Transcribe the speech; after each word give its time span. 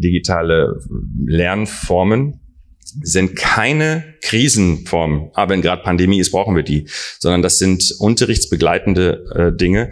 digitale 0.00 0.80
Lernformen 1.26 2.40
sind 3.02 3.36
keine 3.36 4.04
Krisenformen. 4.22 5.30
Aber 5.34 5.52
wenn 5.52 5.62
gerade 5.62 5.82
Pandemie 5.82 6.18
ist, 6.18 6.32
brauchen 6.32 6.56
wir 6.56 6.62
die, 6.62 6.86
sondern 7.18 7.42
das 7.42 7.58
sind 7.58 7.94
unterrichtsbegleitende 7.98 9.52
äh, 9.52 9.56
Dinge. 9.56 9.90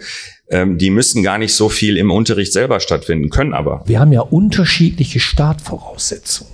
Ähm, 0.51 0.79
die 0.79 0.91
müssen 0.91 1.23
gar 1.23 1.39
nicht 1.39 1.55
so 1.55 1.69
viel 1.69 1.97
im 1.97 2.11
Unterricht 2.11 2.53
selber 2.53 2.81
stattfinden, 2.81 3.31
können 3.31 3.55
aber. 3.55 3.83
Wir 3.87 4.01
haben 4.01 4.13
ja 4.13 4.23
unterschiedliche 4.23 5.21
Startvoraussetzungen. 5.21 6.53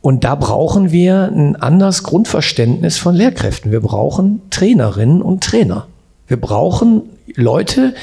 Und 0.00 0.24
da 0.24 0.34
brauchen 0.34 0.92
wir 0.92 1.30
ein 1.34 1.56
anderes 1.56 2.02
Grundverständnis 2.02 2.98
von 2.98 3.14
Lehrkräften. 3.14 3.72
Wir 3.72 3.80
brauchen 3.80 4.42
Trainerinnen 4.50 5.22
und 5.22 5.42
Trainer. 5.42 5.88
Wir 6.26 6.36
brauchen 6.36 7.02
Leute, 7.34 7.94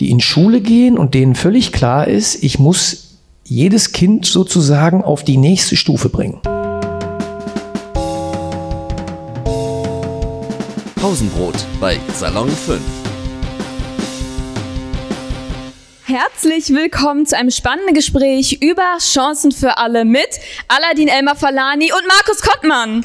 die 0.00 0.10
in 0.10 0.20
Schule 0.20 0.62
gehen 0.62 0.96
und 0.96 1.14
denen 1.14 1.34
völlig 1.34 1.70
klar 1.70 2.08
ist, 2.08 2.42
ich 2.42 2.58
muss 2.58 3.09
jedes 3.50 3.90
Kind 3.90 4.26
sozusagen 4.26 5.02
auf 5.02 5.24
die 5.24 5.36
nächste 5.36 5.74
Stufe 5.76 6.08
bringen. 6.08 6.40
Pausenbrot 10.94 11.56
bei 11.80 11.98
Salon 12.14 12.48
5. 12.48 12.80
Herzlich 16.04 16.68
willkommen 16.68 17.26
zu 17.26 17.36
einem 17.36 17.50
spannenden 17.50 17.94
Gespräch 17.94 18.58
über 18.62 18.98
Chancen 19.00 19.50
für 19.50 19.78
alle 19.78 20.04
mit 20.04 20.28
Aladin 20.68 21.08
Elmar 21.08 21.34
Falani 21.34 21.90
und 21.92 22.06
Markus 22.06 22.42
Kottmann. 22.42 23.04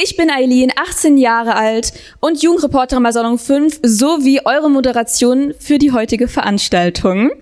Ich 0.00 0.16
bin 0.16 0.30
Eileen, 0.30 0.70
18 0.76 1.16
Jahre 1.16 1.56
alt 1.56 1.92
und 2.20 2.40
Jugendreporterin 2.40 3.02
bei 3.02 3.10
Salon 3.10 3.36
5 3.36 3.80
sowie 3.82 4.40
eure 4.44 4.70
Moderation 4.70 5.54
für 5.58 5.78
die 5.78 5.90
heutige 5.90 6.28
Veranstaltung. 6.28 7.32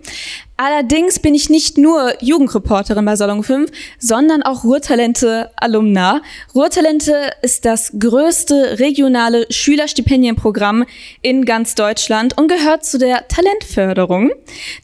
Allerdings 0.59 1.19
bin 1.19 1.35
ich 1.35 1.51
nicht 1.51 1.77
nur 1.77 2.15
Jugendreporterin 2.23 3.05
bei 3.05 3.15
Salon 3.15 3.43
5, 3.43 3.71
sondern 3.99 4.43
auch 4.43 4.65
Ruhrtalente-Alumna. 4.65 6.23
Ruhrtalente 6.55 7.31
ist 7.43 7.67
das 7.67 7.93
größte 7.99 8.79
regionale 8.79 9.47
Schülerstipendienprogramm 9.51 10.87
in 11.21 11.45
ganz 11.45 11.75
Deutschland 11.75 12.39
und 12.39 12.49
gehört 12.49 12.87
zu 12.87 12.97
der 12.99 13.29
Talentförderung. 13.29 14.31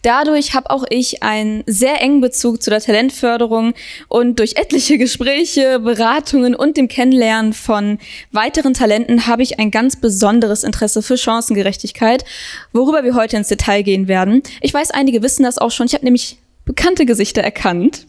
Dadurch 0.02 0.54
habe 0.54 0.68
auch 0.68 0.84
ich 0.90 1.22
einen 1.22 1.64
sehr 1.66 2.02
engen 2.02 2.20
Bezug 2.20 2.62
zu 2.62 2.68
der 2.68 2.80
Talentförderung 2.80 3.72
und 4.08 4.40
durch 4.40 4.56
etliche 4.56 4.98
Gespräche, 4.98 5.78
Beratungen 5.78 6.54
und 6.54 6.76
dem 6.76 6.88
Kennenlernen 6.88 7.54
von 7.54 7.98
weiteren 8.30 8.74
Talenten 8.74 9.26
habe 9.26 9.42
ich 9.42 9.58
ein 9.58 9.70
ganz 9.70 9.96
besonderes 9.96 10.64
Interesse 10.64 11.00
für 11.00 11.16
Chancengerechtigkeit, 11.16 12.26
worüber 12.72 13.04
wir 13.04 13.14
heute 13.14 13.36
ins 13.36 13.48
Detail 13.48 13.82
gehen 13.82 14.08
werden. 14.08 14.42
Ich 14.60 14.72
weiß, 14.72 14.90
einige 14.90 15.22
wissen 15.22 15.42
das 15.42 15.58
auch 15.58 15.70
schon. 15.70 15.86
Ich 15.86 15.94
habe 15.94 16.04
nämlich 16.04 16.38
bekannte 16.64 17.06
Gesichter 17.06 17.42
erkannt. 17.42 18.06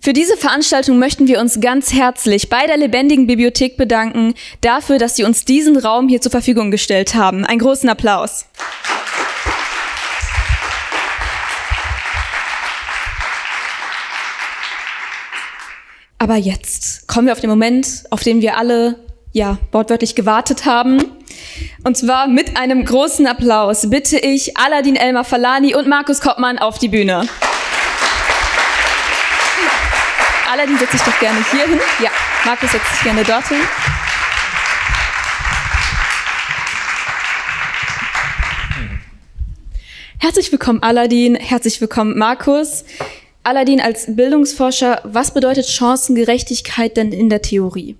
Für 0.00 0.12
diese 0.12 0.36
Veranstaltung 0.36 0.98
möchten 0.98 1.28
wir 1.28 1.40
uns 1.40 1.60
ganz 1.60 1.92
herzlich 1.92 2.48
bei 2.48 2.66
der 2.66 2.76
Lebendigen 2.76 3.26
Bibliothek 3.26 3.76
bedanken 3.76 4.34
dafür, 4.60 4.98
dass 4.98 5.16
sie 5.16 5.24
uns 5.24 5.44
diesen 5.44 5.76
Raum 5.76 6.08
hier 6.08 6.20
zur 6.20 6.30
Verfügung 6.30 6.70
gestellt 6.70 7.14
haben. 7.14 7.44
Einen 7.44 7.60
großen 7.60 7.88
Applaus. 7.88 8.46
Aber 16.18 16.36
jetzt 16.36 17.08
kommen 17.08 17.26
wir 17.26 17.32
auf 17.32 17.40
den 17.40 17.50
Moment, 17.50 18.04
auf 18.10 18.22
den 18.22 18.42
wir 18.42 18.56
alle 18.56 18.96
ja 19.32 19.58
wortwörtlich 19.72 20.14
gewartet 20.14 20.66
haben. 20.66 21.02
Und 21.82 21.96
zwar 21.96 22.28
mit 22.28 22.58
einem 22.58 22.84
großen 22.84 23.26
Applaus 23.26 23.88
bitte 23.88 24.18
ich 24.18 24.56
Aladin 24.58 24.96
Elmar 24.96 25.24
Falani 25.24 25.74
und 25.74 25.88
Markus 25.88 26.20
Koppmann 26.20 26.58
auf 26.58 26.78
die 26.78 26.88
Bühne. 26.88 27.26
Aladin 30.52 30.76
setzt 30.78 30.92
sich 30.92 31.00
doch 31.02 31.18
gerne 31.20 31.38
hier 31.50 31.66
hin. 31.66 31.80
Ja, 32.02 32.10
Markus 32.44 32.72
setzt 32.72 32.86
sich 32.92 33.02
gerne 33.02 33.24
dorthin. 33.24 33.60
Herzlich 40.18 40.52
willkommen, 40.52 40.82
Aladin. 40.82 41.34
Herzlich 41.34 41.80
willkommen, 41.80 42.18
Markus. 42.18 42.84
Aladin 43.42 43.80
als 43.80 44.14
Bildungsforscher, 44.14 45.00
was 45.04 45.32
bedeutet 45.32 45.66
Chancengerechtigkeit 45.66 46.98
denn 46.98 47.10
in 47.12 47.30
der 47.30 47.40
Theorie? 47.40 47.96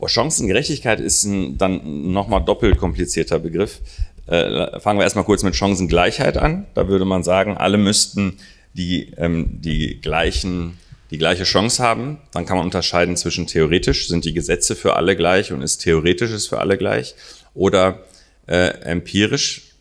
Boah, 0.00 0.08
Chancengerechtigkeit 0.08 0.98
ist 0.98 1.24
ein 1.24 1.58
dann 1.58 2.12
nochmal 2.12 2.42
doppelt 2.42 2.78
komplizierter 2.78 3.38
Begriff. 3.38 3.80
Äh, 4.26 4.80
fangen 4.80 4.98
wir 4.98 5.04
erstmal 5.04 5.24
kurz 5.24 5.42
mit 5.42 5.54
Chancengleichheit 5.54 6.38
an. 6.38 6.66
Da 6.74 6.88
würde 6.88 7.04
man 7.04 7.22
sagen, 7.22 7.58
alle 7.58 7.76
müssten 7.76 8.38
die, 8.72 9.12
ähm, 9.18 9.60
die, 9.60 10.00
gleichen, 10.00 10.78
die 11.10 11.18
gleiche 11.18 11.44
Chance 11.44 11.82
haben. 11.82 12.16
Dann 12.32 12.46
kann 12.46 12.56
man 12.56 12.64
unterscheiden 12.64 13.18
zwischen 13.18 13.46
theoretisch, 13.46 14.08
sind 14.08 14.24
die 14.24 14.32
Gesetze 14.32 14.74
für 14.74 14.96
alle 14.96 15.16
gleich 15.16 15.52
und 15.52 15.60
ist 15.60 15.78
theoretisches 15.78 16.46
für 16.46 16.60
alle 16.60 16.78
gleich, 16.78 17.14
oder 17.52 18.04
äh, 18.46 18.68
empirisch, 18.82 19.74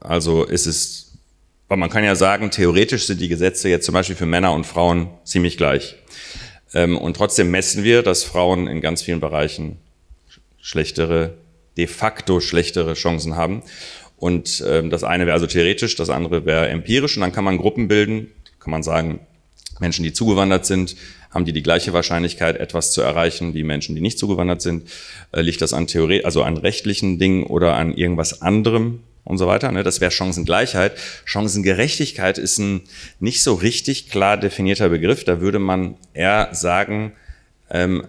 also 0.00 0.44
ist 0.44 0.66
es, 0.66 1.14
weil 1.68 1.78
man 1.78 1.88
kann 1.88 2.04
ja 2.04 2.14
sagen, 2.14 2.50
theoretisch 2.50 3.06
sind 3.06 3.22
die 3.22 3.28
Gesetze 3.28 3.70
jetzt 3.70 3.86
zum 3.86 3.94
Beispiel 3.94 4.16
für 4.16 4.26
Männer 4.26 4.52
und 4.52 4.66
Frauen 4.66 5.08
ziemlich 5.24 5.56
gleich. 5.56 5.96
Ähm, 6.74 6.96
und 6.98 7.16
trotzdem 7.16 7.50
messen 7.50 7.84
wir, 7.84 8.02
dass 8.02 8.24
Frauen 8.24 8.66
in 8.66 8.80
ganz 8.80 9.02
vielen 9.02 9.20
Bereichen 9.20 9.78
schlechtere, 10.60 11.34
de 11.76 11.86
facto 11.86 12.40
schlechtere 12.40 12.94
Chancen 12.94 13.36
haben. 13.36 13.62
Und 14.16 14.64
ähm, 14.66 14.90
das 14.90 15.04
eine 15.04 15.26
wäre 15.26 15.34
also 15.34 15.46
theoretisch, 15.46 15.94
das 15.96 16.10
andere 16.10 16.46
wäre 16.46 16.68
empirisch. 16.68 17.16
Und 17.16 17.20
dann 17.20 17.32
kann 17.32 17.44
man 17.44 17.58
Gruppen 17.58 17.88
bilden, 17.88 18.32
kann 18.58 18.70
man 18.70 18.82
sagen, 18.82 19.20
Menschen, 19.78 20.02
die 20.02 20.12
zugewandert 20.12 20.64
sind, 20.64 20.96
haben 21.30 21.44
die 21.44 21.52
die 21.52 21.62
gleiche 21.62 21.92
Wahrscheinlichkeit, 21.92 22.56
etwas 22.56 22.92
zu 22.92 23.02
erreichen 23.02 23.52
wie 23.52 23.62
Menschen, 23.62 23.94
die 23.94 24.00
nicht 24.00 24.18
zugewandert 24.18 24.62
sind? 24.62 24.90
Äh, 25.32 25.42
liegt 25.42 25.60
das 25.60 25.72
an 25.72 25.86
Theorie, 25.86 26.24
also 26.24 26.42
an 26.42 26.56
rechtlichen 26.56 27.18
Dingen 27.18 27.44
oder 27.44 27.74
an 27.76 27.94
irgendwas 27.94 28.40
anderem? 28.40 29.00
Und 29.26 29.38
so 29.38 29.46
weiter. 29.46 29.70
Ne? 29.72 29.82
Das 29.82 30.00
wäre 30.00 30.10
Chancengleichheit. 30.10 30.92
Chancengerechtigkeit 31.24 32.38
ist 32.38 32.58
ein 32.58 32.82
nicht 33.20 33.42
so 33.42 33.54
richtig 33.54 34.08
klar 34.08 34.36
definierter 34.36 34.88
Begriff. 34.88 35.24
Da 35.24 35.40
würde 35.40 35.58
man 35.58 35.96
eher 36.14 36.48
sagen, 36.52 37.12
ähm, 37.70 38.06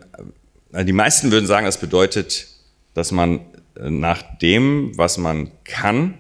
die 0.72 0.94
meisten 0.94 1.32
würden 1.32 1.48
sagen, 1.48 1.66
das 1.66 1.80
bedeutet, 1.80 2.48
dass 2.94 3.12
man 3.12 3.40
äh, 3.76 3.90
nach 3.90 4.22
dem, 4.38 4.98
was 4.98 5.18
man 5.18 5.52
kann, 5.64 6.18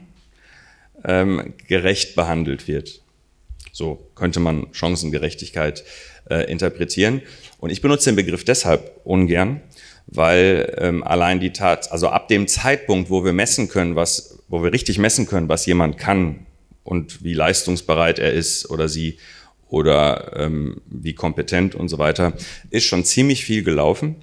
ähm, 1.06 1.54
gerecht 1.68 2.16
behandelt 2.16 2.68
wird. 2.68 3.02
So 3.72 4.10
könnte 4.16 4.40
man 4.40 4.68
Chancengerechtigkeit 4.72 5.84
äh, 6.30 6.52
interpretieren. 6.52 7.22
Und 7.60 7.70
ich 7.70 7.82
benutze 7.82 8.10
den 8.10 8.16
Begriff 8.16 8.44
deshalb 8.44 9.00
ungern, 9.04 9.62
weil 10.08 10.76
ähm, 10.80 11.04
allein 11.04 11.40
die 11.40 11.54
Tat, 11.54 11.92
also 11.92 12.10
ab 12.10 12.28
dem 12.28 12.48
Zeitpunkt, 12.48 13.12
wo 13.12 13.24
wir 13.24 13.34
messen 13.34 13.70
können, 13.70 13.96
was 13.96 14.37
wo 14.48 14.64
wir 14.64 14.74
richtig 14.74 14.98
messen 14.98 15.28
können, 15.28 15.50
was 15.50 15.66
jemand 15.66 15.98
kann 15.98 16.46
und 16.84 17.24
wie 17.24 17.34
leistungsbereit 17.34 18.20
er 18.20 18.34
ist 18.34 18.70
oder 18.70 18.88
sie 18.88 19.18
oder 19.70 20.34
ähm, 20.38 20.82
wie 20.86 21.14
kompetent 21.14 21.76
und 21.76 21.90
so 21.90 21.98
weiter, 21.98 22.34
ist 22.70 22.86
schon 22.86 23.04
ziemlich 23.04 23.44
viel 23.44 23.64
gelaufen. 23.64 24.16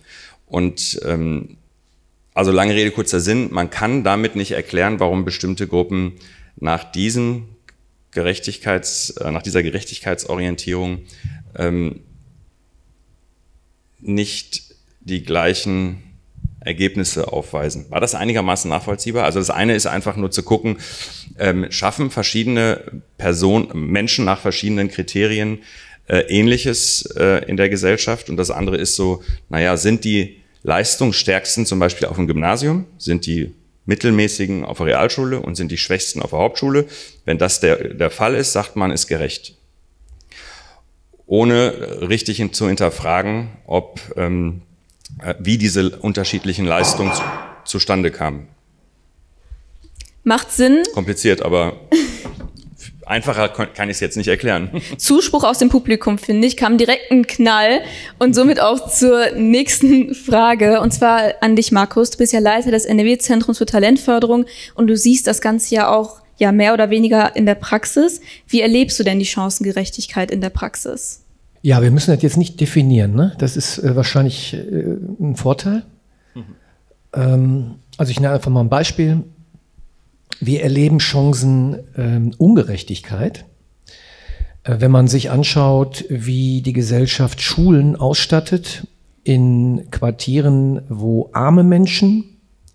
Und 0.47 0.99
ähm, 1.05 1.59
also 2.33 2.51
lange 2.51 2.75
Rede, 2.75 2.91
kurzer 2.91 3.21
Sinn, 3.21 3.49
man 3.53 3.69
kann 3.71 4.05
damit 4.05 4.37
nicht 4.37 4.53
erklären, 4.53 5.01
warum 5.01 5.25
bestimmte 5.25 5.67
Gruppen 5.67 6.15
nach 6.57 6.85
diesen 6.85 7.49
Gerechtigkeits, 8.13 9.11
äh, 9.11 9.31
nach 9.31 9.43
dieser 9.43 9.63
Gerechtigkeitsorientierung 9.63 11.01
ähm, 11.57 12.01
nicht 14.01 14.75
die 15.01 15.23
gleichen 15.23 16.14
Ergebnisse 16.65 17.33
aufweisen. 17.33 17.87
War 17.91 18.01
das 18.01 18.15
einigermaßen 18.15 18.69
nachvollziehbar? 18.69 19.25
Also 19.25 19.39
das 19.39 19.51
eine 19.51 19.75
ist 19.75 19.87
einfach 19.87 20.17
nur 20.17 20.31
zu 20.31 20.43
gucken, 20.43 20.79
ähm, 21.39 21.67
schaffen 21.71 22.11
verschiedene 22.11 23.03
Personen, 23.19 23.69
Menschen 23.91 24.25
nach 24.25 24.41
verschiedenen 24.41 24.89
Kriterien 24.89 25.59
äh, 26.07 26.21
Ähnliches 26.21 27.07
äh, 27.17 27.45
in 27.47 27.57
der 27.57 27.69
Gesellschaft 27.69 28.29
und 28.31 28.37
das 28.37 28.51
andere 28.51 28.77
ist 28.77 28.95
so, 28.97 29.23
naja, 29.49 29.77
sind 29.77 30.05
die 30.05 30.41
leistungsstärksten 30.63 31.67
zum 31.67 31.79
Beispiel 31.79 32.09
auf 32.09 32.17
dem 32.17 32.27
Gymnasium, 32.27 32.87
sind 32.99 33.27
die 33.27 33.53
mittelmäßigen 33.87 34.65
auf 34.65 34.79
der 34.79 34.87
Realschule 34.87 35.41
und 35.41 35.57
sind 35.57 35.71
die 35.71 35.79
schwächsten 35.79 36.23
auf 36.23 36.31
der 36.31 36.39
Hauptschule. 36.39 36.87
Wenn 37.25 37.39
das 37.39 37.61
der, 37.61 37.95
der 37.95 38.11
Fall 38.11 38.35
ist, 38.35 38.53
sagt 38.53 38.77
man, 38.77 38.91
ist 38.91 39.07
gerecht. 39.07 39.57
Ohne 41.27 42.09
richtig 42.09 42.53
zu 42.53 42.69
hinterfragen, 42.69 43.49
ob 43.67 44.01
ähm, 44.17 44.63
äh, 44.63 44.74
wie 45.39 45.59
diese 45.59 45.99
unterschiedlichen 45.99 46.67
Leistungen 46.67 47.13
zu, 47.13 47.23
zustande 47.65 48.11
kamen. 48.11 48.49
Macht 50.23 50.51
Sinn. 50.53 50.83
Kompliziert, 50.95 51.43
aber 51.43 51.75
Einfacher 53.07 53.49
kann 53.49 53.91
ich 53.91 53.97
es 53.97 54.01
jetzt 54.01 54.17
nicht 54.17 54.29
erklären. 54.29 54.71
Zuspruch 54.97 55.45
aus 55.45 55.59
dem 55.59 55.69
Publikum, 55.69 56.19
finde 56.19 56.47
ich, 56.47 56.57
kam 56.57 56.79
direkt 56.79 57.11
ein 57.11 57.27
Knall 57.27 57.83
und 58.19 58.35
somit 58.35 58.61
auch 58.61 58.91
zur 58.91 59.33
nächsten 59.33 60.15
Frage. 60.15 60.81
Und 60.81 60.93
zwar 60.93 61.35
an 61.41 61.57
dich, 61.57 61.71
Markus. 61.71 62.11
Du 62.11 62.19
bist 62.19 62.33
ja 62.33 62.41
Leiter 62.41 62.71
des 62.71 62.87
NRW-Zentrums 62.87 63.59
für 63.59 63.67
Talentförderung 63.67 64.47
und 64.75 64.87
du 64.87 64.97
siehst 64.97 65.27
das 65.27 65.41
Ganze 65.41 65.75
ja 65.75 65.91
auch 65.91 66.21
ja 66.39 66.51
mehr 66.51 66.73
oder 66.73 66.91
weniger 66.91 67.37
in 67.37 67.47
der 67.47 67.55
Praxis. 67.55 68.21
Wie 68.49 68.61
erlebst 68.61 68.99
du 68.99 69.05
denn 69.05 69.19
die 69.19 69.27
Chancengerechtigkeit 69.27 70.31
in 70.31 70.41
der 70.41 70.51
Praxis? 70.51 71.24
Ja, 71.65 71.81
wir 71.81 71.91
müssen 71.91 72.11
das 72.11 72.23
jetzt 72.23 72.37
nicht 72.37 72.61
definieren. 72.61 73.15
Ne? 73.15 73.33
Das 73.39 73.57
ist 73.57 73.79
äh, 73.79 73.97
wahrscheinlich 73.97 74.53
äh, 74.53 74.99
ein 75.19 75.35
Vorteil. 75.35 75.83
Mhm. 76.35 76.45
Ähm, 77.15 77.77
also 77.97 78.11
ich 78.11 78.21
nenne 78.21 78.35
einfach 78.35 78.51
mal 78.51 78.61
ein 78.61 78.69
Beispiel. 78.69 79.23
Wir 80.41 80.63
erleben 80.63 81.01
Chancenungerechtigkeit. 81.01 83.47
Ähm, 84.67 84.75
äh, 84.75 84.81
wenn 84.83 84.91
man 84.91 85.09
sich 85.09 85.31
anschaut, 85.31 86.05
wie 86.11 86.61
die 86.61 86.75
Gesellschaft 86.75 87.41
Schulen 87.41 87.97
ausstattet 87.97 88.87
in 89.23 89.89
Quartieren, 89.91 90.83
wo 90.91 91.31
arme 91.33 91.65
Menschen 91.65 92.25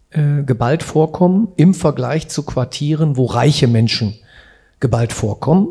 äh, 0.10 0.42
geballt 0.42 0.82
vorkommen, 0.82 1.50
im 1.58 1.76
Vergleich 1.76 2.28
zu 2.28 2.42
Quartieren, 2.42 3.18
wo 3.18 3.28
reiche 3.28 3.68
Menschen 3.68 4.16
geballt 4.80 5.14
vorkommen, 5.14 5.68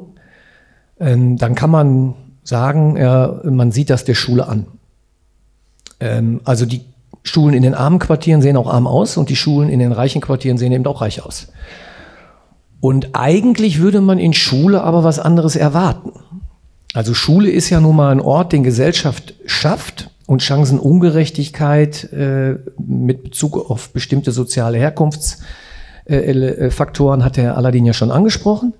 ähm, 1.00 1.36
dann 1.36 1.56
kann 1.56 1.70
man 1.70 2.14
sagen, 2.48 2.96
ja, 2.96 3.40
man 3.44 3.70
sieht 3.72 3.90
das 3.90 4.04
der 4.04 4.14
Schule 4.14 4.48
an. 4.48 4.66
Ähm, 6.00 6.40
also 6.44 6.64
die 6.64 6.80
Schulen 7.22 7.52
in 7.54 7.62
den 7.62 7.74
armen 7.74 7.98
Quartieren 7.98 8.40
sehen 8.40 8.56
auch 8.56 8.72
arm 8.72 8.86
aus 8.86 9.18
und 9.18 9.28
die 9.28 9.36
Schulen 9.36 9.68
in 9.68 9.80
den 9.80 9.92
reichen 9.92 10.22
Quartieren 10.22 10.56
sehen 10.56 10.72
eben 10.72 10.86
auch 10.86 11.02
reich 11.02 11.22
aus. 11.22 11.48
Und 12.80 13.10
eigentlich 13.12 13.80
würde 13.80 14.00
man 14.00 14.18
in 14.18 14.32
Schule 14.32 14.82
aber 14.82 15.04
was 15.04 15.18
anderes 15.18 15.56
erwarten. 15.56 16.12
Also 16.94 17.12
Schule 17.12 17.50
ist 17.50 17.68
ja 17.68 17.80
nun 17.80 17.96
mal 17.96 18.12
ein 18.12 18.20
Ort, 18.20 18.52
den 18.52 18.62
Gesellschaft 18.62 19.34
schafft 19.44 20.08
und 20.26 20.42
Chancenungerechtigkeit 20.42 22.10
äh, 22.14 22.54
mit 22.78 23.24
Bezug 23.24 23.70
auf 23.70 23.92
bestimmte 23.92 24.32
soziale 24.32 24.78
Herkunftsfaktoren 24.78 27.20
äh, 27.20 27.24
hat 27.24 27.36
Herr 27.36 27.58
Aladdin 27.58 27.84
ja 27.84 27.92
schon 27.92 28.10
angesprochen. 28.10 28.72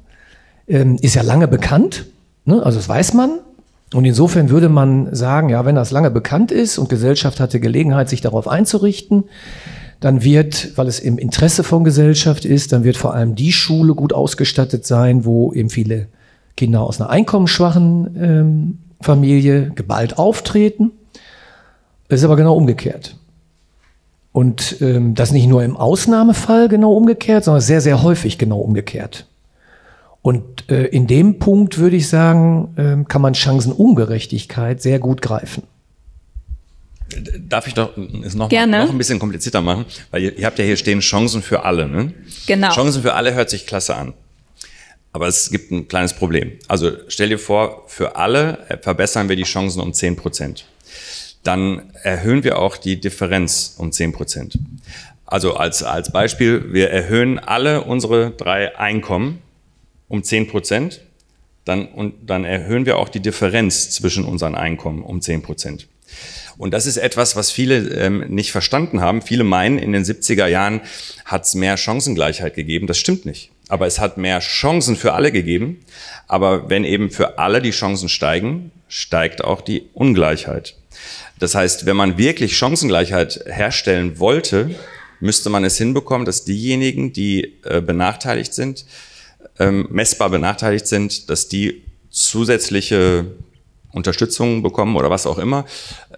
Ähm, 0.69 0.97
ist 1.03 1.17
ja 1.17 1.23
lange 1.23 1.49
bekannt, 1.49 2.07
ne? 2.47 2.63
also 2.63 2.79
das 2.79 2.89
weiß 2.89 3.13
man. 3.13 3.41
Und 3.95 4.05
insofern 4.05 4.51
würde 4.51 4.69
man 4.69 5.15
sagen, 5.15 5.49
ja, 5.49 5.65
wenn 5.65 5.75
das 5.75 5.91
lange 5.91 6.11
bekannt 6.11 6.53
ist 6.53 6.79
und 6.79 6.89
Gesellschaft 6.89 7.41
hatte 7.41 7.59
Gelegenheit, 7.59 8.09
sich 8.09 8.21
darauf 8.21 8.47
einzurichten, 8.47 9.25
dann 10.01 10.23
wird, 10.23 10.77
weil 10.77 10.87
es 10.87 11.01
im 11.01 11.19
Interesse 11.19 11.65
von 11.65 11.85
Gesellschaft 11.85 12.45
ist, 12.45 12.73
dann 12.73 12.85
wird 12.85 12.97
vor 12.97 13.15
allem 13.15 13.35
die 13.35 13.53
Schule 13.53 13.95
gut 13.95 14.13
ausgestattet 14.13 14.87
sein, 14.87 15.25
wo 15.25 15.53
eben 15.53 15.71
viele 15.71 16.07
Kinder 16.57 16.83
aus 16.83 17.01
einer 17.01 17.11
einkommensschwachen 17.11 18.17
ähm, 18.21 18.79
Familie 19.01 19.71
geballt 19.75 20.19
auftreten. 20.19 20.93
Es 22.09 22.21
ist 22.21 22.25
aber 22.25 22.37
genau 22.37 22.55
umgekehrt. 22.57 23.17
Und 24.33 24.77
ähm, 24.81 25.15
das 25.15 25.33
nicht 25.33 25.49
nur 25.49 25.65
im 25.65 25.77
Ausnahmefall 25.77 26.69
genau 26.69 26.93
umgekehrt, 26.93 27.45
sondern 27.45 27.61
sehr, 27.61 27.81
sehr 27.81 28.03
häufig 28.03 28.39
genau 28.39 28.59
umgekehrt. 28.59 29.27
Und 30.23 30.69
äh, 30.71 30.85
in 30.87 31.07
dem 31.07 31.39
Punkt 31.39 31.79
würde 31.79 31.97
ich 31.97 32.09
sagen, 32.09 32.75
äh, 32.77 33.05
kann 33.09 33.23
man 33.23 33.35
Chancenungerechtigkeit 33.35 34.83
sehr 34.83 34.99
gut 34.99 35.23
greifen. 35.23 35.63
Darf 37.49 37.67
ich 37.67 37.75
doch 37.75 37.97
es 38.23 38.35
noch, 38.35 38.51
Gerne. 38.51 38.85
noch 38.85 38.91
ein 38.91 38.99
bisschen 38.99 39.19
komplizierter 39.19 39.63
machen? 39.63 39.87
Weil 40.11 40.23
ihr, 40.25 40.39
ihr 40.39 40.45
habt 40.45 40.59
ja 40.59 40.65
hier 40.65 40.77
stehen 40.77 41.01
Chancen 41.01 41.41
für 41.41 41.65
alle. 41.65 41.89
Ne? 41.89 42.13
Genau. 42.47 42.71
Chancen 42.71 43.03
für 43.03 43.15
alle 43.15 43.35
hört 43.35 43.49
sich 43.49 43.67
klasse 43.67 43.95
an. 43.95 44.13
Aber 45.13 45.27
es 45.27 45.51
gibt 45.51 45.71
ein 45.71 45.89
kleines 45.89 46.13
Problem. 46.13 46.53
Also 46.69 46.93
stell 47.09 47.31
dir 47.31 47.39
vor, 47.39 47.85
für 47.87 48.17
alle 48.17 48.59
verbessern 48.83 49.29
wir 49.31 49.37
die 49.37 49.45
Chancen 49.45 49.81
um 49.81 49.95
10 49.95 50.17
Prozent. 50.17 50.67
Dann 51.43 51.91
erhöhen 52.03 52.45
wir 52.45 52.59
auch 52.59 52.77
die 52.77 53.01
Differenz 53.01 53.77
um 53.79 53.91
10 53.91 54.13
Prozent. 54.13 54.59
Also 55.25 55.55
als, 55.55 55.83
als 55.83 56.13
Beispiel, 56.13 56.73
wir 56.73 56.91
erhöhen 56.91 57.39
alle 57.39 57.85
unsere 57.85 58.33
drei 58.33 58.77
Einkommen 58.77 59.41
um 60.09 60.23
10 60.23 60.49
Prozent, 60.49 61.01
dann, 61.65 61.87
und 61.87 62.15
dann 62.29 62.45
erhöhen 62.45 62.87
wir 62.87 62.97
auch 62.97 63.09
die 63.09 63.21
Differenz 63.21 63.91
zwischen 63.91 64.25
unseren 64.25 64.55
Einkommen 64.55 65.03
um 65.03 65.21
10 65.21 65.43
Prozent. 65.43 65.87
Und 66.57 66.73
das 66.73 66.87
ist 66.87 66.97
etwas, 66.97 67.37
was 67.37 67.53
viele 67.53 67.89
ähm, 67.95 68.25
nicht 68.29 68.51
verstanden 68.51 69.01
haben. 69.01 69.23
Viele 69.23 69.45
meinen, 69.45 69.79
in 69.79 69.93
den 69.93 70.05
70er 70.05 70.47
Jahren 70.47 70.81
hat 71.25 71.45
es 71.45 71.55
mehr 71.55 71.77
Chancengleichheit 71.77 72.55
gegeben. 72.55 72.87
Das 72.87 72.99
stimmt 72.99 73.27
nicht. 73.27 73.51
Aber 73.69 73.87
es 73.87 74.01
hat 74.01 74.17
mehr 74.17 74.41
Chancen 74.41 74.97
für 74.97 75.13
alle 75.13 75.31
gegeben. 75.31 75.81
Aber 76.27 76.69
wenn 76.69 76.85
eben 76.85 77.11
für 77.11 77.39
alle 77.39 77.63
die 77.63 77.71
Chancen 77.71 78.09
steigen, 78.09 78.73
steigt 78.89 79.45
auch 79.45 79.61
die 79.61 79.89
Ungleichheit. 79.95 80.75
Das 81.39 81.55
heißt, 81.55 81.87
wenn 81.87 81.97
man 81.97 82.19
wirklich 82.19 82.57
Chancengleichheit 82.57 83.45
herstellen 83.47 84.19
wollte, 84.19 84.75
müsste 85.21 85.51
man 85.51 85.65
es 85.65 85.79
hinbekommen, 85.79 86.25
dass 86.25 86.45
diejenigen, 86.45 87.13
die 87.13 87.55
äh, 87.65 87.81
benachteiligt 87.81 88.53
sind, 88.53 88.85
ähm, 89.59 89.89
messbar 89.91 90.31
benachteiligt 90.31 90.87
sind, 90.87 91.31
dass 91.31 91.49
die 91.49 91.83
zusätzliche 92.11 93.27
Unterstützung 93.93 94.63
bekommen 94.63 94.97
oder 94.97 95.11
was 95.11 95.27
auch 95.27 95.39
immer, 95.39 95.65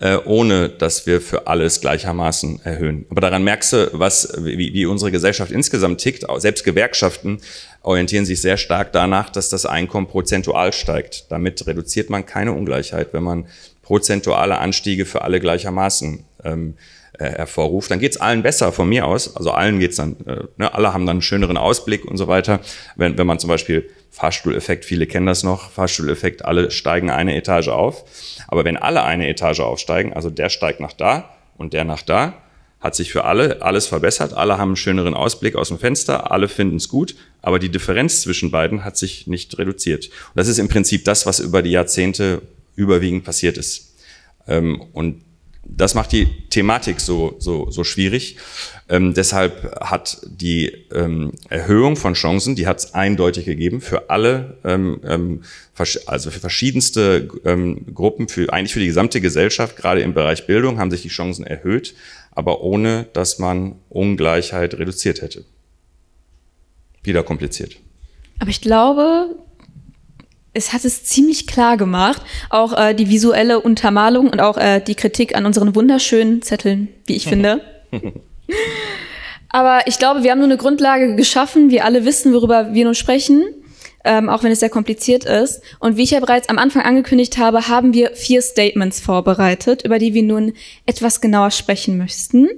äh, 0.00 0.16
ohne 0.25 0.69
dass 0.69 1.06
wir 1.06 1.20
für 1.20 1.46
alles 1.46 1.81
gleichermaßen 1.81 2.60
erhöhen. 2.64 3.06
Aber 3.10 3.20
daran 3.20 3.44
merkst 3.44 3.72
du, 3.72 3.90
was, 3.92 4.32
wie, 4.38 4.75
wie 4.75 4.87
unsere 4.87 5.10
Gesellschaft 5.10 5.52
insgesamt 5.52 6.00
tickt. 6.00 6.25
Selbst 6.38 6.64
Gewerkschaften 6.64 7.40
orientieren 7.82 8.25
sich 8.25 8.40
sehr 8.40 8.56
stark 8.56 8.92
danach, 8.92 9.31
dass 9.31 9.48
das 9.48 9.66
Einkommen 9.66 10.08
prozentual 10.08 10.72
steigt. 10.72 11.26
Damit 11.31 11.66
reduziert 11.66 12.10
man 12.10 12.26
keine 12.26 12.52
Ungleichheit, 12.52 13.12
wenn 13.12 13.22
man 13.22 13.46
prozentuale 13.82 14.58
Anstiege 14.58 15.06
für 15.06 15.22
alle 15.22 15.40
gleichermaßen 15.40 16.25
ähm, 16.44 16.75
äh, 16.75 17.00
hervorruft, 17.25 17.90
dann 17.90 17.99
geht's 17.99 18.17
allen 18.17 18.43
besser 18.43 18.72
von 18.72 18.88
mir 18.88 19.06
aus. 19.06 19.37
Also 19.37 19.50
allen 19.50 19.78
geht's 19.78 19.96
dann, 19.96 20.17
äh, 20.26 20.44
ne, 20.56 20.72
alle 20.72 20.93
haben 20.93 21.06
dann 21.06 21.17
einen 21.17 21.22
schöneren 21.22 21.56
Ausblick 21.56 22.05
und 22.05 22.17
so 22.17 22.28
weiter. 22.28 22.61
Wenn, 22.96 23.19
wenn 23.19 23.26
man 23.26 23.38
zum 23.38 23.49
Beispiel 23.49 23.88
Fahrstuhleffekt, 24.11 24.84
viele 24.84 25.06
kennen 25.06 25.26
das 25.26 25.43
noch, 25.43 25.70
Fahrstuhleffekt, 25.70 26.44
alle 26.44 26.70
steigen 26.70 27.11
eine 27.11 27.37
Etage 27.37 27.69
auf. 27.69 28.05
Aber 28.49 28.64
wenn 28.64 28.76
alle 28.76 29.02
eine 29.05 29.28
Etage 29.28 29.61
aufsteigen, 29.61 30.12
also 30.12 30.31
der 30.31 30.49
steigt 30.49 30.81
nach 30.81 30.93
da 30.93 31.31
und 31.56 31.72
der 31.72 31.84
nach 31.84 32.02
da, 32.02 32.34
hat 32.81 32.94
sich 32.94 33.12
für 33.12 33.25
alle 33.25 33.61
alles 33.61 33.87
verbessert, 33.87 34.32
alle 34.32 34.56
haben 34.56 34.70
einen 34.70 34.76
schöneren 34.76 35.14
Ausblick 35.14 35.55
aus 35.55 35.69
dem 35.69 35.78
Fenster, 35.78 36.31
alle 36.31 36.49
finden 36.49 36.76
es 36.76 36.88
gut, 36.88 37.14
aber 37.43 37.58
die 37.58 37.69
Differenz 37.69 38.23
zwischen 38.23 38.50
beiden 38.50 38.84
hat 38.84 38.96
sich 38.96 39.26
nicht 39.26 39.58
reduziert. 39.58 40.06
Und 40.06 40.37
das 40.37 40.49
ist 40.49 40.58
im 40.58 40.69
Prinzip 40.69 41.05
das, 41.05 41.26
was 41.26 41.40
über 41.40 41.61
die 41.61 41.73
Jahrzehnte 41.73 42.40
überwiegend 42.76 43.25
passiert 43.25 43.58
ist. 43.58 43.94
Ähm, 44.49 44.82
und 44.94 45.23
das 45.76 45.94
macht 45.94 46.12
die 46.12 46.26
Thematik 46.50 47.00
so, 47.00 47.37
so, 47.38 47.70
so 47.70 47.84
schwierig. 47.84 48.37
Ähm, 48.88 49.14
deshalb 49.14 49.81
hat 49.81 50.20
die 50.26 50.67
ähm, 50.93 51.32
Erhöhung 51.49 51.96
von 51.96 52.14
Chancen, 52.14 52.56
die 52.56 52.66
hat 52.66 52.78
es 52.78 52.95
eindeutig 52.95 53.45
gegeben 53.45 53.80
für 53.80 54.11
alle, 54.11 54.59
ähm, 54.64 55.00
ähm 55.04 55.42
also 56.06 56.30
für 56.30 56.40
verschiedenste 56.40 57.28
ähm, 57.47 57.95
Gruppen, 57.95 58.28
für 58.28 58.52
eigentlich 58.52 58.75
für 58.75 58.80
die 58.80 58.87
gesamte 58.87 59.23
Gesellschaft, 59.23 59.76
gerade 59.76 60.02
im 60.02 60.12
Bereich 60.12 60.47
Bildung, 60.47 60.78
haben 60.78 60.90
sich 60.90 61.00
die 61.00 61.09
Chancen 61.09 61.47
erhöht, 61.47 61.95
aber 62.33 62.61
ohne, 62.61 63.06
dass 63.14 63.38
man 63.38 63.76
Ungleichheit 63.88 64.75
reduziert 64.75 65.23
hätte. 65.23 65.45
Wieder 67.02 67.23
kompliziert. 67.23 67.76
Aber 68.40 68.50
ich 68.50 68.61
glaube, 68.61 69.37
es 70.52 70.73
hat 70.73 70.85
es 70.85 71.04
ziemlich 71.04 71.47
klar 71.47 71.76
gemacht. 71.76 72.23
Auch 72.49 72.76
äh, 72.76 72.95
die 72.95 73.09
visuelle 73.09 73.61
Untermalung 73.61 74.28
und 74.28 74.40
auch 74.40 74.57
äh, 74.57 74.80
die 74.80 74.95
Kritik 74.95 75.37
an 75.37 75.47
unseren 75.47 75.75
wunderschönen 75.75 76.42
Zetteln, 76.42 76.88
wie 77.07 77.16
ich 77.16 77.26
finde. 77.26 77.61
Aber 79.49 79.87
ich 79.87 79.99
glaube, 79.99 80.23
wir 80.23 80.30
haben 80.30 80.38
nur 80.38 80.49
eine 80.49 80.57
Grundlage 80.57 81.16
geschaffen. 81.16 81.71
Wir 81.71 81.85
alle 81.85 82.04
wissen, 82.04 82.33
worüber 82.33 82.73
wir 82.73 82.85
nun 82.85 82.95
sprechen, 82.95 83.45
ähm, 84.04 84.28
auch 84.28 84.42
wenn 84.42 84.52
es 84.52 84.61
sehr 84.61 84.71
kompliziert 84.71 85.25
ist. 85.25 85.61
Und 85.80 85.97
wie 85.97 86.02
ich 86.02 86.12
ja 86.12 86.21
bereits 86.21 86.49
am 86.49 86.59
Anfang 86.59 86.83
angekündigt 86.83 87.38
habe, 87.38 87.69
haben 87.69 87.92
wir 87.92 88.12
vier 88.14 88.42
Statements 88.42 89.00
vorbereitet, 89.00 89.85
über 89.85 89.99
die 89.99 90.14
wir 90.14 90.23
nun 90.23 90.52
etwas 90.87 91.21
genauer 91.21 91.50
sprechen 91.50 91.99
möchten. 91.99 92.49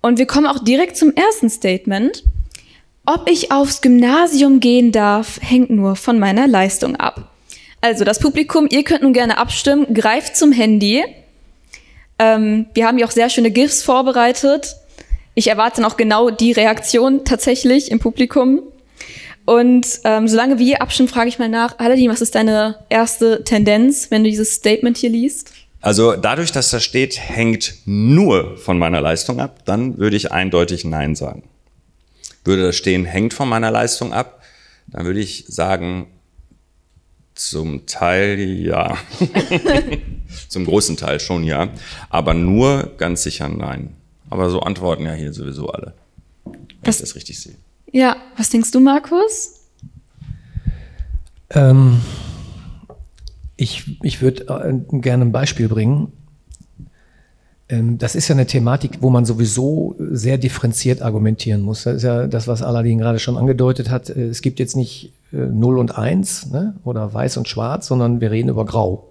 Und 0.00 0.18
wir 0.18 0.26
kommen 0.26 0.46
auch 0.46 0.62
direkt 0.62 0.96
zum 0.96 1.12
ersten 1.14 1.50
Statement. 1.50 2.24
Ob 3.10 3.26
ich 3.26 3.50
aufs 3.50 3.80
Gymnasium 3.80 4.60
gehen 4.60 4.92
darf, 4.92 5.40
hängt 5.40 5.70
nur 5.70 5.96
von 5.96 6.18
meiner 6.18 6.46
Leistung 6.46 6.94
ab. 6.96 7.30
Also 7.80 8.04
das 8.04 8.18
Publikum, 8.18 8.68
ihr 8.70 8.84
könnt 8.84 9.00
nun 9.00 9.14
gerne 9.14 9.38
abstimmen, 9.38 9.94
greift 9.94 10.36
zum 10.36 10.52
Handy. 10.52 11.02
Ähm, 12.18 12.66
wir 12.74 12.86
haben 12.86 12.98
ja 12.98 13.06
auch 13.06 13.10
sehr 13.10 13.30
schöne 13.30 13.50
GIFs 13.50 13.82
vorbereitet. 13.82 14.76
Ich 15.34 15.48
erwarte 15.48 15.80
noch 15.80 15.96
genau 15.96 16.28
die 16.28 16.52
Reaktion 16.52 17.24
tatsächlich 17.24 17.90
im 17.90 17.98
Publikum. 17.98 18.60
Und 19.46 19.86
ähm, 20.04 20.28
solange 20.28 20.58
wir 20.58 20.82
abstimmen, 20.82 21.08
frage 21.08 21.30
ich 21.30 21.38
mal 21.38 21.48
nach, 21.48 21.78
Aladdin, 21.78 22.10
was 22.10 22.20
ist 22.20 22.34
deine 22.34 22.76
erste 22.90 23.42
Tendenz, 23.42 24.10
wenn 24.10 24.22
du 24.22 24.28
dieses 24.28 24.52
Statement 24.52 24.98
hier 24.98 25.08
liest? 25.08 25.54
Also 25.80 26.14
dadurch, 26.14 26.52
dass 26.52 26.68
da 26.68 26.78
steht, 26.78 27.18
hängt 27.18 27.72
nur 27.86 28.58
von 28.58 28.78
meiner 28.78 29.00
Leistung 29.00 29.40
ab, 29.40 29.64
dann 29.64 29.96
würde 29.96 30.16
ich 30.16 30.30
eindeutig 30.30 30.84
Nein 30.84 31.14
sagen. 31.14 31.44
Würde 32.48 32.62
das 32.64 32.76
stehen, 32.76 33.04
hängt 33.04 33.32
von 33.34 33.48
meiner 33.48 33.70
Leistung 33.70 34.12
ab, 34.12 34.42
dann 34.88 35.04
würde 35.06 35.20
ich 35.20 35.44
sagen, 35.48 36.06
Zum 37.34 37.86
Teil 37.86 38.38
ja. 38.40 38.96
Zum 40.48 40.64
großen 40.64 40.96
Teil 40.96 41.20
schon 41.20 41.44
ja. 41.44 41.68
Aber 42.10 42.34
nur 42.34 42.94
ganz 42.98 43.22
sicher 43.22 43.48
nein. 43.48 43.94
Aber 44.30 44.50
so 44.50 44.60
antworten 44.60 45.04
ja 45.06 45.12
hier 45.12 45.32
sowieso 45.32 45.68
alle. 45.68 45.94
Wenn 46.44 46.56
Was- 46.82 46.96
ich 46.96 47.02
das 47.02 47.14
richtig 47.14 47.38
sehe. 47.40 47.54
Ja, 47.92 48.16
was 48.36 48.50
denkst 48.50 48.70
du, 48.72 48.80
Markus? 48.80 49.60
Ähm, 51.50 52.00
ich 53.56 53.98
ich 54.02 54.20
würde 54.20 54.44
äh, 54.48 54.98
gerne 55.00 55.24
ein 55.26 55.32
Beispiel 55.32 55.68
bringen. 55.68 56.12
Ähm, 57.68 57.98
das 57.98 58.14
ist 58.14 58.28
ja 58.28 58.34
eine 58.34 58.46
Thematik, 58.46 58.98
wo 59.00 59.10
man 59.10 59.24
sowieso 59.24 59.96
sehr 59.98 60.38
differenziert 60.38 61.02
argumentieren 61.02 61.60
muss. 61.62 61.84
Das 61.84 61.96
ist 61.96 62.02
ja 62.02 62.26
das, 62.26 62.48
was 62.48 62.62
Aladdin 62.62 62.98
gerade 62.98 63.18
schon 63.18 63.36
angedeutet 63.36 63.90
hat. 63.90 64.10
Äh, 64.10 64.28
Es 64.28 64.42
gibt 64.42 64.58
jetzt 64.58 64.76
nicht 64.76 65.12
äh, 65.32 65.36
0 65.36 65.78
und 65.78 65.96
1 65.96 66.50
ne? 66.50 66.74
oder 66.84 67.12
weiß 67.12 67.36
und 67.36 67.48
schwarz, 67.48 67.86
sondern 67.86 68.20
wir 68.20 68.30
reden 68.30 68.48
über 68.48 68.64
grau. 68.64 69.10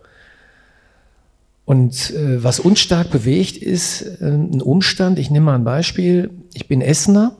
Und 1.65 2.11
äh, 2.11 2.43
was 2.43 2.59
uns 2.59 2.79
stark 2.79 3.11
bewegt, 3.11 3.57
ist 3.57 4.01
äh, 4.21 4.25
ein 4.25 4.61
Umstand. 4.61 5.19
Ich 5.19 5.29
nehme 5.29 5.47
mal 5.47 5.55
ein 5.55 5.65
Beispiel. 5.65 6.31
Ich 6.53 6.67
bin 6.67 6.81
Essener 6.81 7.35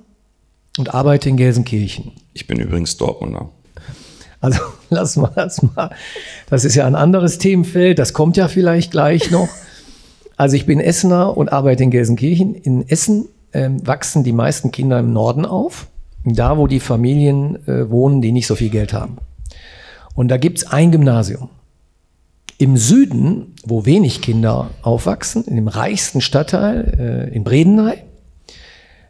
und 0.78 0.94
arbeite 0.94 1.30
in 1.30 1.38
Gelsenkirchen. 1.38 2.12
Ich 2.34 2.46
bin 2.46 2.60
übrigens 2.60 2.98
Dortmunder. 2.98 3.50
Also 4.40 4.60
lass 4.90 5.16
mal 5.16 5.32
das 5.34 5.64
mal. 5.64 5.92
Das 6.50 6.64
ist 6.66 6.76
ja 6.76 6.86
ein 6.86 6.96
anderes 6.96 7.40
Themenfeld, 7.40 7.98
das 7.98 8.14
kommt 8.14 8.38
ja 8.38 8.48
vielleicht 8.48 8.92
gleich 8.92 9.32
noch. 9.32 9.50
Also 10.38 10.56
ich 10.56 10.68
bin 10.68 10.80
Essener 10.80 11.36
und 11.36 11.52
arbeite 11.52 11.84
in 11.84 11.92
Gelsenkirchen. 11.92 12.54
In 12.54 12.88
Essen 12.88 13.26
ähm, 13.54 13.86
wachsen 13.86 14.24
die 14.24 14.32
meisten 14.32 14.72
Kinder 14.72 15.00
im 15.00 15.12
Norden 15.12 15.46
auf, 15.46 15.88
da 16.24 16.58
wo 16.58 16.68
die 16.68 16.80
Familien 16.80 17.68
äh, 17.68 17.90
wohnen, 17.90 18.22
die 18.22 18.32
nicht 18.32 18.46
so 18.46 18.56
viel 18.56 18.70
Geld 18.70 18.94
haben. 18.94 19.18
Und 20.14 20.30
da 20.30 20.38
gibt's 20.38 20.66
ein 20.66 20.92
Gymnasium. 20.92 21.50
Im 22.60 22.78
Süden, 22.78 23.56
wo 23.66 23.86
wenig 23.86 24.22
Kinder 24.22 24.70
aufwachsen, 24.84 25.44
in 25.46 25.56
dem 25.56 25.68
reichsten 25.68 26.22
Stadtteil, 26.22 27.30
äh, 27.32 27.36
in 27.36 27.44
Bredeney, 27.44 27.96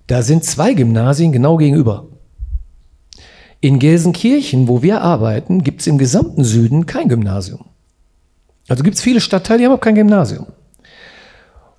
da 0.07 0.21
sind 0.21 0.45
zwei 0.45 0.73
Gymnasien 0.73 1.33
genau 1.33 1.57
gegenüber. 1.57 2.07
In 3.59 3.79
Gelsenkirchen, 3.79 4.69
wo 4.69 4.81
wir 4.81 5.01
arbeiten, 5.01 5.63
gibt 5.63 5.81
es 5.81 5.87
im 5.87 5.97
gesamten 5.97 6.45
Süden 6.45 6.85
kein 6.85 7.09
Gymnasium. 7.09 7.65
Also 8.69 8.83
gibt 8.83 8.95
es 8.95 9.01
viele 9.01 9.19
Stadtteile, 9.19 9.59
die 9.59 9.65
haben 9.65 9.73
auch 9.73 9.81
kein 9.81 9.95
Gymnasium. 9.95 10.47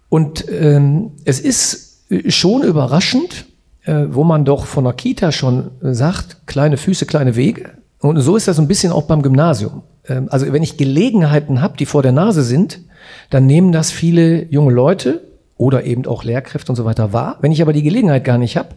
Und 0.08 0.46
ähm, 0.50 1.12
es 1.24 1.40
ist 1.40 2.10
äh, 2.10 2.30
schon 2.30 2.62
überraschend, 2.62 3.46
äh, 3.84 4.06
wo 4.10 4.24
man 4.24 4.44
doch 4.44 4.66
von 4.66 4.84
der 4.84 4.92
Kita 4.92 5.32
schon 5.32 5.70
äh, 5.82 5.92
sagt, 5.92 6.46
kleine 6.46 6.76
Füße, 6.76 7.06
kleine 7.06 7.36
Wege. 7.36 7.70
Und 8.00 8.20
so 8.20 8.36
ist 8.36 8.48
das 8.48 8.58
ein 8.58 8.68
bisschen 8.68 8.92
auch 8.92 9.02
beim 9.02 9.22
Gymnasium. 9.22 9.82
Ähm, 10.06 10.28
also 10.30 10.52
wenn 10.52 10.62
ich 10.62 10.76
Gelegenheiten 10.76 11.60
habe, 11.60 11.76
die 11.76 11.86
vor 11.86 12.02
der 12.02 12.12
Nase 12.12 12.42
sind, 12.42 12.80
dann 13.30 13.46
nehmen 13.46 13.72
das 13.72 13.90
viele 13.90 14.44
junge 14.50 14.72
Leute 14.72 15.22
oder 15.56 15.84
eben 15.84 16.06
auch 16.06 16.24
Lehrkräfte 16.24 16.72
und 16.72 16.76
so 16.76 16.84
weiter 16.84 17.12
wahr. 17.12 17.38
Wenn 17.40 17.52
ich 17.52 17.62
aber 17.62 17.72
die 17.72 17.82
Gelegenheit 17.82 18.24
gar 18.24 18.38
nicht 18.38 18.56
habe, 18.56 18.70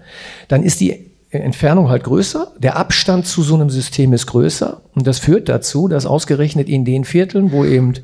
dann 0.48 0.64
ist 0.64 0.80
die 0.80 1.12
Entfernung 1.30 1.88
halt 1.88 2.04
größer, 2.04 2.52
der 2.58 2.76
Abstand 2.76 3.26
zu 3.26 3.42
so 3.42 3.56
einem 3.56 3.70
System 3.70 4.12
ist 4.12 4.28
größer 4.28 4.82
und 4.94 5.08
das 5.08 5.20
führt 5.20 5.48
dazu, 5.48 5.88
dass 5.88 6.06
ausgerechnet 6.06 6.68
in 6.68 6.84
den 6.84 7.06
Vierteln, 7.06 7.54
wo 7.54 7.64
eben 7.64 7.94
äh, 7.94 8.00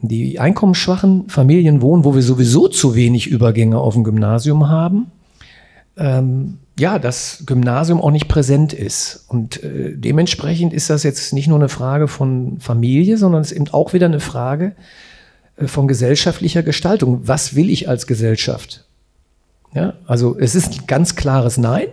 die 0.00 0.38
einkommensschwachen 0.38 1.28
Familien 1.28 1.82
wohnen, 1.82 2.04
wo 2.04 2.14
wir 2.14 2.22
sowieso 2.22 2.68
zu 2.68 2.94
wenig 2.94 3.26
Übergänge 3.26 3.78
auf 3.78 3.94
dem 3.94 4.04
Gymnasium 4.04 4.68
haben, 4.68 5.12
ähm, 5.96 6.58
ja, 6.78 6.98
das 6.98 7.44
Gymnasium 7.46 8.00
auch 8.00 8.10
nicht 8.10 8.28
präsent 8.28 8.72
ist. 8.72 9.26
Und 9.28 9.62
äh, 9.62 9.96
dementsprechend 9.96 10.72
ist 10.72 10.90
das 10.90 11.04
jetzt 11.04 11.32
nicht 11.32 11.46
nur 11.46 11.58
eine 11.58 11.68
Frage 11.68 12.08
von 12.08 12.58
Familie, 12.58 13.16
sondern 13.16 13.42
es 13.42 13.52
ist 13.52 13.58
eben 13.58 13.68
auch 13.68 13.92
wieder 13.92 14.06
eine 14.06 14.20
Frage 14.20 14.74
äh, 15.56 15.66
von 15.66 15.86
gesellschaftlicher 15.86 16.62
Gestaltung. 16.62 17.20
Was 17.28 17.54
will 17.54 17.70
ich 17.70 17.88
als 17.88 18.06
Gesellschaft? 18.06 18.84
Ja, 19.72 19.94
also 20.06 20.36
es 20.38 20.54
ist 20.54 20.72
ein 20.72 20.86
ganz 20.86 21.14
klares 21.14 21.58
Nein. 21.58 21.86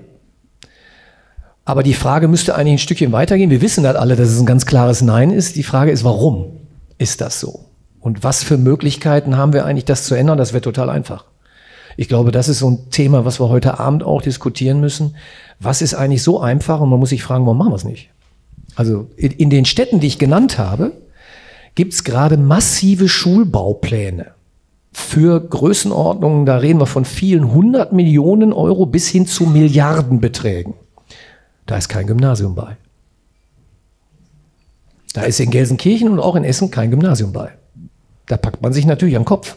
Aber 1.63 1.83
die 1.83 1.93
Frage 1.93 2.27
müsste 2.27 2.55
eigentlich 2.55 2.73
ein 2.73 2.79
Stückchen 2.79 3.11
weitergehen. 3.11 3.51
Wir 3.51 3.61
wissen 3.61 3.85
halt 3.85 3.97
alle, 3.97 4.15
dass 4.15 4.29
es 4.29 4.39
ein 4.39 4.47
ganz 4.47 4.65
klares 4.65 5.01
Nein 5.01 5.29
ist. 5.29 5.55
Die 5.55 5.63
Frage 5.63 5.91
ist, 5.91 6.03
warum 6.03 6.60
ist 7.01 7.21
das 7.21 7.39
so? 7.39 7.65
Und 7.99 8.23
was 8.23 8.43
für 8.43 8.57
Möglichkeiten 8.57 9.37
haben 9.37 9.53
wir 9.53 9.65
eigentlich, 9.65 9.85
das 9.85 10.05
zu 10.05 10.15
ändern? 10.15 10.37
Das 10.37 10.53
wäre 10.53 10.61
total 10.61 10.89
einfach. 10.89 11.25
Ich 11.97 12.07
glaube, 12.07 12.31
das 12.31 12.47
ist 12.47 12.59
so 12.59 12.69
ein 12.69 12.89
Thema, 12.89 13.25
was 13.25 13.39
wir 13.39 13.49
heute 13.49 13.79
Abend 13.79 14.03
auch 14.03 14.21
diskutieren 14.21 14.79
müssen. 14.79 15.15
Was 15.59 15.81
ist 15.81 15.93
eigentlich 15.93 16.23
so 16.23 16.39
einfach? 16.39 16.79
Und 16.79 16.89
man 16.89 16.99
muss 16.99 17.09
sich 17.09 17.23
fragen, 17.23 17.45
warum 17.45 17.57
machen 17.57 17.71
wir 17.71 17.75
es 17.75 17.83
nicht? 17.83 18.09
Also 18.75 19.09
in, 19.17 19.31
in 19.31 19.49
den 19.49 19.65
Städten, 19.65 19.99
die 19.99 20.07
ich 20.07 20.19
genannt 20.19 20.57
habe, 20.57 20.93
gibt 21.75 21.93
es 21.93 22.03
gerade 22.03 22.37
massive 22.37 23.09
Schulbaupläne 23.09 24.33
für 24.93 25.39
Größenordnungen, 25.39 26.45
da 26.45 26.57
reden 26.57 26.79
wir 26.79 26.85
von 26.85 27.05
vielen 27.05 27.53
hundert 27.53 27.93
Millionen 27.93 28.51
Euro 28.51 28.85
bis 28.85 29.07
hin 29.07 29.25
zu 29.25 29.45
Milliardenbeträgen. 29.45 30.73
Da 31.65 31.77
ist 31.77 31.87
kein 31.87 32.07
Gymnasium 32.07 32.55
bei. 32.55 32.77
Da 35.13 35.23
ist 35.23 35.39
in 35.39 35.49
Gelsenkirchen 35.49 36.09
und 36.09 36.19
auch 36.19 36.35
in 36.35 36.43
Essen 36.43 36.71
kein 36.71 36.91
Gymnasium 36.91 37.33
bei. 37.33 37.51
Da 38.27 38.37
packt 38.37 38.61
man 38.61 38.71
sich 38.73 38.85
natürlich 38.85 39.15
am 39.15 39.25
Kopf. 39.25 39.55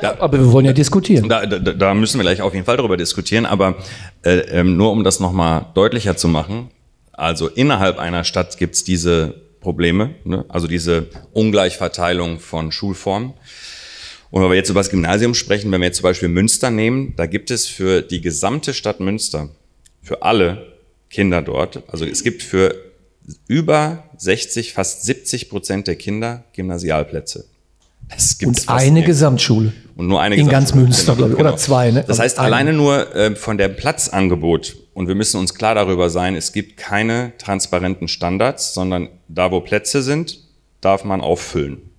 Da, 0.00 0.16
Aber 0.20 0.38
wir 0.38 0.52
wollen 0.52 0.66
ja 0.66 0.72
diskutieren. 0.72 1.28
Da, 1.28 1.46
da, 1.46 1.58
da 1.58 1.94
müssen 1.94 2.18
wir 2.18 2.22
gleich 2.22 2.42
auf 2.42 2.54
jeden 2.54 2.66
Fall 2.66 2.76
darüber 2.76 2.96
diskutieren, 2.96 3.46
aber 3.46 3.76
äh, 4.22 4.38
ähm, 4.50 4.76
nur 4.76 4.92
um 4.92 5.04
das 5.04 5.20
nochmal 5.20 5.66
deutlicher 5.74 6.16
zu 6.16 6.28
machen, 6.28 6.68
also 7.12 7.48
innerhalb 7.48 7.98
einer 7.98 8.24
Stadt 8.24 8.56
gibt's 8.58 8.84
diese 8.84 9.34
Probleme, 9.60 10.10
ne? 10.24 10.44
also 10.48 10.66
diese 10.66 11.08
Ungleichverteilung 11.32 12.40
von 12.40 12.72
Schulformen. 12.72 13.32
Und 14.30 14.42
wenn 14.42 14.50
wir 14.50 14.56
jetzt 14.56 14.70
über 14.70 14.80
das 14.80 14.90
Gymnasium 14.90 15.34
sprechen, 15.34 15.70
wenn 15.72 15.80
wir 15.80 15.88
jetzt 15.88 15.98
zum 15.98 16.04
Beispiel 16.04 16.28
Münster 16.28 16.70
nehmen, 16.70 17.14
da 17.16 17.26
gibt 17.26 17.50
es 17.50 17.66
für 17.66 18.02
die 18.02 18.20
gesamte 18.20 18.74
Stadt 18.74 19.00
Münster, 19.00 19.50
für 20.02 20.22
alle 20.22 20.71
Kinder 21.12 21.42
dort, 21.42 21.82
also 21.88 22.04
es 22.04 22.24
gibt 22.24 22.42
für 22.42 22.74
über 23.46 24.04
60, 24.16 24.72
fast 24.72 25.04
70 25.04 25.48
Prozent 25.48 25.86
der 25.86 25.96
Kinder 25.96 26.44
Gymnasialplätze. 26.54 27.44
Und 28.44 28.68
eine 28.68 28.84
nirgendwo. 28.84 29.06
Gesamtschule. 29.06 29.72
Und 29.94 30.08
nur 30.08 30.20
eine 30.20 30.34
In 30.34 30.48
ganz. 30.48 30.74
Münster, 30.74 31.14
glaube 31.14 31.34
ich. 31.34 31.38
Oder 31.38 31.56
zwei, 31.56 31.90
ne? 31.90 32.04
Das 32.06 32.18
heißt, 32.18 32.38
Eine. 32.38 32.46
alleine 32.46 32.72
nur 32.72 33.14
äh, 33.14 33.36
von 33.36 33.58
der 33.58 33.68
Platzangebot, 33.68 34.76
und 34.94 35.08
wir 35.08 35.14
müssen 35.14 35.38
uns 35.38 35.54
klar 35.54 35.74
darüber 35.74 36.10
sein, 36.10 36.34
es 36.34 36.52
gibt 36.52 36.76
keine 36.76 37.32
transparenten 37.38 38.08
Standards, 38.08 38.74
sondern 38.74 39.08
da, 39.28 39.50
wo 39.50 39.60
Plätze 39.60 40.02
sind, 40.02 40.40
darf 40.80 41.04
man 41.04 41.20
auffüllen. 41.20 41.91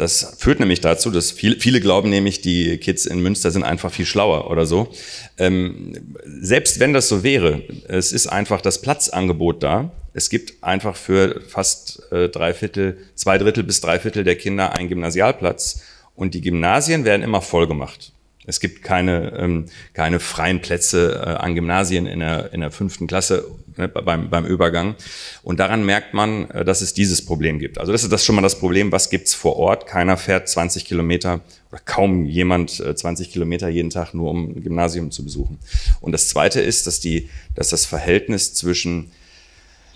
Das 0.00 0.34
führt 0.38 0.60
nämlich 0.60 0.80
dazu, 0.80 1.10
dass 1.10 1.30
viele, 1.30 1.60
viele 1.60 1.80
glauben 1.80 2.08
nämlich, 2.08 2.40
die 2.40 2.78
Kids 2.78 3.04
in 3.04 3.20
Münster 3.20 3.50
sind 3.50 3.64
einfach 3.64 3.92
viel 3.92 4.06
schlauer 4.06 4.50
oder 4.50 4.64
so. 4.64 4.88
Ähm, 5.36 6.16
selbst 6.24 6.80
wenn 6.80 6.94
das 6.94 7.08
so 7.08 7.22
wäre, 7.22 7.62
es 7.86 8.12
ist 8.12 8.26
einfach 8.26 8.62
das 8.62 8.80
Platzangebot 8.80 9.62
da. 9.62 9.90
Es 10.14 10.30
gibt 10.30 10.64
einfach 10.64 10.96
für 10.96 11.42
fast 11.46 12.02
äh, 12.12 12.30
drei 12.30 12.54
Viertel, 12.54 12.96
zwei 13.14 13.36
Drittel 13.36 13.62
bis 13.62 13.82
drei 13.82 13.98
Viertel 13.98 14.24
der 14.24 14.36
Kinder 14.36 14.72
einen 14.72 14.88
Gymnasialplatz 14.88 15.82
und 16.16 16.32
die 16.32 16.40
Gymnasien 16.40 17.04
werden 17.04 17.22
immer 17.22 17.42
voll 17.42 17.66
gemacht. 17.66 18.12
Es 18.46 18.58
gibt 18.58 18.82
keine, 18.82 19.36
ähm, 19.38 19.66
keine 19.92 20.18
freien 20.18 20.60
Plätze 20.60 21.22
äh, 21.24 21.28
an 21.28 21.54
Gymnasien 21.54 22.06
in 22.06 22.20
der, 22.20 22.54
in 22.54 22.62
der 22.62 22.70
fünften 22.70 23.06
Klasse 23.06 23.44
ne, 23.80 23.88
beim, 23.88 24.30
beim 24.30 24.44
Übergang. 24.44 24.94
Und 25.42 25.58
daran 25.58 25.84
merkt 25.84 26.14
man, 26.14 26.50
äh, 26.50 26.64
dass 26.64 26.80
es 26.80 26.94
dieses 26.94 27.24
Problem 27.24 27.58
gibt. 27.58 27.78
Also 27.78 27.92
das 27.92 28.02
ist 28.02 28.12
das 28.12 28.24
schon 28.24 28.36
mal 28.36 28.42
das 28.42 28.58
Problem, 28.58 28.92
was 28.92 29.10
gibt's 29.10 29.34
vor 29.34 29.56
Ort? 29.56 29.86
Keiner 29.86 30.16
fährt 30.16 30.48
20 30.48 30.84
Kilometer 30.84 31.40
oder 31.70 31.80
kaum 31.84 32.26
jemand 32.26 32.80
äh, 32.80 32.94
20 32.94 33.30
Kilometer 33.30 33.68
jeden 33.68 33.90
Tag 33.90 34.14
nur 34.14 34.30
um 34.30 34.50
ein 34.50 34.62
Gymnasium 34.62 35.10
zu 35.10 35.24
besuchen. 35.24 35.58
Und 36.00 36.12
das 36.12 36.28
Zweite 36.28 36.60
ist, 36.60 36.86
dass, 36.86 37.00
die, 37.00 37.28
dass 37.54 37.70
das 37.70 37.86
Verhältnis 37.86 38.54
zwischen 38.54 39.10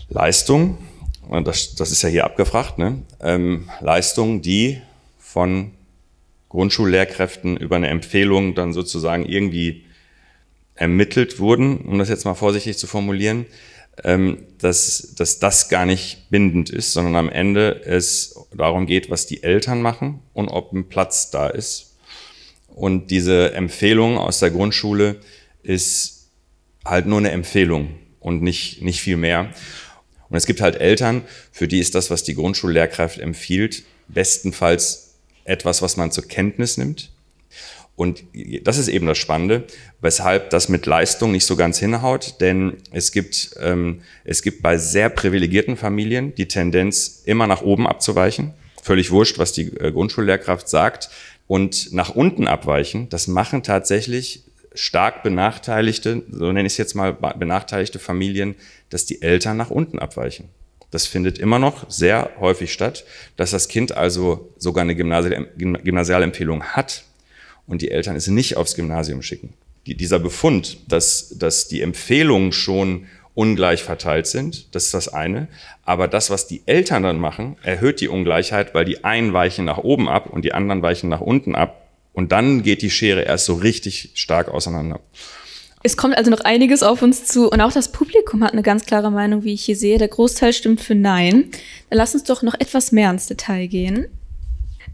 Leistung, 0.09 0.77
und 1.27 1.47
das, 1.47 1.75
das 1.75 1.91
ist 1.91 2.01
ja 2.01 2.09
hier 2.09 2.25
abgefragt, 2.25 2.77
ne? 2.77 3.01
ähm, 3.21 3.69
Leistung, 3.81 4.41
die 4.41 4.81
von 5.17 5.71
Grundschullehrkräften 6.49 7.57
über 7.57 7.75
eine 7.75 7.87
Empfehlung 7.87 8.55
dann 8.55 8.73
sozusagen 8.73 9.25
irgendwie 9.25 9.85
ermittelt 10.75 11.39
wurden, 11.39 11.77
um 11.79 11.97
das 11.97 12.09
jetzt 12.09 12.25
mal 12.25 12.35
vorsichtig 12.35 12.77
zu 12.77 12.85
formulieren, 12.85 13.45
dass, 14.03 15.13
dass 15.15 15.39
das 15.39 15.69
gar 15.69 15.85
nicht 15.85 16.29
bindend 16.29 16.69
ist, 16.69 16.93
sondern 16.93 17.15
am 17.15 17.29
Ende 17.29 17.81
es 17.85 18.35
darum 18.53 18.85
geht, 18.87 19.09
was 19.09 19.25
die 19.25 19.43
Eltern 19.43 19.81
machen 19.81 20.19
und 20.33 20.49
ob 20.49 20.73
ein 20.73 20.89
Platz 20.89 21.31
da 21.31 21.47
ist. 21.47 21.95
Und 22.67 23.09
diese 23.09 23.53
Empfehlung 23.53 24.17
aus 24.17 24.39
der 24.39 24.51
Grundschule 24.51 25.21
ist 25.63 26.27
halt 26.83 27.05
nur 27.05 27.19
eine 27.19 27.31
Empfehlung 27.31 27.95
und 28.19 28.41
nicht, 28.41 28.81
nicht 28.81 28.99
viel 28.99 29.17
mehr. 29.17 29.53
Und 30.29 30.35
es 30.35 30.45
gibt 30.45 30.59
halt 30.59 30.75
Eltern, 30.75 31.23
für 31.51 31.67
die 31.67 31.79
ist 31.79 31.95
das, 31.95 32.09
was 32.09 32.23
die 32.23 32.35
Grundschullehrkraft 32.35 33.17
empfiehlt, 33.19 33.83
bestenfalls 34.09 35.15
etwas, 35.45 35.81
was 35.81 35.95
man 35.95 36.11
zur 36.11 36.27
Kenntnis 36.27 36.77
nimmt. 36.77 37.11
Und 37.95 38.25
das 38.63 38.77
ist 38.77 38.89
eben 38.89 39.07
das 39.07 39.17
Spannende, 39.17 39.63
weshalb 40.01 40.49
das 40.49 40.67
mit 40.67 40.85
Leistung 40.85 41.31
nicht 41.31 41.45
so 41.45 41.55
ganz 41.55 41.79
hinhaut, 41.79 42.41
denn 42.41 42.77
es 42.91 43.13
gibt, 43.13 43.51
ähm, 43.61 44.01
es 44.25 44.41
gibt 44.41 44.61
bei 44.61 44.77
sehr 44.77 45.09
privilegierten 45.09 45.77
Familien 45.77 46.35
die 46.35 46.47
Tendenz, 46.47 47.21
immer 47.25 47.47
nach 47.47 47.61
oben 47.61 47.87
abzuweichen. 47.87 48.53
Völlig 48.83 49.11
wurscht, 49.11 49.39
was 49.39 49.53
die 49.53 49.67
äh, 49.77 49.91
Grundschullehrkraft 49.91 50.67
sagt. 50.67 51.09
Und 51.47 51.93
nach 51.93 52.09
unten 52.09 52.47
abweichen, 52.47 53.07
das 53.09 53.27
machen 53.27 53.63
tatsächlich 53.63 54.43
stark 54.73 55.23
benachteiligte, 55.23 56.23
so 56.29 56.51
nenne 56.51 56.67
ich 56.67 56.73
es 56.73 56.77
jetzt 56.77 56.95
mal, 56.95 57.13
benachteiligte 57.13 57.99
Familien, 57.99 58.55
dass 58.89 59.05
die 59.05 59.21
Eltern 59.21 59.55
nach 59.55 59.69
unten 59.69 59.99
abweichen. 59.99 60.49
Das 60.91 61.07
findet 61.07 61.39
immer 61.39 61.59
noch 61.59 61.89
sehr 61.89 62.31
häufig 62.39 62.73
statt, 62.73 63.05
dass 63.37 63.51
das 63.51 63.69
Kind 63.69 63.95
also 63.95 64.53
sogar 64.57 64.81
eine 64.81 64.95
Gymnasialempfehlung 64.95 66.63
hat 66.63 67.05
und 67.67 67.81
die 67.81 67.91
Eltern 67.91 68.15
es 68.15 68.27
nicht 68.27 68.57
aufs 68.57 68.75
Gymnasium 68.75 69.21
schicken. 69.21 69.53
Die, 69.85 69.95
dieser 69.95 70.19
Befund, 70.19 70.77
dass, 70.87 71.35
dass 71.37 71.67
die 71.67 71.81
Empfehlungen 71.81 72.51
schon 72.51 73.05
ungleich 73.35 73.83
verteilt 73.83 74.27
sind, 74.27 74.73
das 74.73 74.85
ist 74.85 74.93
das 74.93 75.13
eine. 75.13 75.47
Aber 75.83 76.07
das, 76.07 76.29
was 76.29 76.47
die 76.47 76.63
Eltern 76.65 77.03
dann 77.03 77.19
machen, 77.19 77.57
erhöht 77.61 78.01
die 78.01 78.07
Ungleichheit, 78.07 78.73
weil 78.73 78.85
die 78.85 79.03
einen 79.03 79.33
weichen 79.33 79.65
nach 79.65 79.77
oben 79.77 80.09
ab 80.09 80.29
und 80.31 80.43
die 80.43 80.53
anderen 80.53 80.81
weichen 80.81 81.09
nach 81.09 81.21
unten 81.21 81.53
ab. 81.53 81.87
Und 82.13 82.31
dann 82.31 82.63
geht 82.63 82.81
die 82.81 82.89
Schere 82.89 83.23
erst 83.23 83.45
so 83.45 83.55
richtig 83.55 84.11
stark 84.15 84.47
auseinander. 84.47 85.01
Es 85.83 85.97
kommt 85.97 86.17
also 86.17 86.31
noch 86.31 86.39
einiges 86.39 86.81
auf 86.81 87.03
uns 87.03 87.25
zu 87.25 87.51
und 87.51 87.61
auch 87.61 87.71
das 87.71 87.91
Publikum 87.91 88.43
hat 88.43 88.53
eine 88.53 88.63
ganz 88.63 88.85
klare 88.85 89.11
Meinung, 89.11 89.43
wie 89.43 89.53
ich 89.53 89.65
hier 89.65 89.75
sehe. 89.75 89.99
Der 89.99 90.07
Großteil 90.07 90.51
stimmt 90.51 90.81
für 90.81 90.95
Nein. 90.95 91.51
Dann 91.89 91.97
lass 91.97 92.15
uns 92.15 92.23
doch 92.23 92.41
noch 92.41 92.55
etwas 92.55 92.91
mehr 92.91 93.11
ins 93.11 93.27
Detail 93.27 93.67
gehen. 93.67 94.07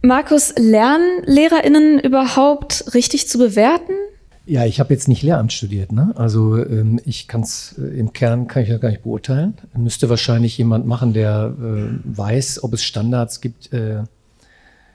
Markus, 0.03 0.53
lernen 0.57 1.23
LehrerInnen 1.25 1.99
überhaupt 1.99 2.93
richtig 2.95 3.27
zu 3.27 3.37
bewerten? 3.37 3.93
Ja, 4.47 4.65
ich 4.65 4.79
habe 4.79 4.93
jetzt 4.93 5.07
nicht 5.07 5.21
Lehramt 5.21 5.53
studiert, 5.53 5.91
ne? 5.91 6.13
Also 6.15 6.57
ähm, 6.57 6.99
ich 7.05 7.27
kann 7.27 7.41
es 7.41 7.75
äh, 7.77 7.99
im 7.99 8.11
Kern 8.11 8.47
kann 8.47 8.63
ich 8.63 8.69
das 8.69 8.81
gar 8.81 8.89
nicht 8.89 9.03
beurteilen. 9.03 9.53
Müsste 9.77 10.09
wahrscheinlich 10.09 10.57
jemand 10.57 10.87
machen, 10.87 11.13
der 11.13 11.53
äh, 11.61 11.99
weiß, 12.03 12.63
ob 12.63 12.73
es 12.73 12.83
Standards 12.83 13.41
gibt 13.41 13.71
äh, 13.71 14.01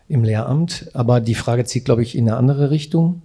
im 0.08 0.24
Lehramt. 0.24 0.90
Aber 0.94 1.20
die 1.20 1.36
Frage 1.36 1.64
zieht, 1.64 1.84
glaube 1.84 2.02
ich, 2.02 2.16
in 2.16 2.28
eine 2.28 2.36
andere 2.36 2.70
Richtung. 2.70 3.22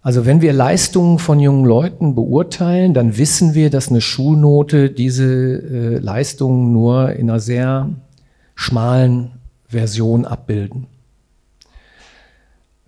Also 0.00 0.24
wenn 0.24 0.40
wir 0.40 0.54
Leistungen 0.54 1.18
von 1.18 1.38
jungen 1.38 1.66
Leuten 1.66 2.14
beurteilen, 2.14 2.94
dann 2.94 3.18
wissen 3.18 3.52
wir, 3.52 3.68
dass 3.68 3.90
eine 3.90 4.00
Schulnote 4.00 4.88
diese 4.88 5.26
äh, 5.26 5.98
Leistungen 5.98 6.72
nur 6.72 7.12
in 7.12 7.28
einer 7.28 7.40
sehr 7.40 7.90
schmalen 8.54 9.32
Version 9.68 10.24
abbilden. 10.24 10.86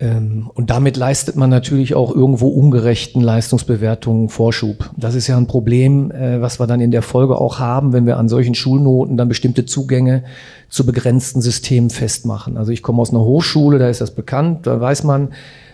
Ähm, 0.01 0.49
und 0.53 0.71
damit 0.71 0.97
leistet 0.97 1.35
man 1.35 1.51
natürlich 1.51 1.93
auch 1.93 2.13
irgendwo 2.13 2.47
ungerechten 2.47 3.21
Leistungsbewertungen 3.21 4.29
Vorschub. 4.29 4.89
Das 4.97 5.13
ist 5.13 5.27
ja 5.27 5.37
ein 5.37 5.45
Problem, 5.45 6.11
äh, 6.11 6.41
was 6.41 6.59
wir 6.59 6.65
dann 6.65 6.81
in 6.81 6.89
der 6.89 7.03
Folge 7.03 7.39
auch 7.39 7.59
haben, 7.59 7.93
wenn 7.93 8.07
wir 8.07 8.17
an 8.17 8.27
solchen 8.27 8.55
Schulnoten 8.55 9.15
dann 9.15 9.29
bestimmte 9.29 9.65
Zugänge 9.65 10.23
zu 10.69 10.85
begrenzten 10.87 11.41
Systemen 11.41 11.91
festmachen. 11.91 12.57
Also 12.57 12.71
ich 12.71 12.81
komme 12.81 13.01
aus 13.01 13.11
einer 13.11 13.21
Hochschule, 13.23 13.77
da 13.77 13.89
ist 13.89 14.01
das 14.01 14.11
bekannt, 14.11 14.65
da 14.65 14.81
weiß 14.81 15.03
man, 15.03 15.29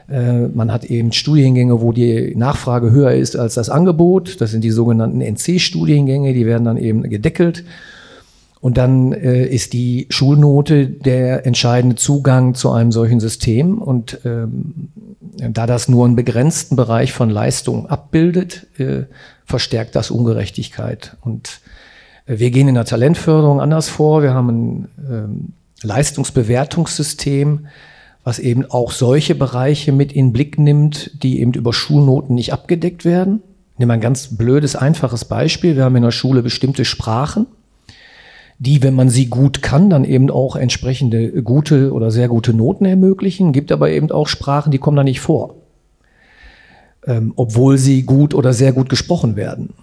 äh, 0.09 0.47
man 0.47 0.73
hat 0.73 0.83
eben 0.83 1.13
Studiengänge, 1.13 1.81
wo 1.81 1.93
die 1.93 2.35
Nachfrage 2.35 2.91
höher 2.91 3.13
ist 3.13 3.37
als 3.37 3.53
das 3.53 3.69
Angebot. 3.69 4.41
Das 4.41 4.51
sind 4.51 4.63
die 4.63 4.71
sogenannten 4.71 5.21
NC-Studiengänge, 5.21 6.33
die 6.33 6.45
werden 6.45 6.65
dann 6.65 6.77
eben 6.77 7.03
gedeckelt. 7.03 7.63
Und 8.59 8.77
dann 8.77 9.13
äh, 9.13 9.45
ist 9.45 9.73
die 9.73 10.07
Schulnote 10.09 10.87
der 10.87 11.45
entscheidende 11.45 11.95
Zugang 11.95 12.55
zu 12.55 12.71
einem 12.71 12.91
solchen 12.91 13.19
System. 13.19 13.77
Und 13.77 14.19
ähm, 14.25 14.89
da 15.37 15.67
das 15.67 15.87
nur 15.87 16.05
einen 16.05 16.15
begrenzten 16.15 16.75
Bereich 16.75 17.13
von 17.13 17.29
Leistung 17.29 17.87
abbildet, 17.87 18.67
äh, 18.79 19.03
verstärkt 19.45 19.95
das 19.95 20.09
Ungerechtigkeit. 20.09 21.17
Und 21.21 21.61
äh, 22.25 22.39
wir 22.39 22.49
gehen 22.49 22.67
in 22.67 22.75
der 22.75 22.85
Talentförderung 22.85 23.61
anders 23.61 23.89
vor. 23.89 24.23
Wir 24.23 24.33
haben 24.33 24.49
ein 24.49 24.87
ähm, 25.09 25.53
Leistungsbewertungssystem, 25.83 27.67
was 28.23 28.39
eben 28.39 28.65
auch 28.65 28.91
solche 28.91 29.35
Bereiche 29.35 29.91
mit 29.91 30.11
in 30.11 30.33
Blick 30.33 30.57
nimmt, 30.57 31.23
die 31.23 31.39
eben 31.39 31.53
über 31.53 31.73
Schulnoten 31.73 32.33
nicht 32.35 32.51
abgedeckt 32.53 33.05
werden. 33.05 33.43
Nehmen 33.77 33.89
wir 33.89 33.93
ein 33.93 34.01
ganz 34.01 34.35
blödes, 34.35 34.75
einfaches 34.75 35.25
Beispiel. 35.25 35.75
Wir 35.75 35.84
haben 35.84 35.95
in 35.95 36.01
der 36.01 36.12
Schule 36.12 36.41
bestimmte 36.41 36.84
Sprachen 36.84 37.45
die, 38.60 38.82
wenn 38.82 38.96
man 38.96 39.10
sie 39.10 39.28
gut 39.28 39.62
kann, 39.62 39.89
dann 39.89 40.04
eben 40.04 40.30
auch 40.32 40.56
entsprechende 40.56 41.43
gute 41.43 41.93
oder 41.93 42.10
sehr 42.10 42.28
gute 42.28 42.54
Noten 42.54 42.86
ermöglichen. 42.86 43.52
Gibt 43.52 43.72
aber 43.72 43.89
eben 43.89 44.12
auch 44.12 44.28
Sprachen, 44.28 44.72
die 44.72 44.80
kommen 44.80 44.98
da 44.98 45.04
nicht 45.04 45.20
vor, 45.20 45.56
ähm, 47.06 47.34
obwohl 47.36 47.78
sie 47.78 48.04
gut 48.04 48.34
oder 48.34 48.54
sehr 48.54 48.74
gut 48.74 48.89
gesprochen 48.89 49.36
werden. 49.36 49.74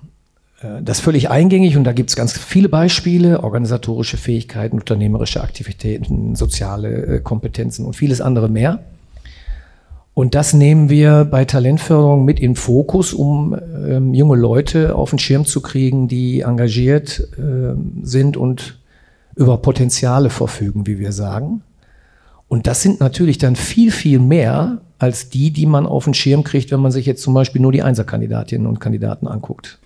Äh, 0.60 0.82
das 0.82 0.98
ist 0.98 1.04
völlig 1.04 1.30
eingängig 1.30 1.76
und 1.76 1.84
da 1.84 1.92
gibt 1.92 2.10
es 2.10 2.16
ganz 2.16 2.36
viele 2.36 2.68
Beispiele, 2.68 3.44
organisatorische 3.44 4.16
Fähigkeiten, 4.16 4.78
unternehmerische 4.78 5.42
Aktivitäten, 5.42 6.34
soziale 6.34 7.06
äh, 7.06 7.20
Kompetenzen 7.20 7.86
und 7.86 7.94
vieles 7.94 8.20
andere 8.20 8.48
mehr. 8.48 8.80
Und 10.14 10.36
das 10.36 10.54
nehmen 10.54 10.88
wir 10.88 11.24
bei 11.24 11.44
Talentförderung 11.44 12.24
mit 12.24 12.38
in 12.38 12.54
Fokus, 12.54 13.12
um 13.12 13.56
ähm, 13.84 14.14
junge 14.14 14.36
Leute 14.36 14.94
auf 14.94 15.10
den 15.10 15.18
Schirm 15.18 15.44
zu 15.44 15.60
kriegen, 15.60 16.06
die 16.06 16.40
engagiert 16.40 17.28
äh, 17.36 17.74
sind 18.02 18.36
und 18.36 18.78
über 19.34 19.58
Potenziale 19.58 20.30
verfügen, 20.30 20.86
wie 20.86 21.00
wir 21.00 21.10
sagen. 21.10 21.62
Und 22.46 22.68
das 22.68 22.82
sind 22.82 23.00
natürlich 23.00 23.38
dann 23.38 23.56
viel, 23.56 23.90
viel 23.90 24.20
mehr 24.20 24.80
als 25.00 25.30
die, 25.30 25.50
die 25.50 25.66
man 25.66 25.86
auf 25.86 26.04
den 26.04 26.14
Schirm 26.14 26.44
kriegt, 26.44 26.70
wenn 26.70 26.80
man 26.80 26.92
sich 26.92 27.06
jetzt 27.06 27.22
zum 27.22 27.34
Beispiel 27.34 27.60
nur 27.60 27.72
die 27.72 27.82
Einserkandidatinnen 27.82 28.68
und 28.68 28.78
Kandidaten 28.78 29.26
anguckt. 29.26 29.80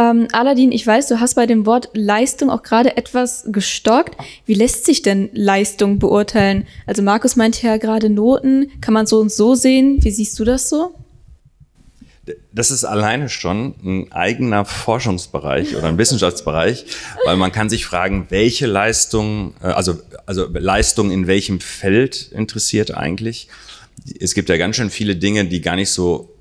Ähm, 0.00 0.28
Aladin, 0.32 0.72
ich 0.72 0.86
weiß, 0.86 1.08
du 1.08 1.20
hast 1.20 1.34
bei 1.34 1.44
dem 1.44 1.66
Wort 1.66 1.90
Leistung 1.92 2.48
auch 2.48 2.62
gerade 2.62 2.96
etwas 2.96 3.44
gestockt. 3.48 4.16
Wie 4.46 4.54
lässt 4.54 4.86
sich 4.86 5.02
denn 5.02 5.28
Leistung 5.34 5.98
beurteilen? 5.98 6.66
Also 6.86 7.02
Markus 7.02 7.36
meinte 7.36 7.66
ja 7.66 7.76
gerade 7.76 8.08
Noten. 8.08 8.70
Kann 8.80 8.94
man 8.94 9.06
so 9.06 9.18
und 9.18 9.30
so 9.30 9.54
sehen? 9.54 9.98
Wie 10.00 10.10
siehst 10.10 10.38
du 10.38 10.44
das 10.44 10.70
so? 10.70 10.94
Das 12.52 12.70
ist 12.70 12.84
alleine 12.84 13.28
schon 13.28 13.74
ein 13.84 14.12
eigener 14.12 14.64
Forschungsbereich 14.64 15.76
oder 15.76 15.88
ein 15.88 15.98
Wissenschaftsbereich, 15.98 16.86
weil 17.26 17.36
man 17.36 17.52
kann 17.52 17.68
sich 17.68 17.84
fragen, 17.84 18.26
welche 18.30 18.66
Leistung, 18.66 19.54
äh, 19.62 19.66
also, 19.66 19.98
also 20.24 20.46
Leistung 20.50 21.10
in 21.10 21.26
welchem 21.26 21.60
Feld 21.60 22.30
interessiert 22.32 22.96
eigentlich. 22.96 23.48
Es 24.18 24.34
gibt 24.34 24.48
ja 24.48 24.56
ganz 24.56 24.76
schön 24.76 24.90
viele 24.90 25.16
Dinge, 25.16 25.44
die 25.44 25.60
gar 25.60 25.76
nicht 25.76 25.90
so 25.90 26.32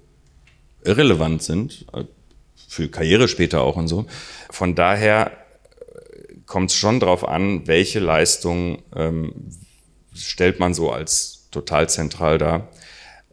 irrelevant 0.85 1.43
sind 1.43 1.85
für 2.69 2.87
Karriere 2.87 3.27
später 3.27 3.61
auch 3.61 3.75
und 3.75 3.87
so. 3.87 4.05
Von 4.51 4.75
daher 4.75 5.31
äh, 5.31 6.35
kommt 6.45 6.69
es 6.69 6.77
schon 6.77 6.99
darauf 6.99 7.27
an, 7.27 7.67
welche 7.67 7.99
Leistung 7.99 8.83
ähm, 8.95 9.33
stellt 10.13 10.59
man 10.59 10.75
so 10.75 10.91
als 10.91 11.47
total 11.51 11.89
zentral 11.89 12.37
dar. 12.37 12.69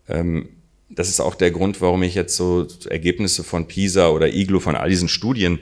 Ähm, 0.08 0.48
das 0.88 1.10
ist 1.10 1.20
auch 1.20 1.34
der 1.34 1.50
Grund, 1.50 1.82
warum 1.82 2.02
ich 2.02 2.14
jetzt 2.14 2.34
so 2.36 2.66
Ergebnisse 2.88 3.44
von 3.44 3.68
PISA 3.68 4.08
oder 4.08 4.32
IGLO 4.32 4.58
von 4.58 4.74
all 4.74 4.88
diesen 4.88 5.08
Studien 5.08 5.58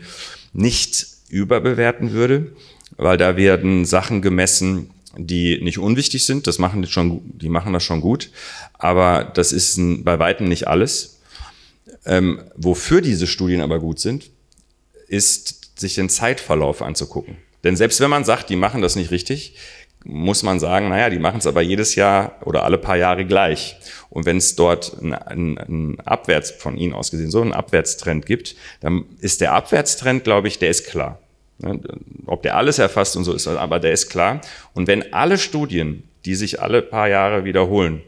nicht 0.52 1.08
überbewerten 1.28 2.12
würde, 2.12 2.52
weil 2.96 3.16
da 3.16 3.37
werden 3.37 3.84
Sachen 3.84 4.22
gemessen, 4.22 4.90
die 5.16 5.60
nicht 5.60 5.78
unwichtig 5.78 6.24
sind. 6.24 6.46
Das 6.46 6.60
machen 6.60 6.82
die 6.82 6.88
schon, 6.88 7.22
die 7.24 7.48
machen 7.48 7.72
das 7.72 7.82
schon 7.82 8.00
gut, 8.00 8.30
aber 8.74 9.24
das 9.24 9.52
ist 9.52 9.80
bei 10.04 10.20
weitem 10.20 10.48
nicht 10.48 10.68
alles. 10.68 11.13
Ähm, 12.06 12.42
wofür 12.54 13.00
diese 13.00 13.26
Studien 13.26 13.60
aber 13.60 13.78
gut 13.78 13.98
sind, 13.98 14.30
ist, 15.08 15.78
sich 15.78 15.94
den 15.94 16.08
Zeitverlauf 16.08 16.82
anzugucken. 16.82 17.36
Denn 17.64 17.76
selbst 17.76 18.00
wenn 18.00 18.10
man 18.10 18.24
sagt, 18.24 18.50
die 18.50 18.56
machen 18.56 18.82
das 18.82 18.94
nicht 18.94 19.10
richtig, 19.10 19.56
muss 20.04 20.42
man 20.42 20.60
sagen, 20.60 20.90
naja, 20.90 21.08
die 21.08 21.18
machen 21.18 21.38
es 21.38 21.46
aber 21.46 21.62
jedes 21.62 21.94
Jahr 21.94 22.36
oder 22.44 22.64
alle 22.64 22.76
paar 22.76 22.96
Jahre 22.96 23.24
gleich. 23.24 23.76
Und 24.10 24.26
wenn 24.26 24.36
es 24.36 24.54
dort 24.54 24.98
einen, 25.00 25.56
einen 25.58 26.00
Abwärts, 26.00 26.50
von 26.50 26.76
Ihnen 26.76 26.92
aus 26.92 27.10
gesehen, 27.10 27.30
so 27.30 27.40
einen 27.40 27.54
Abwärtstrend 27.54 28.26
gibt, 28.26 28.54
dann 28.80 29.06
ist 29.20 29.40
der 29.40 29.54
Abwärtstrend, 29.54 30.22
glaube 30.22 30.48
ich, 30.48 30.58
der 30.58 30.68
ist 30.68 30.86
klar. 30.86 31.20
Ne, 31.58 31.80
ob 32.26 32.42
der 32.42 32.56
alles 32.56 32.78
erfasst 32.78 33.16
und 33.16 33.24
so 33.24 33.32
ist, 33.32 33.46
aber 33.48 33.80
der 33.80 33.92
ist 33.92 34.10
klar. 34.10 34.40
Und 34.74 34.88
wenn 34.88 35.14
alle 35.14 35.38
Studien, 35.38 36.02
die 36.26 36.34
sich 36.34 36.60
alle 36.60 36.82
paar 36.82 37.08
Jahre 37.08 37.44
wiederholen, 37.44 38.02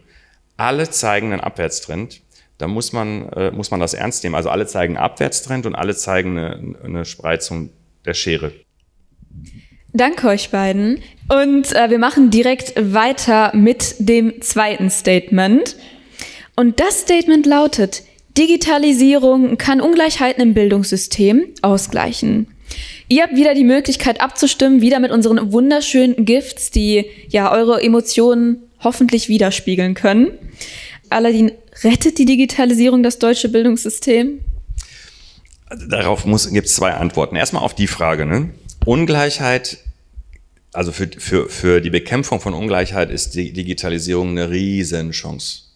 alle 0.57 0.91
zeigen 0.91 1.33
einen 1.33 1.41
Abwärtstrend, 1.41 2.21
da 2.59 2.69
muss 2.69 2.93
man, 2.93 3.29
äh, 3.31 3.51
muss 3.51 3.71
man 3.71 3.81
das 3.81 3.95
ernst 3.95 4.23
nehmen. 4.25 4.35
Also 4.35 4.51
alle 4.51 4.67
zeigen 4.67 4.97
Abwärtstrend 4.97 5.67
und 5.67 5.75
alle 5.75 5.95
zeigen 5.95 6.39
eine, 6.39 6.77
eine 6.83 7.05
Spreizung 7.05 7.71
der 8.05 8.15
Schere. 8.15 8.53
Danke 9.93 10.29
euch 10.29 10.51
beiden. 10.51 11.01
Und 11.29 11.75
äh, 11.75 11.91
wir 11.91 11.99
machen 11.99 12.31
direkt 12.31 12.75
weiter 12.77 13.51
mit 13.55 13.97
dem 13.99 14.41
zweiten 14.43 14.91
Statement. 14.91 15.77
Und 16.55 16.81
das 16.81 17.03
Statement 17.03 17.47
lautet, 17.47 18.03
Digitalisierung 18.37 19.57
kann 19.57 19.81
Ungleichheiten 19.81 20.43
im 20.43 20.55
Bildungssystem 20.55 21.47
ausgleichen. 21.63 22.49
Ihr 23.09 23.23
habt 23.23 23.37
wieder 23.37 23.55
die 23.55 23.65
Möglichkeit 23.65 24.21
abzustimmen, 24.21 24.81
wieder 24.81 25.01
mit 25.01 25.13
unseren 25.13 25.53
wunderschönen 25.53 26.25
Gifts, 26.25 26.71
die 26.71 27.07
ja 27.29 27.53
eure 27.53 27.83
Emotionen 27.83 28.65
hoffentlich 28.83 29.29
widerspiegeln 29.29 29.95
können. 29.95 30.33
Aladdin, 31.09 31.53
rettet 31.83 32.19
die 32.19 32.25
Digitalisierung 32.25 33.03
das 33.03 33.19
deutsche 33.19 33.49
Bildungssystem? 33.49 34.41
Darauf 35.89 36.25
gibt 36.25 36.67
es 36.67 36.75
zwei 36.75 36.93
Antworten. 36.93 37.37
Erstmal 37.37 37.63
auf 37.63 37.75
die 37.75 37.89
Frage. 37.89 38.25
Ne? 38.25 38.51
Ungleichheit, 38.85 39.79
also 40.73 40.93
für, 40.93 41.09
für, 41.19 41.49
für 41.49 41.81
die 41.81 41.91
Bekämpfung 41.91 42.41
von 42.41 42.55
Ungleichheit 42.55 43.11
ist 43.11 43.35
die 43.35 43.53
Digitalisierung 43.53 44.31
eine 44.31 44.51
Riesenchance. 44.51 45.67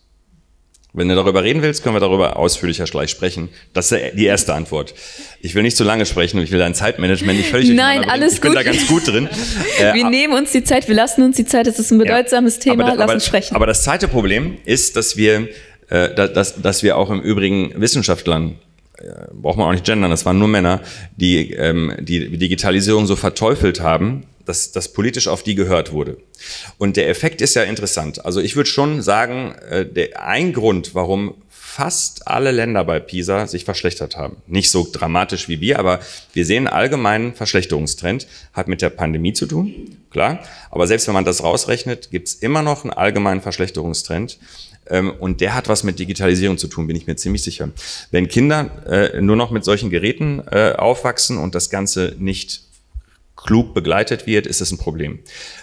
Wenn 0.93 1.09
du 1.09 1.15
darüber 1.15 1.45
reden 1.45 1.63
willst, 1.63 1.85
können 1.85 1.95
wir 1.95 2.01
darüber 2.01 2.37
ausführlicher 2.37 2.85
gleich 2.85 3.11
sprechen. 3.11 3.49
Das 3.73 3.93
ist 3.93 4.17
die 4.17 4.25
erste 4.25 4.55
Antwort. 4.55 4.93
Ich 5.41 5.55
will 5.55 5.63
nicht 5.63 5.77
zu 5.77 5.85
lange 5.85 6.05
sprechen 6.05 6.39
und 6.39 6.45
ich 6.45 6.51
will 6.51 6.59
dein 6.59 6.75
Zeitmanagement 6.75 7.39
nicht 7.39 7.49
völlig 7.49 7.71
Nein, 7.71 8.05
alles 8.11 8.35
Ich 8.35 8.41
bin 8.41 8.51
gut. 8.51 8.59
da 8.59 8.65
ganz 8.65 8.89
gut 8.89 9.07
drin. 9.07 9.29
wir 9.79 9.95
äh, 9.95 10.11
nehmen 10.11 10.35
uns 10.35 10.51
die 10.51 10.65
Zeit, 10.65 10.89
wir 10.89 10.97
lassen 10.97 11.23
uns 11.23 11.37
die 11.37 11.45
Zeit, 11.45 11.69
das 11.69 11.79
ist 11.79 11.93
ein 11.93 11.99
bedeutsames 11.99 12.57
ja, 12.57 12.73
Thema, 12.73 12.85
aber, 12.87 12.95
lass 12.97 13.05
aber, 13.05 13.15
uns 13.15 13.27
sprechen. 13.27 13.55
Aber 13.55 13.67
das 13.67 13.85
zweite 13.85 14.09
Problem 14.09 14.59
ist, 14.65 14.97
dass 14.97 15.17
wir, 15.17 15.49
äh, 15.91 16.15
dass, 16.15 16.61
dass 16.61 16.83
wir 16.83 16.97
auch 16.97 17.11
im 17.11 17.21
Übrigen 17.21 17.73
Wissenschaftlern 17.81 18.59
äh, 18.97 19.03
braucht 19.33 19.59
man 19.59 19.69
auch 19.69 19.73
nicht 19.73 19.85
gendern, 19.85 20.11
das 20.11 20.25
waren 20.25 20.39
nur 20.39 20.49
Männer, 20.49 20.81
die 21.17 21.53
ähm, 21.53 21.95
die 22.01 22.37
Digitalisierung 22.39 23.07
so 23.07 23.17
verteufelt 23.17 23.81
haben, 23.81 24.25
dass, 24.45 24.73
dass 24.73 24.93
politisch 24.93 25.29
auf 25.29 25.43
die 25.43 25.55
gehört 25.55 25.93
wurde. 25.93 26.19
Und 26.79 26.97
der 26.97 27.09
Effekt 27.09 27.41
ist 27.41 27.55
ja 27.55 27.63
interessant. 27.63 28.25
Also 28.25 28.41
ich 28.41 28.57
würde 28.57 28.69
schon 28.69 29.03
sagen, 29.03 29.55
äh, 29.71 29.87
der, 29.87 30.23
ein 30.23 30.53
Grund, 30.53 30.95
warum 30.95 31.35
fast 31.49 32.27
alle 32.27 32.51
Länder 32.51 32.85
bei 32.85 32.99
PISA 32.99 33.47
sich 33.47 33.65
verschlechtert 33.65 34.17
haben. 34.17 34.39
Nicht 34.49 34.71
so 34.71 34.87
dramatisch 34.93 35.49
wie 35.49 35.61
wir, 35.61 35.79
aber 35.79 36.01
wir 36.33 36.45
sehen 36.45 36.67
allgemeinen 36.67 37.33
Verschlechterungstrend. 37.33 38.27
Hat 38.53 38.67
mit 38.67 38.83
der 38.83 38.91
Pandemie 38.91 39.33
zu 39.33 39.47
tun, 39.47 39.97
klar. 40.11 40.41
Aber 40.71 40.89
selbst 40.89 41.07
wenn 41.07 41.15
man 41.15 41.25
das 41.25 41.45
rausrechnet, 41.45 42.11
gibt 42.11 42.27
es 42.27 42.35
immer 42.35 42.63
noch 42.63 42.83
einen 42.83 42.93
allgemeinen 42.93 43.41
Verschlechterungstrend. 43.41 44.39
Ähm, 44.91 45.13
und 45.19 45.41
der 45.41 45.55
hat 45.55 45.69
was 45.69 45.85
mit 45.85 45.99
Digitalisierung 45.99 46.59
zu 46.59 46.69
tun, 46.69 46.87
bin 46.87 46.97
ich 46.97 47.07
mir 47.07 47.17
ziemlich 47.17 47.43
sicher. 47.43 47.71
Wenn 48.11 48.29
Kinder 48.29 48.71
äh, 48.87 49.21
nur 49.21 49.37
noch 49.37 49.51
mit 49.51 49.65
solchen 49.65 49.89
Geräten 49.89 50.43
äh, 50.51 50.73
aufwachsen 50.73 51.39
und 51.39 51.55
das 51.55 51.71
Ganze 51.71 52.17
nicht 52.19 52.63
klug 53.37 53.73
begleitet 53.73 54.27
wird, 54.27 54.47
ist 54.47 54.61
es 54.61 54.71
ein 54.71 54.79
Problem. 54.79 55.21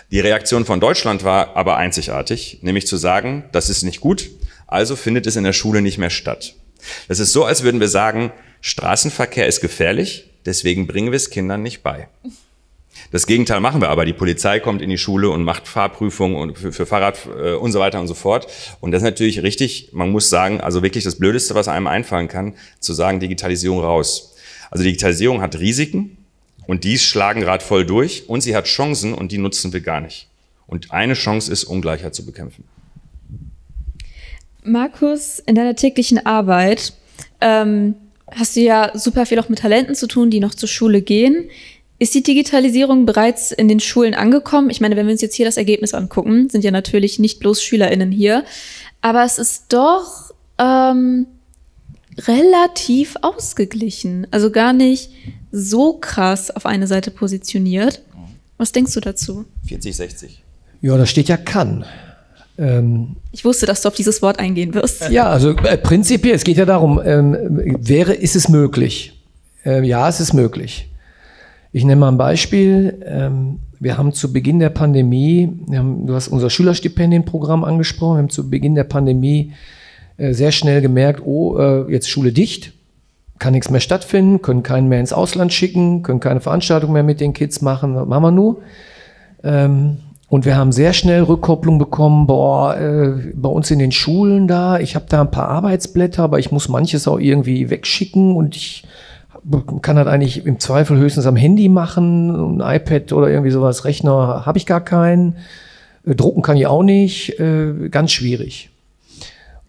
Die 0.09 0.19
Reaktion 0.19 0.65
von 0.65 0.79
Deutschland 0.79 1.23
war 1.23 1.55
aber 1.55 1.77
einzigartig, 1.77 2.59
nämlich 2.61 2.87
zu 2.87 2.97
sagen, 2.97 3.43
das 3.51 3.69
ist 3.69 3.83
nicht 3.83 4.01
gut, 4.01 4.29
also 4.65 4.95
findet 4.95 5.27
es 5.27 5.35
in 5.35 5.43
der 5.43 5.53
Schule 5.53 5.81
nicht 5.81 5.97
mehr 5.97 6.09
statt. 6.09 6.55
Das 7.07 7.19
ist 7.19 7.33
so, 7.33 7.45
als 7.45 7.63
würden 7.63 7.79
wir 7.79 7.89
sagen, 7.89 8.31
Straßenverkehr 8.61 9.47
ist 9.47 9.61
gefährlich, 9.61 10.29
deswegen 10.45 10.87
bringen 10.87 11.11
wir 11.11 11.17
es 11.17 11.29
Kindern 11.29 11.61
nicht 11.61 11.83
bei. 11.83 12.07
Das 13.11 13.25
Gegenteil 13.25 13.61
machen 13.61 13.81
wir 13.81 13.89
aber. 13.89 14.05
Die 14.05 14.13
Polizei 14.13 14.59
kommt 14.59 14.81
in 14.81 14.89
die 14.89 14.97
Schule 14.97 15.29
und 15.29 15.43
macht 15.43 15.67
Fahrprüfungen 15.67 16.35
und 16.35 16.57
für, 16.57 16.71
für 16.71 16.85
Fahrrad 16.85 17.19
äh, 17.25 17.53
und 17.53 17.71
so 17.71 17.79
weiter 17.79 17.99
und 17.99 18.07
so 18.07 18.13
fort. 18.13 18.47
Und 18.81 18.91
das 18.91 19.01
ist 19.01 19.05
natürlich 19.05 19.43
richtig, 19.43 19.89
man 19.93 20.11
muss 20.11 20.29
sagen, 20.29 20.61
also 20.61 20.83
wirklich 20.83 21.03
das 21.03 21.15
Blödeste, 21.15 21.55
was 21.55 21.67
einem 21.67 21.87
einfallen 21.87 22.27
kann, 22.27 22.53
zu 22.79 22.93
sagen, 22.93 23.19
Digitalisierung 23.19 23.79
raus. 23.79 24.35
Also 24.69 24.83
Digitalisierung 24.83 25.41
hat 25.41 25.57
Risiken, 25.59 26.17
und 26.67 26.83
die 26.83 26.99
schlagen 26.99 27.41
gerade 27.41 27.63
voll 27.63 27.85
durch 27.85 28.29
und 28.29 28.41
sie 28.41 28.55
hat 28.55 28.65
Chancen 28.65 29.13
und 29.13 29.31
die 29.31 29.37
nutzen 29.37 29.73
wir 29.73 29.79
gar 29.79 30.01
nicht. 30.01 30.27
Und 30.67 30.91
eine 30.91 31.13
Chance 31.13 31.51
ist, 31.51 31.63
Ungleichheit 31.63 32.13
zu 32.13 32.25
bekämpfen. 32.25 32.65
Markus, 34.63 35.39
in 35.39 35.55
deiner 35.55 35.77
täglichen 35.77 36.25
Arbeit 36.25 36.93
ähm, 37.39 37.95
hast 38.29 38.57
du 38.57 38.59
ja 38.59 38.91
super 38.93 39.25
viel 39.25 39.39
auch 39.39 39.47
mit 39.47 39.59
Talenten 39.59 39.95
zu 39.95 40.07
tun, 40.07 40.29
die 40.29 40.41
noch 40.41 40.53
zur 40.53 40.67
Schule 40.67 41.01
gehen. 41.01 41.49
Ist 41.99 42.13
die 42.13 42.21
Digitalisierung 42.21 43.05
bereits 43.05 43.51
in 43.51 43.67
den 43.67 43.79
Schulen 43.79 44.13
angekommen? 44.13 44.69
Ich 44.69 44.81
meine, 44.81 44.95
wenn 44.95 45.07
wir 45.07 45.13
uns 45.13 45.21
jetzt 45.21 45.35
hier 45.35 45.45
das 45.45 45.57
Ergebnis 45.57 45.93
angucken, 45.95 46.49
sind 46.49 46.63
ja 46.63 46.71
natürlich 46.71 47.17
nicht 47.17 47.39
bloß 47.39 47.61
SchülerInnen 47.63 48.11
hier, 48.11 48.43
aber 49.01 49.23
es 49.23 49.39
ist 49.39 49.65
doch 49.69 50.31
ähm, 50.59 51.25
relativ 52.19 53.15
ausgeglichen. 53.21 54.27
Also 54.29 54.51
gar 54.51 54.73
nicht 54.73 55.11
so 55.51 55.93
krass 55.93 56.51
auf 56.51 56.65
eine 56.67 56.85
Seite 56.85 57.09
positioniert. 57.09 58.01
Was 58.57 58.71
denkst 58.71 58.93
du 58.93 58.99
dazu? 58.99 59.45
40, 59.67 59.95
60. 59.95 60.43
Ja, 60.81 60.97
da 60.97 61.05
steht 61.05 61.29
ja 61.29 61.37
kann. 61.37 61.85
Ähm, 62.59 63.15
ich 63.31 63.45
wusste, 63.45 63.65
dass 63.65 63.81
du 63.81 63.87
auf 63.87 63.95
dieses 63.95 64.21
Wort 64.21 64.39
eingehen 64.39 64.73
wirst. 64.73 65.09
Ja, 65.09 65.29
also 65.29 65.51
äh, 65.51 65.77
prinzipiell, 65.77 66.35
es 66.35 66.43
geht 66.43 66.57
ja 66.57 66.65
darum, 66.65 67.01
ähm, 67.03 67.37
wäre, 67.79 68.13
ist 68.13 68.35
es 68.35 68.49
möglich? 68.49 69.19
Äh, 69.65 69.83
ja, 69.83 70.07
es 70.09 70.19
ist 70.19 70.33
möglich. 70.33 70.89
Ich 71.77 71.85
nenne 71.85 71.99
mal 71.99 72.07
ein 72.07 72.17
Beispiel. 72.17 73.05
Ähm, 73.05 73.59
wir 73.79 73.99
haben 73.99 74.11
zu 74.11 74.33
Beginn 74.33 74.57
der 74.57 74.71
Pandemie, 74.71 75.47
haben, 75.71 76.07
du 76.07 76.15
hast 76.15 76.27
unser 76.27 76.49
Schülerstipendienprogramm 76.49 77.63
angesprochen, 77.63 78.15
wir 78.15 78.21
haben 78.23 78.29
zu 78.31 78.49
Beginn 78.49 78.73
der 78.73 78.83
Pandemie 78.83 79.53
äh, 80.17 80.33
sehr 80.33 80.51
schnell 80.51 80.81
gemerkt, 80.81 81.21
oh, 81.23 81.55
äh, 81.59 81.91
jetzt 81.91 82.09
Schule 82.09 82.31
dicht 82.31 82.73
kann 83.37 83.53
nichts 83.53 83.69
mehr 83.69 83.79
stattfinden, 83.79 84.41
können 84.41 84.63
keinen 84.63 84.89
mehr 84.89 84.99
ins 84.99 85.13
Ausland 85.13 85.53
schicken, 85.53 86.01
können 86.01 86.19
keine 86.19 86.41
Veranstaltung 86.41 86.93
mehr 86.93 87.03
mit 87.03 87.21
den 87.21 87.33
Kids 87.33 87.61
machen, 87.61 87.95
was 87.95 88.07
machen 88.07 88.23
wir 88.23 88.31
nur? 88.31 88.57
Ähm, 89.43 89.97
und 90.29 90.45
wir 90.45 90.57
haben 90.57 90.71
sehr 90.71 90.93
schnell 90.93 91.21
Rückkopplung 91.21 91.77
bekommen, 91.77 92.25
boah, 92.25 92.75
äh, 92.75 93.31
bei 93.35 93.49
uns 93.49 93.69
in 93.69 93.77
den 93.77 93.91
Schulen 93.91 94.47
da, 94.47 94.79
ich 94.79 94.95
habe 94.95 95.05
da 95.07 95.21
ein 95.21 95.29
paar 95.29 95.49
Arbeitsblätter, 95.49 96.23
aber 96.23 96.39
ich 96.39 96.51
muss 96.51 96.69
manches 96.69 97.07
auch 97.07 97.19
irgendwie 97.19 97.69
wegschicken 97.69 98.35
und 98.35 98.55
ich 98.55 98.83
kann 99.81 99.95
das 99.95 100.07
eigentlich 100.07 100.45
im 100.45 100.59
Zweifel 100.59 100.97
höchstens 100.97 101.25
am 101.25 101.35
Handy 101.35 101.69
machen, 101.69 102.59
ein 102.59 102.75
iPad 102.75 103.13
oder 103.13 103.29
irgendwie 103.29 103.51
sowas, 103.51 103.85
Rechner 103.85 104.45
habe 104.45 104.57
ich 104.57 104.65
gar 104.65 104.81
keinen, 104.81 105.37
äh, 106.05 106.15
drucken 106.15 106.41
kann 106.41 106.57
ich 106.57 106.67
auch 106.67 106.83
nicht, 106.83 107.39
äh, 107.39 107.89
ganz 107.89 108.11
schwierig. 108.11 108.69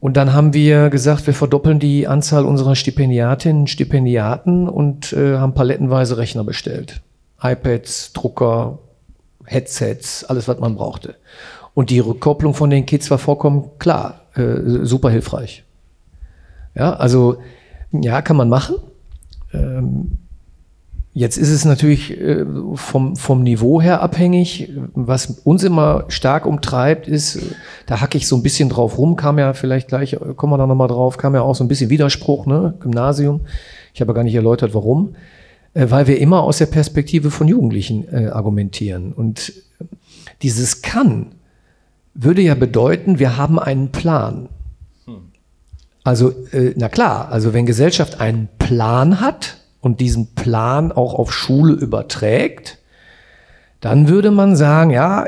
Und 0.00 0.16
dann 0.16 0.32
haben 0.32 0.54
wir 0.54 0.90
gesagt, 0.90 1.26
wir 1.26 1.34
verdoppeln 1.34 1.80
die 1.80 2.06
Anzahl 2.06 2.44
unserer 2.44 2.76
Stipendiatinnen 2.76 3.62
und 3.62 3.70
Stipendiaten 3.70 4.68
und 4.68 5.12
äh, 5.12 5.38
haben 5.38 5.54
palettenweise 5.54 6.18
Rechner 6.18 6.44
bestellt. 6.44 7.00
iPads, 7.42 8.12
Drucker, 8.12 8.78
Headsets, 9.44 10.24
alles, 10.24 10.46
was 10.46 10.58
man 10.60 10.76
brauchte. 10.76 11.16
Und 11.74 11.90
die 11.90 12.00
Rückkopplung 12.00 12.54
von 12.54 12.70
den 12.70 12.86
Kids 12.86 13.10
war 13.10 13.18
vollkommen 13.18 13.70
klar, 13.78 14.22
super 14.34 15.10
hilfreich. 15.10 15.64
Ja, 16.74 16.94
also 16.94 17.38
ja, 17.92 18.22
kann 18.22 18.36
man 18.36 18.48
machen. 18.48 18.76
Ähm, 19.52 20.18
Jetzt 21.18 21.36
ist 21.36 21.50
es 21.50 21.64
natürlich 21.64 22.16
äh, 22.20 22.44
vom, 22.74 23.16
vom 23.16 23.42
Niveau 23.42 23.82
her 23.82 24.02
abhängig. 24.02 24.72
Was 24.94 25.40
uns 25.42 25.64
immer 25.64 26.04
stark 26.06 26.46
umtreibt, 26.46 27.08
ist, 27.08 27.40
da 27.86 28.00
hacke 28.00 28.16
ich 28.16 28.28
so 28.28 28.36
ein 28.36 28.44
bisschen 28.44 28.68
drauf 28.68 28.98
rum, 28.98 29.16
kam 29.16 29.36
ja 29.36 29.52
vielleicht 29.52 29.88
gleich, 29.88 30.16
kommen 30.36 30.52
wir 30.52 30.58
da 30.58 30.68
nochmal 30.68 30.86
drauf, 30.86 31.16
kam 31.16 31.34
ja 31.34 31.42
auch 31.42 31.56
so 31.56 31.64
ein 31.64 31.68
bisschen 31.68 31.90
Widerspruch, 31.90 32.46
ne? 32.46 32.74
Gymnasium. 32.78 33.40
Ich 33.94 34.00
habe 34.00 34.14
gar 34.14 34.22
nicht 34.22 34.36
erläutert, 34.36 34.74
warum. 34.74 35.16
Äh, 35.74 35.86
weil 35.90 36.06
wir 36.06 36.20
immer 36.20 36.44
aus 36.44 36.58
der 36.58 36.66
Perspektive 36.66 37.32
von 37.32 37.48
Jugendlichen 37.48 38.06
äh, 38.12 38.28
argumentieren. 38.28 39.12
Und 39.12 39.52
dieses 40.42 40.82
kann 40.82 41.32
würde 42.14 42.42
ja 42.42 42.54
bedeuten, 42.54 43.18
wir 43.18 43.36
haben 43.36 43.58
einen 43.58 43.90
Plan. 43.90 44.50
Also, 46.08 46.30
äh, 46.52 46.72
na 46.76 46.88
klar, 46.88 47.30
also 47.30 47.52
wenn 47.52 47.66
Gesellschaft 47.66 48.20
einen 48.20 48.48
Plan 48.58 49.20
hat, 49.20 49.58
und 49.80 50.00
diesen 50.00 50.34
Plan 50.34 50.92
auch 50.92 51.14
auf 51.14 51.32
Schule 51.32 51.72
überträgt, 51.72 52.78
dann 53.80 54.08
würde 54.08 54.30
man 54.30 54.56
sagen, 54.56 54.90
ja, 54.90 55.26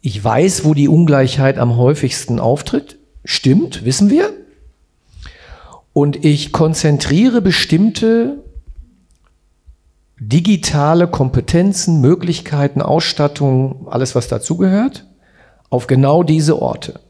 ich 0.00 0.22
weiß, 0.22 0.64
wo 0.64 0.74
die 0.74 0.88
Ungleichheit 0.88 1.58
am 1.58 1.76
häufigsten 1.76 2.38
auftritt. 2.38 2.98
Stimmt, 3.24 3.84
wissen 3.84 4.08
wir. 4.08 4.30
Und 5.92 6.24
ich 6.24 6.52
konzentriere 6.52 7.42
bestimmte 7.42 8.38
digitale 10.20 11.08
Kompetenzen, 11.08 12.00
Möglichkeiten, 12.00 12.82
Ausstattung, 12.82 13.88
alles 13.90 14.14
was 14.14 14.28
dazugehört, 14.28 15.06
auf 15.70 15.86
genau 15.86 16.22
diese 16.22 16.62
Orte. 16.62 17.00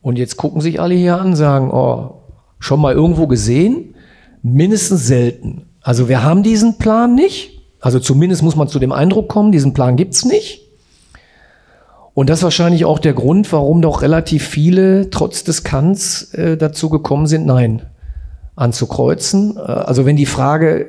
Und 0.00 0.18
jetzt 0.18 0.36
gucken 0.36 0.60
sich 0.60 0.80
alle 0.80 0.94
hier 0.94 1.20
an, 1.20 1.34
sagen, 1.36 1.70
oh, 1.70 2.22
schon 2.58 2.80
mal 2.80 2.94
irgendwo 2.94 3.26
gesehen? 3.26 3.94
mindestens 4.42 5.06
selten. 5.06 5.66
Also 5.80 6.08
wir 6.08 6.22
haben 6.22 6.42
diesen 6.42 6.78
Plan 6.78 7.14
nicht. 7.14 7.60
Also 7.80 8.00
zumindest 8.00 8.42
muss 8.42 8.56
man 8.56 8.68
zu 8.68 8.78
dem 8.78 8.92
Eindruck 8.92 9.28
kommen, 9.28 9.52
diesen 9.52 9.72
Plan 9.72 9.96
gibt's 9.96 10.24
nicht. 10.24 10.62
Und 12.14 12.28
das 12.28 12.40
ist 12.40 12.44
wahrscheinlich 12.44 12.84
auch 12.84 12.98
der 12.98 13.12
Grund, 13.12 13.52
warum 13.52 13.80
doch 13.80 14.02
relativ 14.02 14.44
viele 14.46 15.10
trotz 15.10 15.44
des 15.44 15.62
Kants 15.62 16.34
äh, 16.34 16.56
dazu 16.56 16.90
gekommen 16.90 17.26
sind, 17.26 17.46
Nein 17.46 17.82
anzukreuzen. 18.56 19.56
Äh, 19.56 19.60
also 19.60 20.04
wenn 20.04 20.16
die 20.16 20.26
Frage 20.26 20.86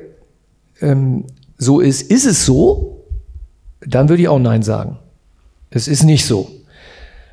ähm, 0.80 1.26
so 1.56 1.78
ist, 1.78 2.02
ist 2.02 2.26
es 2.26 2.44
so, 2.44 3.04
dann 3.86 4.08
würde 4.08 4.22
ich 4.22 4.28
auch 4.28 4.40
Nein 4.40 4.62
sagen. 4.62 4.98
Es 5.70 5.86
ist 5.86 6.02
nicht 6.02 6.26
so. 6.26 6.50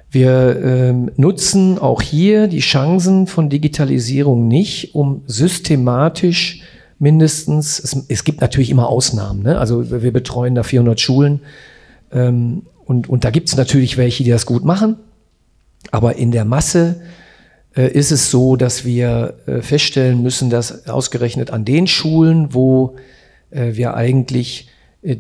Wir 0.10 0.62
ähm, 0.64 1.12
nutzen 1.18 1.80
auch 1.80 2.02
hier 2.02 2.48
die 2.48 2.60
Chancen 2.60 3.28
von 3.28 3.50
Digitalisierung 3.50 4.48
nicht, 4.48 4.96
um 4.96 5.24
systematisch 5.28 6.62
mindestens, 6.98 7.80
es, 7.80 8.06
es 8.08 8.24
gibt 8.24 8.42
natürlich 8.42 8.70
immer 8.70 8.90
Ausnahmen, 8.90 9.44
ne? 9.44 9.60
also 9.60 9.92
wir 10.02 10.12
betreuen 10.12 10.56
da 10.56 10.64
400 10.64 11.00
Schulen 11.00 11.42
ähm, 12.12 12.64
und, 12.86 13.10
und 13.10 13.26
da 13.26 13.32
gibt 13.32 13.50
es 13.50 13.58
natürlich 13.58 13.98
welche, 13.98 14.24
die 14.24 14.30
das 14.30 14.46
gut 14.46 14.64
machen. 14.64 14.96
Aber 15.92 16.16
in 16.16 16.32
der 16.32 16.46
Masse 16.46 17.02
äh, 17.76 17.92
ist 17.92 18.12
es 18.12 18.32
so, 18.32 18.56
dass 18.56 18.86
wir 18.86 19.36
äh, 19.46 19.62
feststellen 19.62 20.24
müssen, 20.24 20.50
dass 20.50 20.88
ausgerechnet 20.88 21.52
an 21.52 21.66
den 21.66 21.88
Schulen, 21.88 22.54
wo 22.54 22.96
äh, 23.52 23.76
wir 23.76 23.96
eigentlich 23.96 24.70
äh, 25.02 25.18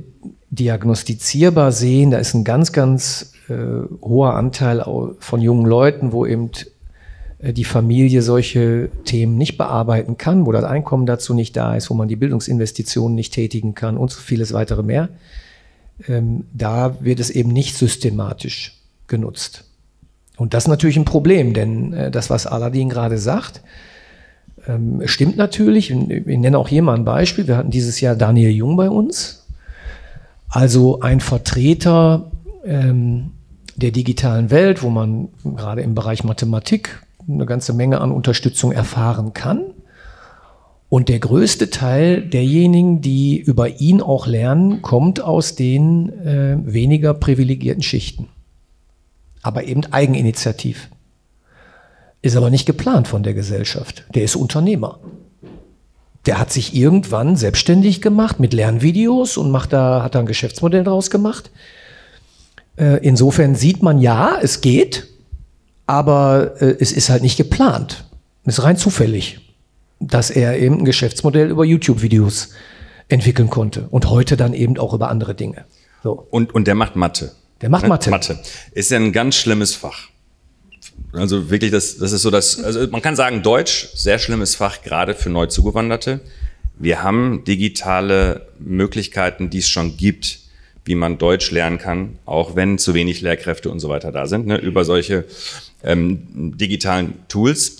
diagnostizierbar 0.49 1.71
sehen, 1.71 2.11
da 2.11 2.17
ist 2.17 2.33
ein 2.33 2.43
ganz, 2.43 2.71
ganz 2.71 3.33
äh, 3.49 3.53
hoher 4.01 4.35
Anteil 4.35 4.83
von 5.19 5.41
jungen 5.41 5.65
Leuten, 5.65 6.11
wo 6.11 6.25
eben 6.25 6.51
äh, 7.39 7.53
die 7.53 7.65
Familie 7.65 8.21
solche 8.21 8.89
Themen 9.05 9.37
nicht 9.37 9.57
bearbeiten 9.57 10.17
kann, 10.17 10.45
wo 10.45 10.51
das 10.51 10.63
Einkommen 10.63 11.05
dazu 11.05 11.33
nicht 11.33 11.55
da 11.55 11.75
ist, 11.75 11.89
wo 11.89 11.93
man 11.93 12.07
die 12.07 12.15
Bildungsinvestitionen 12.15 13.15
nicht 13.15 13.33
tätigen 13.33 13.75
kann 13.75 13.97
und 13.97 14.11
so 14.11 14.19
vieles 14.19 14.53
weitere 14.53 14.83
mehr. 14.83 15.09
Ähm, 16.07 16.45
da 16.53 16.97
wird 17.01 17.19
es 17.19 17.29
eben 17.29 17.51
nicht 17.51 17.75
systematisch 17.75 18.77
genutzt. 19.07 19.63
Und 20.37 20.53
das 20.53 20.65
ist 20.65 20.69
natürlich 20.69 20.97
ein 20.97 21.05
Problem, 21.05 21.53
denn 21.53 21.93
äh, 21.93 22.11
das, 22.11 22.29
was 22.29 22.45
Aladdin 22.45 22.89
gerade 22.89 23.17
sagt, 23.17 23.61
ähm, 24.67 25.01
stimmt 25.05 25.37
natürlich. 25.37 25.91
Ich 25.91 26.37
nenne 26.37 26.57
auch 26.57 26.67
hier 26.67 26.83
mal 26.83 26.95
ein 26.95 27.05
Beispiel. 27.05 27.47
Wir 27.47 27.57
hatten 27.57 27.71
dieses 27.71 28.01
Jahr 28.01 28.15
Daniel 28.15 28.51
Jung 28.51 28.77
bei 28.77 28.89
uns. 28.89 29.46
Also 30.57 31.01
ein 31.01 31.19
Vertreter 31.19 32.31
ähm, 32.65 33.29
der 33.75 33.91
digitalen 33.91 34.49
Welt, 34.49 34.81
wo 34.81 34.89
man 34.89 35.27
gerade 35.43 35.83
im 35.83 35.93
Bereich 35.93 36.23
Mathematik 36.23 37.05
eine 37.29 37.45
ganze 37.45 37.73
Menge 37.73 38.01
an 38.01 38.11
Unterstützung 38.11 38.71
erfahren 38.71 39.35
kann. 39.35 39.65
Und 40.89 41.09
der 41.09 41.19
größte 41.19 41.69
Teil 41.69 42.23
derjenigen, 42.23 43.01
die 43.01 43.37
über 43.37 43.79
ihn 43.79 44.01
auch 44.01 44.25
lernen, 44.25 44.81
kommt 44.81 45.21
aus 45.21 45.53
den 45.53 46.09
äh, 46.25 46.57
weniger 46.65 47.13
privilegierten 47.13 47.83
Schichten. 47.83 48.27
Aber 49.43 49.65
eben 49.65 49.85
eigeninitiativ. 49.85 50.89
Ist 52.23 52.35
aber 52.35 52.49
nicht 52.49 52.65
geplant 52.65 53.07
von 53.07 53.21
der 53.21 53.35
Gesellschaft. 53.35 54.05
Der 54.15 54.23
ist 54.23 54.35
Unternehmer. 54.35 54.97
Der 56.27 56.39
hat 56.39 56.51
sich 56.51 56.75
irgendwann 56.75 57.35
selbstständig 57.37 58.01
gemacht 58.01 58.39
mit 58.39 58.53
Lernvideos 58.53 59.37
und 59.37 59.49
macht 59.49 59.73
da, 59.73 60.03
hat 60.03 60.13
da 60.13 60.19
ein 60.19 60.25
Geschäftsmodell 60.25 60.83
draus 60.83 61.09
gemacht. 61.09 61.51
Äh, 62.75 62.99
insofern 63.05 63.55
sieht 63.55 63.81
man 63.81 63.99
ja, 63.99 64.37
es 64.41 64.61
geht, 64.61 65.07
aber 65.87 66.61
äh, 66.61 66.75
es 66.79 66.91
ist 66.91 67.09
halt 67.09 67.23
nicht 67.23 67.37
geplant. 67.37 68.05
Es 68.45 68.59
ist 68.59 68.63
rein 68.63 68.77
zufällig, 68.77 69.39
dass 69.99 70.29
er 70.29 70.59
eben 70.59 70.79
ein 70.79 70.85
Geschäftsmodell 70.85 71.49
über 71.49 71.65
YouTube-Videos 71.65 72.49
entwickeln 73.07 73.49
konnte 73.49 73.87
und 73.89 74.09
heute 74.09 74.35
dann 74.37 74.53
eben 74.53 74.77
auch 74.77 74.93
über 74.93 75.09
andere 75.09 75.33
Dinge. 75.33 75.65
So. 76.03 76.27
Und, 76.29 76.53
und 76.53 76.67
der 76.67 76.75
macht 76.75 76.95
Mathe. 76.95 77.31
Der 77.61 77.69
macht 77.69 77.87
Mathe. 77.87 78.09
Mathe. 78.09 78.37
Ist 78.73 78.91
ja 78.91 78.97
ein 78.97 79.13
ganz 79.13 79.35
schlimmes 79.35 79.75
Fach. 79.75 80.09
Also 81.13 81.49
wirklich, 81.49 81.71
das, 81.71 81.97
das 81.97 82.11
ist 82.11 82.21
so 82.21 82.31
das, 82.31 82.61
also 82.63 82.87
man 82.87 83.01
kann 83.01 83.15
sagen, 83.15 83.41
Deutsch, 83.41 83.89
sehr 83.95 84.19
schlimmes 84.19 84.55
Fach, 84.55 84.81
gerade 84.81 85.15
für 85.15 85.29
neu 85.29 85.47
Zugewanderte. 85.47 86.19
Wir 86.77 87.01
haben 87.01 87.43
digitale 87.43 88.47
Möglichkeiten, 88.59 89.49
die 89.49 89.59
es 89.59 89.69
schon 89.69 89.97
gibt, 89.97 90.39
wie 90.85 90.95
man 90.95 91.17
Deutsch 91.17 91.51
lernen 91.51 91.77
kann, 91.79 92.17
auch 92.25 92.55
wenn 92.55 92.77
zu 92.77 92.93
wenig 92.93 93.21
Lehrkräfte 93.21 93.69
und 93.69 93.79
so 93.79 93.89
weiter 93.89 94.11
da 94.11 94.25
sind, 94.25 94.47
ne, 94.47 94.57
über 94.57 94.85
solche 94.85 95.25
ähm, 95.83 96.53
digitalen 96.57 97.15
Tools. 97.27 97.77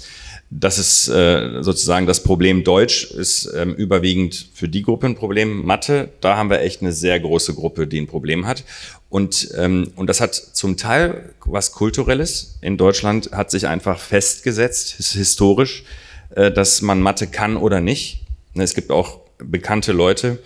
Das 0.49 0.79
ist 0.79 1.09
äh, 1.09 1.61
sozusagen 1.61 2.07
das 2.07 2.23
Problem 2.23 2.63
Deutsch, 2.63 3.11
ist 3.11 3.51
ähm, 3.53 3.73
überwiegend 3.73 4.47
für 4.53 4.69
die 4.69 4.81
Gruppe 4.81 5.07
ein 5.07 5.15
Problem. 5.15 5.65
Mathe, 5.65 6.09
da 6.21 6.37
haben 6.37 6.49
wir 6.49 6.61
echt 6.61 6.81
eine 6.81 6.93
sehr 6.93 7.19
große 7.19 7.53
Gruppe, 7.53 7.85
die 7.85 7.99
ein 7.99 8.07
Problem 8.07 8.47
hat. 8.47 8.63
Und, 9.09 9.49
ähm, 9.57 9.91
und 9.97 10.07
das 10.07 10.21
hat 10.21 10.35
zum 10.35 10.77
Teil 10.77 11.33
was 11.43 11.73
Kulturelles. 11.73 12.57
In 12.61 12.77
Deutschland 12.77 13.31
hat 13.33 13.51
sich 13.51 13.67
einfach 13.67 13.99
festgesetzt, 13.99 14.95
historisch, 15.13 15.83
äh, 16.29 16.49
dass 16.49 16.81
man 16.81 17.01
Mathe 17.01 17.27
kann 17.27 17.57
oder 17.57 17.81
nicht. 17.81 18.21
Ne, 18.53 18.63
es 18.63 18.73
gibt 18.73 18.89
auch 18.89 19.19
bekannte 19.39 19.91
Leute, 19.91 20.39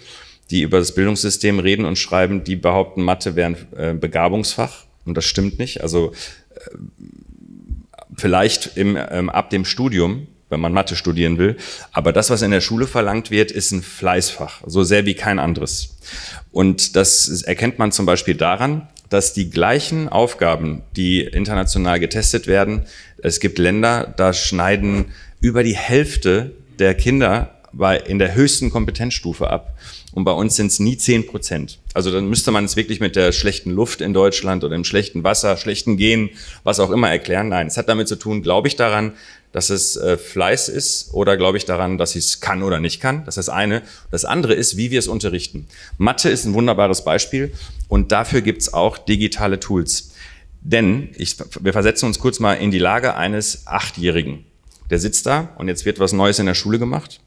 die 0.49 0.61
über 0.61 0.79
das 0.79 0.95
Bildungssystem 0.95 1.59
reden 1.59 1.85
und 1.85 1.97
schreiben, 1.97 2.43
die 2.43 2.55
behaupten, 2.55 3.03
Mathe 3.03 3.35
wäre 3.35 3.51
ein 3.51 3.73
äh, 3.77 3.93
Begabungsfach. 3.93 4.85
Und 5.05 5.15
das 5.15 5.25
stimmt 5.25 5.59
nicht. 5.59 5.81
Also 5.81 6.11
äh, 6.55 6.59
vielleicht 8.21 8.77
im, 8.77 8.97
ähm, 8.97 9.29
ab 9.29 9.49
dem 9.49 9.65
Studium, 9.65 10.27
wenn 10.49 10.59
man 10.59 10.73
Mathe 10.73 10.95
studieren 10.95 11.37
will. 11.37 11.57
Aber 11.91 12.13
das, 12.13 12.29
was 12.29 12.41
in 12.41 12.51
der 12.51 12.61
Schule 12.61 12.87
verlangt 12.87 13.31
wird, 13.31 13.51
ist 13.51 13.71
ein 13.71 13.81
Fleißfach, 13.81 14.61
so 14.65 14.83
sehr 14.83 15.05
wie 15.05 15.15
kein 15.15 15.39
anderes. 15.39 15.97
Und 16.51 16.95
das 16.95 17.41
erkennt 17.41 17.79
man 17.79 17.91
zum 17.91 18.05
Beispiel 18.05 18.35
daran, 18.35 18.87
dass 19.09 19.33
die 19.33 19.49
gleichen 19.49 20.07
Aufgaben, 20.07 20.83
die 20.95 21.21
international 21.21 21.99
getestet 21.99 22.47
werden, 22.47 22.85
es 23.21 23.39
gibt 23.39 23.57
Länder, 23.57 24.13
da 24.15 24.33
schneiden 24.33 25.05
über 25.41 25.63
die 25.63 25.75
Hälfte 25.75 26.51
der 26.79 26.95
Kinder 26.95 27.60
bei, 27.73 27.97
in 27.97 28.19
der 28.19 28.35
höchsten 28.35 28.69
Kompetenzstufe 28.69 29.49
ab. 29.49 29.77
Und 30.13 30.25
bei 30.25 30.31
uns 30.31 30.57
sind 30.57 30.67
es 30.67 30.79
nie 30.79 30.97
zehn 30.97 31.25
Prozent. 31.25 31.79
Also 31.93 32.11
dann 32.11 32.27
müsste 32.27 32.51
man 32.51 32.65
es 32.65 32.75
wirklich 32.75 32.99
mit 32.99 33.15
der 33.15 33.31
schlechten 33.31 33.71
Luft 33.71 34.01
in 34.01 34.13
Deutschland 34.13 34.63
oder 34.63 34.75
dem 34.75 34.83
schlechten 34.83 35.23
Wasser, 35.23 35.55
schlechten 35.55 35.95
Gehen, 35.95 36.31
was 36.63 36.79
auch 36.79 36.91
immer 36.91 37.09
erklären. 37.09 37.49
Nein, 37.49 37.67
es 37.67 37.77
hat 37.77 37.87
damit 37.87 38.07
zu 38.07 38.17
tun, 38.17 38.41
glaube 38.41 38.67
ich 38.67 38.75
daran, 38.75 39.13
dass 39.53 39.69
es 39.69 39.95
äh, 39.97 40.17
Fleiß 40.17 40.69
ist 40.69 41.13
oder 41.13 41.37
glaube 41.37 41.57
ich 41.57 41.65
daran, 41.65 41.97
dass 41.97 42.15
ich 42.15 42.25
es 42.25 42.41
kann 42.41 42.63
oder 42.63 42.79
nicht 42.79 43.01
kann. 43.01 43.25
Das 43.25 43.37
ist 43.37 43.47
das 43.47 43.53
eine. 43.53 43.81
Das 44.09 44.25
andere 44.25 44.53
ist, 44.53 44.77
wie 44.77 44.91
wir 44.91 44.99
es 44.99 45.07
unterrichten. 45.07 45.67
Mathe 45.97 46.29
ist 46.29 46.45
ein 46.45 46.53
wunderbares 46.53 47.03
Beispiel 47.03 47.53
und 47.87 48.11
dafür 48.11 48.41
gibt 48.41 48.61
es 48.61 48.73
auch 48.73 48.97
digitale 48.97 49.59
Tools. 49.59 50.11
Denn 50.61 51.09
ich, 51.17 51.37
wir 51.59 51.73
versetzen 51.73 52.05
uns 52.05 52.19
kurz 52.19 52.39
mal 52.39 52.53
in 52.53 52.71
die 52.71 52.79
Lage 52.79 53.15
eines 53.15 53.65
Achtjährigen. 53.65 54.45
Der 54.91 54.99
sitzt 54.99 55.25
da 55.25 55.49
und 55.57 55.69
jetzt 55.69 55.85
wird 55.85 55.99
was 55.99 56.13
Neues 56.13 56.37
in 56.37 56.45
der 56.45 56.53
Schule 56.53 56.77
gemacht. 56.77 57.21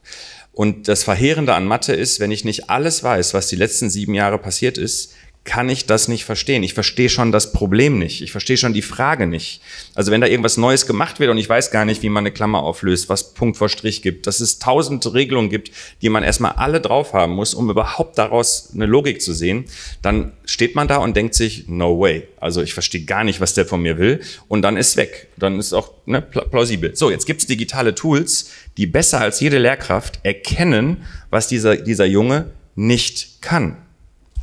Und 0.53 0.87
das 0.87 1.03
Verheerende 1.03 1.55
an 1.55 1.67
Mathe 1.67 1.95
ist, 1.95 2.21
wenn 2.21 2.31
ich 2.31 2.45
nicht 2.45 2.71
alles 2.71 3.03
weiß, 3.03 3.35
was 3.35 3.49
die 3.49 3.57
letzten 3.57 3.91
sieben 3.91 4.15
Jahre 4.15 4.39
passiert 4.39 4.79
ist, 4.79 5.13
kann 5.45 5.69
ich 5.69 5.85
das 5.85 6.09
nicht 6.09 6.25
verstehen. 6.25 6.63
Ich 6.63 6.73
verstehe 6.73 7.11
schon 7.11 7.31
das 7.31 7.53
Problem 7.53 7.99
nicht. 7.99 8.23
Ich 8.23 8.33
verstehe 8.33 8.57
schon 8.57 8.73
die 8.73 8.81
Frage 8.81 9.27
nicht. 9.27 9.61
Also 9.95 10.11
wenn 10.11 10.23
da 10.23 10.27
irgendwas 10.27 10.57
Neues 10.57 10.87
gemacht 10.87 11.21
wird 11.21 11.31
und 11.31 11.37
ich 11.37 11.49
weiß 11.49 11.71
gar 11.71 11.85
nicht, 11.85 12.03
wie 12.03 12.09
man 12.09 12.23
eine 12.23 12.33
Klammer 12.33 12.63
auflöst, 12.63 13.11
was 13.11 13.35
Punkt 13.35 13.59
vor 13.59 13.69
Strich 13.69 14.01
gibt, 14.01 14.27
dass 14.27 14.41
es 14.41 14.59
tausend 14.59 15.13
Regelungen 15.13 15.51
gibt, 15.51 15.71
die 16.01 16.09
man 16.09 16.23
erstmal 16.23 16.53
alle 16.53 16.81
drauf 16.81 17.13
haben 17.13 17.35
muss, 17.35 17.53
um 17.53 17.69
überhaupt 17.69 18.17
daraus 18.17 18.71
eine 18.75 18.87
Logik 18.87 19.21
zu 19.21 19.35
sehen, 19.35 19.67
dann 20.01 20.33
steht 20.47 20.75
man 20.75 20.89
da 20.89 20.97
und 20.97 21.15
denkt 21.15 21.35
sich, 21.35 21.69
no 21.69 22.01
way. 22.01 22.27
Also 22.41 22.63
ich 22.63 22.73
verstehe 22.73 23.05
gar 23.05 23.23
nicht, 23.23 23.43
was 23.43 23.53
der 23.53 23.67
von 23.67 23.83
mir 23.83 23.99
will. 23.99 24.23
Und 24.49 24.63
dann 24.63 24.79
ist 24.79 24.97
weg. 24.97 25.29
Dann 25.37 25.59
ist 25.59 25.75
auch 25.75 25.91
ne, 26.07 26.23
plausibel. 26.23 26.97
So, 26.97 27.11
jetzt 27.11 27.27
gibt's 27.27 27.47
digitale 27.47 27.95
Tools, 27.95 28.51
die 28.79 28.87
besser 28.87 29.21
als 29.21 29.41
jede 29.41 29.59
Lehrkraft 29.59 30.21
erkennen, 30.23 31.05
was 31.29 31.49
dieser, 31.49 31.77
dieser 31.77 32.07
Junge 32.07 32.51
nicht 32.77 33.43
kann. 33.43 33.84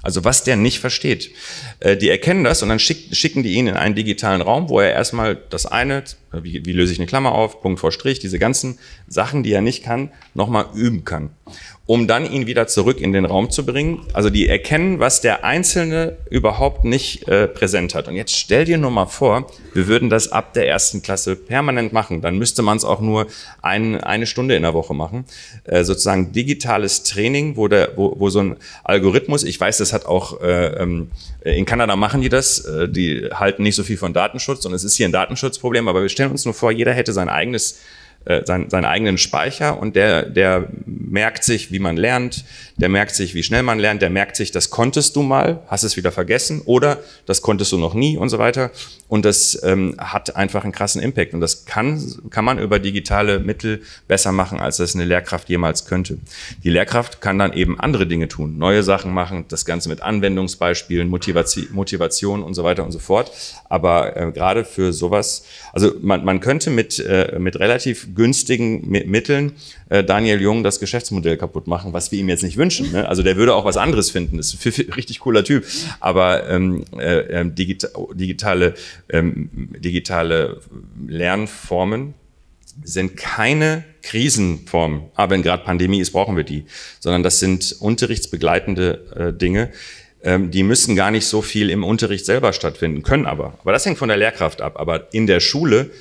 Also 0.01 0.23
was 0.23 0.43
der 0.43 0.55
nicht 0.55 0.79
versteht. 0.79 1.31
Äh, 1.79 1.97
die 1.97 2.09
erkennen 2.09 2.43
das 2.43 2.63
und 2.63 2.69
dann 2.69 2.79
schicken 2.79 3.43
die 3.43 3.53
ihn 3.53 3.67
in 3.67 3.75
einen 3.75 3.95
digitalen 3.95 4.41
Raum, 4.41 4.69
wo 4.69 4.79
er 4.79 4.91
erstmal 4.91 5.35
das 5.35 5.65
eine, 5.65 6.03
wie, 6.31 6.65
wie 6.65 6.73
löse 6.73 6.93
ich 6.93 6.99
eine 6.99 7.07
Klammer 7.07 7.33
auf, 7.33 7.61
Punkt 7.61 7.79
vor 7.79 7.91
Strich, 7.91 8.19
diese 8.19 8.39
ganzen 8.39 8.79
Sachen, 9.07 9.43
die 9.43 9.51
er 9.51 9.61
nicht 9.61 9.83
kann, 9.83 10.11
nochmal 10.33 10.65
üben 10.73 11.03
kann 11.03 11.31
um 11.91 12.07
dann 12.07 12.31
ihn 12.31 12.47
wieder 12.47 12.67
zurück 12.67 13.01
in 13.01 13.11
den 13.11 13.25
Raum 13.25 13.49
zu 13.49 13.65
bringen. 13.65 14.05
Also 14.13 14.29
die 14.29 14.47
erkennen, 14.47 14.99
was 14.99 15.19
der 15.19 15.43
Einzelne 15.43 16.15
überhaupt 16.29 16.85
nicht 16.85 17.27
äh, 17.27 17.49
präsent 17.49 17.95
hat. 17.95 18.07
Und 18.07 18.15
jetzt 18.15 18.33
stell 18.33 18.63
dir 18.63 18.77
nur 18.77 18.91
mal 18.91 19.07
vor, 19.07 19.51
wir 19.73 19.87
würden 19.87 20.09
das 20.09 20.31
ab 20.31 20.53
der 20.53 20.69
ersten 20.69 21.01
Klasse 21.01 21.35
permanent 21.35 21.91
machen. 21.91 22.21
Dann 22.21 22.37
müsste 22.37 22.61
man 22.61 22.77
es 22.77 22.85
auch 22.85 23.01
nur 23.01 23.27
ein, 23.61 23.99
eine 23.99 24.25
Stunde 24.25 24.55
in 24.55 24.61
der 24.61 24.73
Woche 24.73 24.93
machen. 24.93 25.25
Äh, 25.65 25.83
sozusagen 25.83 26.31
digitales 26.31 27.03
Training, 27.03 27.57
wo, 27.57 27.67
der, 27.67 27.97
wo, 27.97 28.15
wo 28.17 28.29
so 28.29 28.39
ein 28.39 28.55
Algorithmus, 28.85 29.43
ich 29.43 29.59
weiß, 29.59 29.79
das 29.79 29.91
hat 29.91 30.05
auch 30.05 30.39
äh, 30.41 30.67
ähm, 30.81 31.11
in 31.41 31.65
Kanada 31.65 31.95
machen 31.95 32.21
die 32.21 32.29
das, 32.29 32.59
äh, 32.65 32.87
die 32.87 33.29
halten 33.33 33.63
nicht 33.63 33.75
so 33.75 33.83
viel 33.83 33.97
von 33.97 34.13
Datenschutz 34.13 34.65
und 34.65 34.73
es 34.73 34.83
ist 34.83 34.95
hier 34.95 35.07
ein 35.07 35.11
Datenschutzproblem, 35.11 35.87
aber 35.87 36.01
wir 36.01 36.09
stellen 36.09 36.31
uns 36.31 36.45
nur 36.45 36.53
vor, 36.53 36.71
jeder 36.71 36.93
hätte 36.93 37.13
sein 37.13 37.29
eigenes 37.29 37.79
äh, 38.25 38.41
sein, 38.45 38.69
seinen 38.69 38.85
eigenen 38.85 39.17
Speicher 39.17 39.79
und 39.79 39.95
der, 39.95 40.23
der 40.23 40.67
merkt 40.85 41.43
sich, 41.43 41.71
wie 41.71 41.79
man 41.79 41.97
lernt, 41.97 42.45
der 42.77 42.89
merkt 42.89 43.15
sich, 43.15 43.35
wie 43.35 43.43
schnell 43.43 43.63
man 43.63 43.79
lernt, 43.79 44.01
der 44.01 44.09
merkt 44.09 44.35
sich, 44.35 44.51
das 44.51 44.69
konntest 44.69 45.15
du 45.15 45.21
mal, 45.21 45.61
hast 45.67 45.83
es 45.83 45.97
wieder 45.97 46.11
vergessen 46.11 46.61
oder 46.65 46.99
das 47.25 47.41
konntest 47.41 47.71
du 47.71 47.77
noch 47.77 47.93
nie 47.93 48.17
und 48.17 48.29
so 48.29 48.39
weiter. 48.39 48.71
Und 49.11 49.25
das 49.25 49.61
ähm, 49.63 49.95
hat 49.97 50.37
einfach 50.37 50.63
einen 50.63 50.71
krassen 50.71 51.01
Impact. 51.01 51.33
Und 51.33 51.41
das 51.41 51.65
kann, 51.65 52.01
kann 52.29 52.45
man 52.45 52.59
über 52.59 52.79
digitale 52.79 53.39
Mittel 53.39 53.81
besser 54.07 54.31
machen, 54.31 54.61
als 54.61 54.77
das 54.77 54.95
eine 54.95 55.03
Lehrkraft 55.03 55.49
jemals 55.49 55.85
könnte. 55.85 56.17
Die 56.63 56.69
Lehrkraft 56.69 57.19
kann 57.19 57.37
dann 57.37 57.51
eben 57.51 57.77
andere 57.77 58.07
Dinge 58.07 58.29
tun, 58.29 58.57
neue 58.57 58.83
Sachen 58.83 59.13
machen, 59.13 59.43
das 59.49 59.65
Ganze 59.65 59.89
mit 59.89 60.01
Anwendungsbeispielen, 60.01 61.09
Motivation, 61.09 61.67
Motivation 61.71 62.41
und 62.41 62.53
so 62.53 62.63
weiter 62.63 62.85
und 62.85 62.93
so 62.93 62.99
fort. 62.99 63.31
Aber 63.67 64.15
äh, 64.15 64.31
gerade 64.31 64.63
für 64.63 64.93
sowas, 64.93 65.43
also 65.73 65.91
man, 66.01 66.23
man 66.23 66.39
könnte 66.39 66.69
mit, 66.69 66.97
äh, 66.99 67.37
mit 67.37 67.59
relativ 67.59 68.10
günstigen 68.15 68.89
Mitteln 68.89 69.53
äh, 69.89 70.03
Daniel 70.03 70.41
Jung 70.41 70.63
das 70.63 70.79
Geschäftsmodell 70.79 71.37
kaputt 71.37 71.67
machen, 71.67 71.93
was 71.93 72.11
wir 72.11 72.19
ihm 72.19 72.29
jetzt 72.29 72.43
nicht 72.43 72.57
wünschen. 72.57 72.91
Ne? 72.91 73.07
Also 73.07 73.23
der 73.23 73.35
würde 73.35 73.55
auch 73.55 73.65
was 73.65 73.77
anderes 73.77 74.09
finden. 74.09 74.37
Das 74.37 74.53
ist 74.53 74.65
ein 74.65 74.93
richtig 74.93 75.19
cooler 75.19 75.43
Typ. 75.43 75.65
Aber 75.99 76.49
ähm, 76.49 76.83
äh, 76.97 77.19
ähm, 77.39 77.55
digita 77.55 77.89
digitale, 78.13 78.73
ähm, 79.09 79.49
digitale 79.79 80.59
Lernformen 81.07 82.13
sind 82.83 83.17
keine 83.17 83.83
Krisenformen. 84.01 85.03
Aber 85.15 85.23
ah, 85.23 85.29
wenn 85.29 85.43
gerade 85.43 85.63
Pandemie 85.63 85.99
ist, 85.99 86.11
brauchen 86.11 86.35
wir 86.35 86.43
die. 86.43 86.65
Sondern 86.99 87.23
das 87.23 87.39
sind 87.39 87.75
unterrichtsbegleitende 87.79 89.33
äh, 89.33 89.37
Dinge, 89.37 89.71
ähm, 90.23 90.51
die 90.51 90.63
müssen 90.63 90.95
gar 90.95 91.11
nicht 91.11 91.25
so 91.25 91.41
viel 91.41 91.69
im 91.69 91.83
Unterricht 91.83 92.25
selber 92.25 92.53
stattfinden, 92.53 93.03
können 93.03 93.25
aber. 93.25 93.57
Aber 93.61 93.71
das 93.71 93.85
hängt 93.85 93.97
von 93.97 94.09
der 94.09 94.17
Lehrkraft 94.17 94.61
ab. 94.61 94.79
Aber 94.79 95.13
in 95.13 95.27
der 95.27 95.39
Schule, 95.39 95.91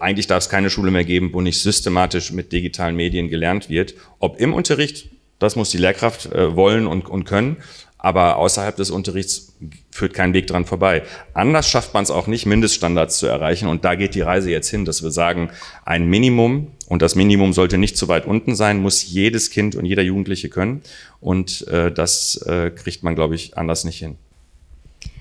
eigentlich 0.00 0.26
darf 0.26 0.44
es 0.44 0.48
keine 0.48 0.70
Schule 0.70 0.90
mehr 0.90 1.04
geben, 1.04 1.30
wo 1.32 1.40
nicht 1.40 1.60
systematisch 1.60 2.32
mit 2.32 2.52
digitalen 2.52 2.96
Medien 2.96 3.28
gelernt 3.28 3.68
wird. 3.68 3.94
Ob 4.18 4.40
im 4.40 4.54
Unterricht, 4.54 5.10
das 5.38 5.56
muss 5.56 5.70
die 5.70 5.78
Lehrkraft 5.78 6.26
äh, 6.26 6.56
wollen 6.56 6.86
und, 6.86 7.08
und 7.08 7.24
können 7.24 7.58
aber 8.04 8.36
außerhalb 8.36 8.76
des 8.76 8.90
Unterrichts 8.90 9.54
führt 9.90 10.12
kein 10.12 10.34
Weg 10.34 10.46
dran 10.46 10.66
vorbei. 10.66 11.04
Anders 11.32 11.66
schafft 11.70 11.94
man 11.94 12.02
es 12.02 12.10
auch 12.10 12.26
nicht, 12.26 12.44
Mindeststandards 12.44 13.16
zu 13.16 13.26
erreichen. 13.26 13.66
Und 13.66 13.86
da 13.86 13.94
geht 13.94 14.14
die 14.14 14.20
Reise 14.20 14.50
jetzt 14.50 14.68
hin, 14.68 14.84
dass 14.84 15.02
wir 15.02 15.10
sagen, 15.10 15.48
ein 15.86 16.06
Minimum, 16.06 16.66
und 16.86 17.00
das 17.00 17.14
Minimum 17.14 17.54
sollte 17.54 17.78
nicht 17.78 17.96
zu 17.96 18.06
weit 18.06 18.26
unten 18.26 18.56
sein, 18.56 18.82
muss 18.82 19.08
jedes 19.08 19.48
Kind 19.48 19.74
und 19.74 19.86
jeder 19.86 20.02
Jugendliche 20.02 20.50
können. 20.50 20.82
Und 21.20 21.66
äh, 21.68 21.90
das 21.90 22.36
äh, 22.46 22.68
kriegt 22.72 23.04
man, 23.04 23.14
glaube 23.14 23.36
ich, 23.36 23.56
anders 23.56 23.84
nicht 23.84 24.00
hin. 24.00 24.18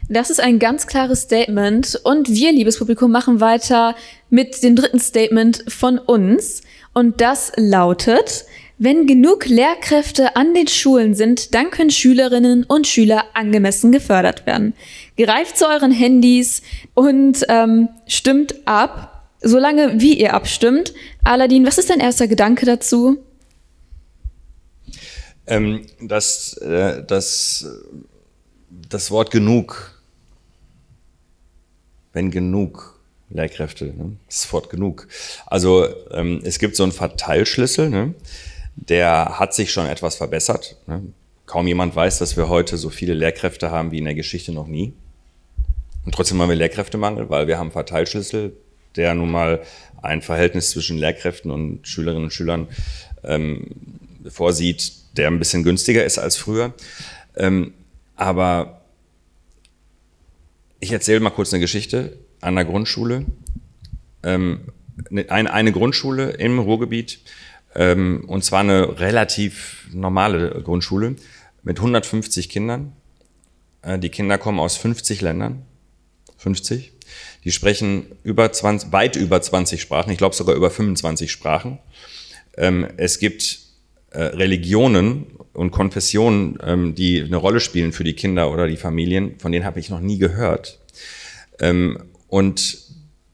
Das 0.09 0.29
ist 0.29 0.39
ein 0.39 0.59
ganz 0.59 0.87
klares 0.87 1.21
Statement. 1.21 1.99
Und 2.03 2.29
wir, 2.29 2.51
liebes 2.51 2.77
Publikum, 2.77 3.11
machen 3.11 3.39
weiter 3.39 3.95
mit 4.29 4.61
dem 4.63 4.75
dritten 4.75 4.99
Statement 4.99 5.63
von 5.67 5.97
uns. 5.97 6.61
Und 6.93 7.21
das 7.21 7.51
lautet, 7.55 8.45
wenn 8.77 9.07
genug 9.07 9.45
Lehrkräfte 9.45 10.35
an 10.35 10.53
den 10.53 10.67
Schulen 10.67 11.13
sind, 11.13 11.53
dann 11.53 11.71
können 11.71 11.89
Schülerinnen 11.89 12.63
und 12.63 12.87
Schüler 12.87 13.23
angemessen 13.33 13.91
gefördert 13.91 14.45
werden. 14.45 14.73
Greift 15.15 15.57
zu 15.57 15.67
euren 15.67 15.91
Handys 15.91 16.61
und 16.93 17.45
ähm, 17.49 17.89
stimmt 18.07 18.55
ab, 18.67 19.29
solange 19.41 20.01
wie 20.01 20.19
ihr 20.19 20.33
abstimmt. 20.33 20.93
Aladin, 21.23 21.65
was 21.65 21.77
ist 21.77 21.89
dein 21.89 21.99
erster 21.99 22.27
Gedanke 22.27 22.65
dazu? 22.65 23.19
Ähm, 25.45 25.85
das, 26.01 26.57
äh, 26.57 27.03
das, 27.05 27.65
das 28.89 29.11
Wort 29.11 29.31
genug. 29.31 29.92
Wenn 32.13 32.31
genug 32.31 32.99
Lehrkräfte, 33.29 33.85
ne? 33.85 34.17
das 34.27 34.47
genug. 34.69 35.07
Also 35.45 35.87
ähm, 36.11 36.41
es 36.43 36.59
gibt 36.59 36.75
so 36.75 36.83
einen 36.83 36.91
Verteilschlüssel. 36.91 37.89
Ne? 37.89 38.13
der 38.75 39.39
hat 39.39 39.53
sich 39.53 39.71
schon 39.71 39.87
etwas 39.87 40.15
verbessert. 40.15 40.77
Ne? 40.87 41.01
Kaum 41.45 41.67
jemand 41.67 41.95
weiß, 41.95 42.19
dass 42.19 42.37
wir 42.37 42.49
heute 42.49 42.77
so 42.77 42.89
viele 42.89 43.13
Lehrkräfte 43.13 43.71
haben 43.71 43.91
wie 43.91 43.99
in 43.99 44.05
der 44.05 44.15
Geschichte 44.15 44.51
noch 44.51 44.67
nie. 44.67 44.93
Und 46.05 46.15
trotzdem 46.15 46.41
haben 46.41 46.49
wir 46.49 46.55
Lehrkräftemangel, 46.55 47.29
weil 47.29 47.47
wir 47.47 47.57
haben 47.57 47.71
Verteilschlüssel, 47.71 48.53
der 48.95 49.13
nun 49.13 49.31
mal 49.31 49.61
ein 50.01 50.21
Verhältnis 50.21 50.71
zwischen 50.71 50.97
Lehrkräften 50.97 51.51
und 51.51 51.87
Schülerinnen 51.87 52.25
und 52.25 52.33
Schülern 52.33 52.67
ähm, 53.23 53.67
vorsieht, 54.29 54.93
der 55.17 55.27
ein 55.27 55.39
bisschen 55.39 55.63
günstiger 55.63 56.03
ist 56.03 56.17
als 56.17 56.35
früher. 56.35 56.73
Ähm, 57.35 57.73
aber 58.15 58.81
ich 60.83 60.91
erzähle 60.91 61.21
mal 61.21 61.29
kurz 61.29 61.53
eine 61.53 61.61
Geschichte 61.61 62.17
an 62.41 62.55
der 62.55 62.65
Grundschule. 62.65 63.25
Ähm, 64.21 64.65
eine, 65.09 65.51
eine 65.51 65.71
Grundschule 65.71 66.31
im 66.31 66.59
Ruhrgebiet, 66.59 67.19
ähm, 67.73 68.25
und 68.27 68.43
zwar 68.43 68.59
eine 68.59 68.99
relativ 68.99 69.87
normale 69.93 70.61
Grundschule 70.61 71.15
mit 71.63 71.77
150 71.77 72.49
Kindern. 72.49 72.91
Äh, 73.81 73.97
die 73.97 74.09
Kinder 74.09 74.37
kommen 74.37 74.59
aus 74.59 74.75
50 74.75 75.21
Ländern. 75.21 75.63
50. 76.37 76.91
Die 77.45 77.51
sprechen 77.51 78.05
über 78.23 78.51
20, 78.51 78.91
weit 78.91 79.15
über 79.15 79.41
20 79.41 79.81
Sprachen, 79.81 80.11
ich 80.11 80.17
glaube 80.17 80.35
sogar 80.35 80.53
über 80.53 80.69
25 80.69 81.31
Sprachen. 81.31 81.79
Ähm, 82.57 82.87
es 82.97 83.19
gibt 83.19 83.59
äh, 84.11 84.21
Religionen 84.21 85.27
und 85.53 85.71
Konfessionen, 85.71 86.57
ähm, 86.63 86.95
die 86.95 87.21
eine 87.21 87.37
Rolle 87.37 87.59
spielen 87.59 87.91
für 87.91 88.03
die 88.03 88.13
Kinder 88.13 88.51
oder 88.51 88.67
die 88.67 88.77
Familien, 88.77 89.39
von 89.39 89.51
denen 89.51 89.65
habe 89.65 89.79
ich 89.79 89.89
noch 89.89 89.99
nie 89.99 90.17
gehört. 90.17 90.79
Ähm, 91.59 92.03
und 92.27 92.79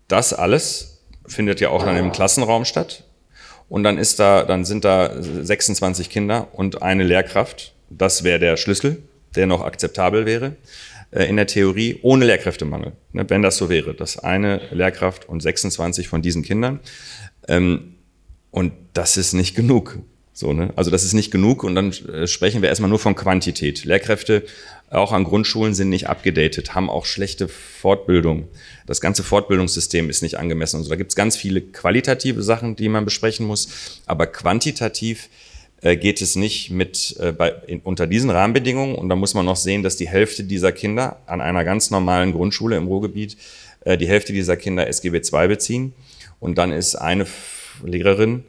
das 0.07 0.33
alles 0.33 1.01
findet 1.25 1.61
ja 1.61 1.69
auch 1.69 1.83
dann 1.83 1.95
im 1.95 2.11
Klassenraum 2.11 2.65
statt. 2.65 3.05
Und 3.69 3.83
dann 3.83 3.97
ist 3.97 4.19
da, 4.19 4.43
dann 4.43 4.65
sind 4.65 4.83
da 4.83 5.15
26 5.21 6.09
Kinder 6.09 6.47
und 6.53 6.81
eine 6.81 7.03
Lehrkraft. 7.03 7.73
Das 7.89 8.23
wäre 8.23 8.39
der 8.39 8.57
Schlüssel, 8.57 9.03
der 9.35 9.45
noch 9.45 9.61
akzeptabel 9.61 10.25
wäre 10.25 10.55
äh, 11.11 11.25
in 11.25 11.35
der 11.35 11.47
Theorie, 11.47 11.99
ohne 12.01 12.25
Lehrkräftemangel. 12.25 12.93
Ne, 13.13 13.29
wenn 13.29 13.41
das 13.41 13.57
so 13.57 13.69
wäre, 13.69 13.93
dass 13.93 14.17
eine 14.17 14.61
Lehrkraft 14.71 15.29
und 15.29 15.41
26 15.41 16.07
von 16.07 16.21
diesen 16.21 16.43
Kindern. 16.43 16.79
Ähm, 17.47 17.95
und 18.51 18.73
das 18.93 19.17
ist 19.17 19.33
nicht 19.33 19.55
genug. 19.55 19.99
So, 20.39 20.53
ne? 20.53 20.71
Also 20.77 20.89
das 20.89 21.03
ist 21.03 21.11
nicht 21.11 21.31
genug 21.31 21.65
und 21.65 21.75
dann 21.75 21.91
äh, 21.91 22.25
sprechen 22.25 22.61
wir 22.61 22.69
erstmal 22.69 22.89
nur 22.89 22.97
von 22.97 23.13
Quantität. 23.13 23.83
Lehrkräfte 23.83 24.45
auch 24.89 25.11
an 25.11 25.25
Grundschulen 25.25 25.73
sind 25.73 25.89
nicht 25.89 26.07
abgedatet, 26.07 26.75
haben 26.75 26.89
auch 26.89 27.05
schlechte 27.05 27.49
Fortbildung. 27.49 28.47
Das 28.87 29.01
ganze 29.01 29.21
Fortbildungssystem 29.23 30.09
ist 30.09 30.21
nicht 30.21 30.39
angemessen. 30.39 30.77
Also 30.77 30.89
da 30.89 30.95
gibt 30.95 31.11
es 31.11 31.17
ganz 31.17 31.35
viele 31.35 31.59
qualitative 31.59 32.41
Sachen, 32.41 32.77
die 32.77 32.87
man 32.87 33.03
besprechen 33.03 33.45
muss, 33.45 33.99
aber 34.05 34.27
quantitativ 34.27 35.27
äh, 35.81 35.97
geht 35.97 36.21
es 36.21 36.37
nicht 36.37 36.71
mit 36.71 37.17
äh, 37.19 37.33
bei, 37.33 37.49
in, 37.67 37.81
unter 37.81 38.07
diesen 38.07 38.29
Rahmenbedingungen. 38.29 38.95
Und 38.95 39.09
da 39.09 39.17
muss 39.17 39.33
man 39.33 39.43
noch 39.43 39.57
sehen, 39.57 39.83
dass 39.83 39.97
die 39.97 40.07
Hälfte 40.07 40.45
dieser 40.45 40.71
Kinder 40.71 41.17
an 41.25 41.41
einer 41.41 41.65
ganz 41.65 41.91
normalen 41.91 42.31
Grundschule 42.31 42.77
im 42.77 42.87
Ruhrgebiet, 42.87 43.35
äh, 43.81 43.97
die 43.97 44.07
Hälfte 44.07 44.31
dieser 44.31 44.55
Kinder 44.55 44.87
SGB 44.87 45.17
II 45.17 45.49
beziehen. 45.49 45.91
Und 46.39 46.57
dann 46.57 46.71
ist 46.71 46.95
eine 46.95 47.27
Lehrerin 47.83 48.45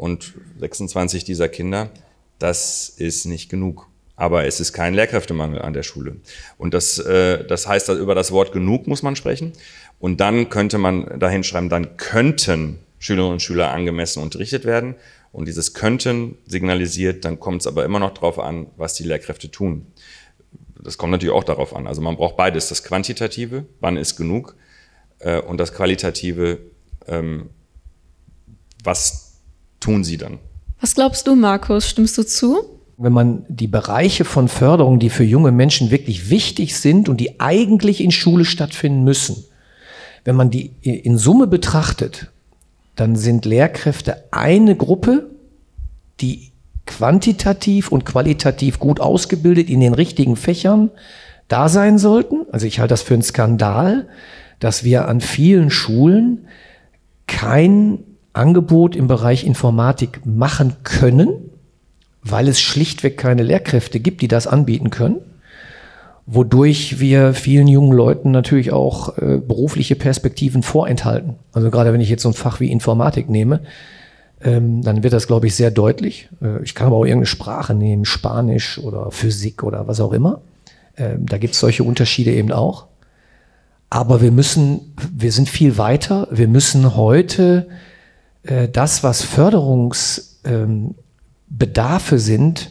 und 0.00 0.32
26 0.58 1.24
dieser 1.24 1.50
Kinder, 1.50 1.90
das 2.38 2.88
ist 2.88 3.26
nicht 3.26 3.50
genug. 3.50 3.86
Aber 4.16 4.46
es 4.46 4.58
ist 4.58 4.72
kein 4.72 4.94
Lehrkräftemangel 4.94 5.60
an 5.60 5.74
der 5.74 5.82
Schule. 5.82 6.16
Und 6.56 6.72
das, 6.72 6.98
äh, 6.98 7.44
das 7.44 7.66
heißt, 7.68 7.90
über 7.90 8.14
das 8.14 8.32
Wort 8.32 8.52
genug 8.52 8.86
muss 8.86 9.02
man 9.02 9.14
sprechen. 9.14 9.52
Und 9.98 10.20
dann 10.20 10.48
könnte 10.48 10.78
man 10.78 11.20
dahin 11.20 11.44
schreiben, 11.44 11.68
dann 11.68 11.98
könnten 11.98 12.78
Schülerinnen 12.98 13.34
und 13.34 13.42
Schüler 13.42 13.72
angemessen 13.72 14.22
unterrichtet 14.22 14.64
werden. 14.64 14.94
Und 15.32 15.48
dieses 15.48 15.74
könnten 15.74 16.38
signalisiert, 16.46 17.26
dann 17.26 17.38
kommt 17.38 17.60
es 17.60 17.66
aber 17.66 17.84
immer 17.84 17.98
noch 17.98 18.14
darauf 18.14 18.38
an, 18.38 18.68
was 18.78 18.94
die 18.94 19.04
Lehrkräfte 19.04 19.50
tun. 19.50 19.86
Das 20.82 20.96
kommt 20.96 21.12
natürlich 21.12 21.34
auch 21.34 21.44
darauf 21.44 21.76
an. 21.76 21.86
Also 21.86 22.00
man 22.00 22.16
braucht 22.16 22.38
beides, 22.38 22.70
das 22.70 22.84
Quantitative, 22.84 23.66
wann 23.80 23.98
ist 23.98 24.16
genug, 24.16 24.56
äh, 25.18 25.40
und 25.40 25.58
das 25.58 25.74
Qualitative, 25.74 26.58
ähm, 27.06 27.50
was 28.82 29.19
tun 29.80 30.04
sie 30.04 30.16
dann. 30.16 30.38
Was 30.80 30.94
glaubst 30.94 31.26
du, 31.26 31.34
Markus? 31.34 31.88
Stimmst 31.88 32.16
du 32.16 32.22
zu? 32.22 32.80
wenn 33.02 33.14
man 33.14 33.46
die 33.48 33.66
Bereiche 33.66 34.26
von 34.26 34.46
Förderung, 34.48 34.98
die 34.98 35.08
für 35.08 35.24
junge 35.24 35.52
Menschen 35.52 35.90
wirklich 35.90 36.28
wichtig 36.28 36.76
sind 36.76 37.08
und 37.08 37.18
die 37.18 37.40
eigentlich 37.40 38.04
in 38.04 38.10
Schule 38.10 38.44
stattfinden 38.44 39.04
müssen, 39.04 39.42
wenn 40.24 40.36
man 40.36 40.50
die 40.50 40.72
in 40.82 41.16
Summe 41.16 41.46
betrachtet, 41.46 42.30
dann 42.96 43.16
sind 43.16 43.46
Lehrkräfte 43.46 44.24
eine 44.32 44.76
Gruppe, 44.76 45.30
die 46.20 46.52
quantitativ 46.84 47.90
und 47.90 48.04
qualitativ 48.04 48.78
gut 48.78 49.00
ausgebildet 49.00 49.70
in 49.70 49.80
den 49.80 49.94
richtigen 49.94 50.36
Fächern 50.36 50.90
da 51.48 51.70
sein 51.70 51.96
sollten. 51.96 52.44
Also 52.52 52.66
ich 52.66 52.80
halte 52.80 52.92
das 52.92 53.00
für 53.00 53.14
einen 53.14 53.22
Skandal, 53.22 54.08
dass 54.58 54.84
wir 54.84 55.08
an 55.08 55.22
vielen 55.22 55.70
Schulen 55.70 56.48
kein 57.26 58.00
Angebot 58.32 58.94
im 58.96 59.06
Bereich 59.06 59.44
Informatik 59.44 60.24
machen 60.24 60.76
können, 60.84 61.28
weil 62.22 62.48
es 62.48 62.60
schlichtweg 62.60 63.16
keine 63.16 63.42
Lehrkräfte 63.42 64.00
gibt, 64.00 64.20
die 64.20 64.28
das 64.28 64.46
anbieten 64.46 64.90
können, 64.90 65.16
wodurch 66.26 67.00
wir 67.00 67.34
vielen 67.34 67.66
jungen 67.66 67.92
Leuten 67.92 68.30
natürlich 68.30 68.72
auch 68.72 69.16
äh, 69.18 69.38
berufliche 69.38 69.96
Perspektiven 69.96 70.62
vorenthalten. 70.62 71.36
Also 71.52 71.70
gerade 71.70 71.92
wenn 71.92 72.00
ich 72.00 72.10
jetzt 72.10 72.22
so 72.22 72.28
ein 72.28 72.34
Fach 72.34 72.60
wie 72.60 72.70
Informatik 72.70 73.28
nehme, 73.28 73.60
ähm, 74.42 74.82
dann 74.82 75.02
wird 75.02 75.12
das, 75.12 75.26
glaube 75.26 75.46
ich, 75.46 75.54
sehr 75.54 75.70
deutlich. 75.70 76.28
Äh, 76.40 76.62
ich 76.62 76.74
kann 76.74 76.86
aber 76.86 76.96
auch 76.96 77.04
irgendeine 77.04 77.26
Sprache 77.26 77.74
nehmen, 77.74 78.04
Spanisch 78.04 78.78
oder 78.78 79.10
Physik 79.10 79.62
oder 79.62 79.86
was 79.88 80.00
auch 80.00 80.12
immer. 80.12 80.40
Ähm, 80.96 81.26
da 81.26 81.38
gibt 81.38 81.54
es 81.54 81.60
solche 81.60 81.84
Unterschiede 81.84 82.32
eben 82.32 82.52
auch. 82.52 82.86
Aber 83.90 84.22
wir 84.22 84.30
müssen, 84.30 84.94
wir 85.12 85.32
sind 85.32 85.48
viel 85.48 85.76
weiter. 85.76 86.28
Wir 86.30 86.48
müssen 86.48 86.96
heute 86.96 87.66
äh, 88.42 88.68
das, 88.68 89.02
was 89.02 89.22
Förderungs 89.22 90.40
ähm, 90.44 90.94
sind, 92.12 92.70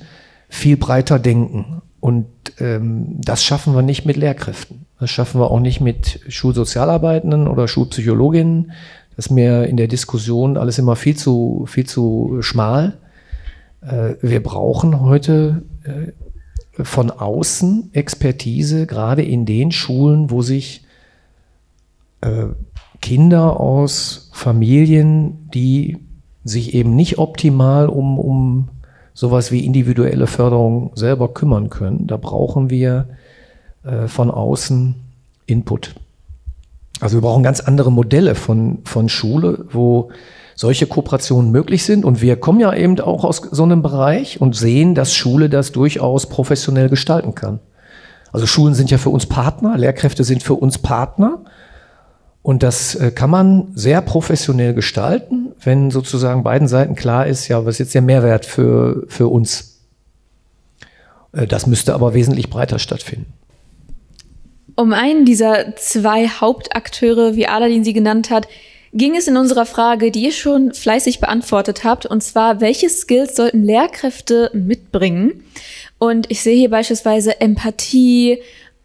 viel 0.50 0.78
breiter 0.78 1.20
denken. 1.20 1.82
Und 2.00 2.28
ähm, 2.60 3.20
das 3.20 3.44
schaffen 3.44 3.76
wir 3.76 3.82
nicht 3.82 4.06
mit 4.06 4.18
Lehrkräften. 4.18 4.86
Das 5.00 5.10
schaffen 5.10 5.40
wir 5.40 5.52
auch 5.52 5.60
nicht 5.60 5.82
mit 5.82 6.22
Schulsozialarbeitenden 6.28 7.48
oder 7.48 7.68
Schulpsychologinnen. 7.68 8.72
Das 9.16 9.28
ist 9.28 9.32
mir 9.32 9.66
in 9.66 9.78
der 9.78 9.88
Diskussion 9.88 10.58
alles 10.58 10.80
immer 10.80 10.96
viel 10.96 11.16
zu, 11.16 11.66
viel 11.68 11.86
zu 11.86 12.38
schmal. 12.42 12.98
Äh, 13.82 14.16
wir 14.22 14.42
brauchen 14.42 15.02
heute 15.02 15.64
äh, 15.84 16.84
von 16.84 17.12
außen 17.12 17.90
Expertise, 17.94 18.88
gerade 18.88 19.24
in 19.24 19.46
den 19.46 19.72
Schulen, 19.72 20.32
wo 20.32 20.42
sich 20.42 20.86
äh, 22.22 22.46
Kinder 23.02 23.60
aus 23.60 24.29
Familien, 24.40 25.50
die 25.54 25.98
sich 26.46 26.74
eben 26.74 26.96
nicht 26.96 27.18
optimal 27.18 27.90
um, 27.90 28.18
um 28.18 28.70
sowas 29.14 29.52
wie 29.52 29.66
individuelle 29.66 30.28
Förderung 30.28 30.92
selber 30.96 31.34
kümmern 31.34 31.70
können. 31.70 32.08
Da 32.08 32.16
brauchen 32.16 32.70
wir 32.70 33.10
äh, 33.84 34.08
von 34.08 34.32
außen 34.32 34.96
Input. 35.46 35.94
Also 37.02 37.18
wir 37.18 37.22
brauchen 37.22 37.44
ganz 37.44 37.60
andere 37.60 37.92
Modelle 37.92 38.34
von, 38.34 38.80
von 38.86 39.10
Schule, 39.10 39.66
wo 39.72 40.10
solche 40.56 40.88
Kooperationen 40.88 41.52
möglich 41.52 41.84
sind. 41.84 42.06
Und 42.06 42.22
wir 42.22 42.38
kommen 42.38 42.62
ja 42.62 42.74
eben 42.74 42.98
auch 43.02 43.26
aus 43.26 43.42
so 43.52 43.64
einem 43.64 43.82
Bereich 43.82 44.40
und 44.40 44.56
sehen, 44.56 44.96
dass 44.96 45.14
Schule 45.14 45.50
das 45.50 45.74
durchaus 45.74 46.28
professionell 46.28 46.88
gestalten 46.88 47.36
kann. 47.36 47.60
Also 48.32 48.46
Schulen 48.46 48.74
sind 48.74 48.90
ja 48.90 48.98
für 48.98 49.10
uns 49.10 49.26
Partner, 49.26 49.78
Lehrkräfte 49.78 50.24
sind 50.24 50.44
für 50.44 50.56
uns 50.56 50.78
Partner. 50.78 51.40
Und 52.50 52.64
das 52.64 52.96
äh, 52.96 53.12
kann 53.12 53.30
man 53.30 53.68
sehr 53.76 54.02
professionell 54.02 54.74
gestalten, 54.74 55.52
wenn 55.64 55.92
sozusagen 55.92 56.42
beiden 56.42 56.68
Seiten 56.68 56.96
klar 56.96 57.28
ist, 57.28 57.48
ja, 57.48 57.64
was 57.64 57.76
ist 57.76 57.80
jetzt 57.80 57.94
der 57.94 58.02
Mehrwert 58.02 58.44
für, 58.44 59.06
für 59.08 59.28
uns? 59.28 59.82
Äh, 61.32 61.46
das 61.46 61.68
müsste 61.68 61.94
aber 61.94 62.16
wesentlich 62.16 62.50
breiter 62.50 62.80
stattfinden. 62.80 63.32
Um 64.76 64.94
einen 64.94 65.26
dieser 65.26 65.76
zwei 65.76 66.28
Hauptakteure, 66.28 67.36
wie 67.36 67.46
Aladin 67.46 67.84
sie 67.84 67.94
genannt 67.94 68.32
hat, 68.32 68.48
ging 68.94 69.16
es 69.16 69.28
in 69.28 69.38
unserer 69.38 69.68
Frage, 69.68 70.10
die 70.10 70.24
ihr 70.24 70.32
schon 70.32 70.74
fleißig 70.74 71.20
beantwortet 71.20 71.84
habt, 71.84 72.08
und 72.08 72.24
zwar, 72.24 72.62
welche 72.62 72.90
Skills 72.90 73.36
sollten 73.36 73.62
Lehrkräfte 73.62 74.50
mitbringen? 74.56 75.44
Und 76.00 76.32
ich 76.32 76.42
sehe 76.42 76.58
hier 76.58 76.72
beispielsweise 76.72 77.42
Empathie 77.42 78.40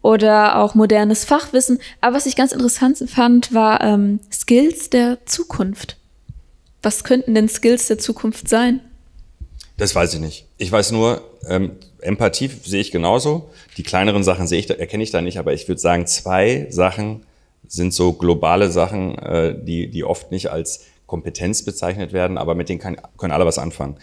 oder 0.04 0.58
auch 0.58 0.74
modernes 0.74 1.24
Fachwissen. 1.24 1.80
Aber 2.02 2.16
was 2.16 2.26
ich 2.26 2.36
ganz 2.36 2.52
interessant 2.52 3.02
fand, 3.08 3.54
war 3.54 3.80
ähm, 3.80 4.20
Skills 4.30 4.90
der 4.90 5.24
Zukunft. 5.24 5.96
Was 6.82 7.04
könnten 7.04 7.34
denn 7.34 7.48
Skills 7.48 7.86
der 7.86 7.96
Zukunft 7.96 8.46
sein? 8.46 8.80
Das 9.78 9.94
weiß 9.94 10.12
ich 10.12 10.20
nicht. 10.20 10.46
Ich 10.58 10.70
weiß 10.70 10.92
nur, 10.92 11.22
ähm, 11.48 11.72
Empathie 12.02 12.48
sehe 12.48 12.82
ich 12.82 12.90
genauso. 12.90 13.48
Die 13.78 13.82
kleineren 13.82 14.22
Sachen 14.24 14.46
sehe 14.46 14.58
ich, 14.58 14.68
erkenne 14.68 15.02
ich 15.02 15.10
da 15.10 15.22
nicht, 15.22 15.38
aber 15.38 15.54
ich 15.54 15.68
würde 15.68 15.80
sagen, 15.80 16.06
zwei 16.06 16.66
Sachen 16.68 17.24
sind 17.66 17.94
so 17.94 18.12
globale 18.12 18.70
Sachen, 18.70 19.16
äh, 19.18 19.56
die, 19.58 19.88
die 19.88 20.04
oft 20.04 20.30
nicht 20.30 20.50
als 20.50 20.84
Kompetenz 21.06 21.64
bezeichnet 21.64 22.12
werden, 22.12 22.36
aber 22.36 22.54
mit 22.54 22.68
denen 22.68 22.78
kann, 22.78 22.98
können 23.16 23.32
alle 23.32 23.46
was 23.46 23.56
anfangen. 23.56 23.96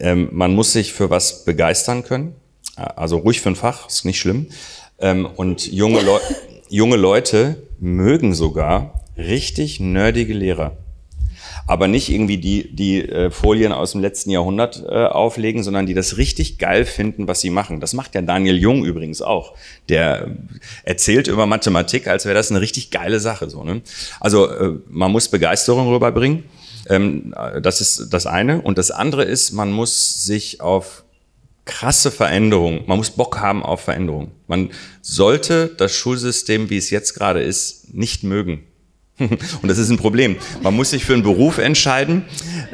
Ähm, 0.00 0.28
man 0.32 0.54
muss 0.54 0.72
sich 0.72 0.92
für 0.92 1.08
was 1.08 1.44
begeistern 1.44 2.02
können, 2.02 2.34
also 2.74 3.18
ruhig 3.18 3.40
für 3.40 3.50
ein 3.50 3.56
Fach, 3.56 3.86
ist 3.86 4.04
nicht 4.04 4.18
schlimm. 4.18 4.48
Ähm, 5.00 5.26
und 5.36 5.70
junge, 5.70 6.00
Leu 6.00 6.18
junge 6.68 6.96
Leute 6.96 7.56
mögen 7.78 8.34
sogar 8.34 9.02
richtig 9.16 9.80
nerdige 9.80 10.34
Lehrer 10.34 10.76
aber 11.70 11.86
nicht 11.86 12.08
irgendwie 12.08 12.38
die, 12.38 12.74
die 12.74 13.08
äh, 13.08 13.30
Folien 13.30 13.70
aus 13.72 13.92
dem 13.92 14.00
letzten 14.00 14.30
Jahrhundert 14.30 14.82
äh, 14.88 15.04
auflegen, 15.06 15.62
sondern 15.62 15.86
die 15.86 15.94
das 15.94 16.16
richtig 16.16 16.58
geil 16.58 16.84
finden, 16.84 17.28
was 17.28 17.40
sie 17.40 17.50
machen. 17.50 17.78
Das 17.78 17.92
macht 17.92 18.16
ja 18.16 18.22
Daniel 18.22 18.58
Jung 18.58 18.84
übrigens 18.84 19.22
auch. 19.22 19.54
Der 19.88 20.32
erzählt 20.82 21.28
über 21.28 21.46
Mathematik, 21.46 22.08
als 22.08 22.24
wäre 22.24 22.34
das 22.34 22.50
eine 22.50 22.60
richtig 22.60 22.90
geile 22.90 23.20
Sache. 23.20 23.48
So, 23.48 23.62
ne? 23.62 23.82
Also 24.18 24.50
äh, 24.50 24.78
man 24.88 25.12
muss 25.12 25.28
Begeisterung 25.28 25.92
rüberbringen. 25.92 26.42
Ähm, 26.88 27.34
das 27.62 27.80
ist 27.80 28.08
das 28.10 28.26
eine. 28.26 28.62
Und 28.62 28.76
das 28.76 28.90
andere 28.90 29.22
ist, 29.22 29.52
man 29.52 29.70
muss 29.70 30.24
sich 30.24 30.60
auf 30.60 31.04
krasse 31.64 32.10
Veränderungen, 32.10 32.82
man 32.86 32.98
muss 32.98 33.10
Bock 33.10 33.38
haben 33.38 33.62
auf 33.62 33.82
Veränderungen. 33.82 34.32
Man 34.46 34.70
sollte 35.02 35.68
das 35.76 35.94
Schulsystem, 35.94 36.70
wie 36.70 36.76
es 36.76 36.90
jetzt 36.90 37.14
gerade 37.14 37.42
ist, 37.42 37.94
nicht 37.94 38.24
mögen. 38.24 38.64
Und 39.20 39.68
das 39.68 39.78
ist 39.78 39.90
ein 39.90 39.98
Problem. 39.98 40.36
Man 40.62 40.74
muss 40.74 40.90
sich 40.90 41.04
für 41.04 41.12
einen 41.12 41.22
Beruf 41.22 41.58
entscheiden 41.58 42.24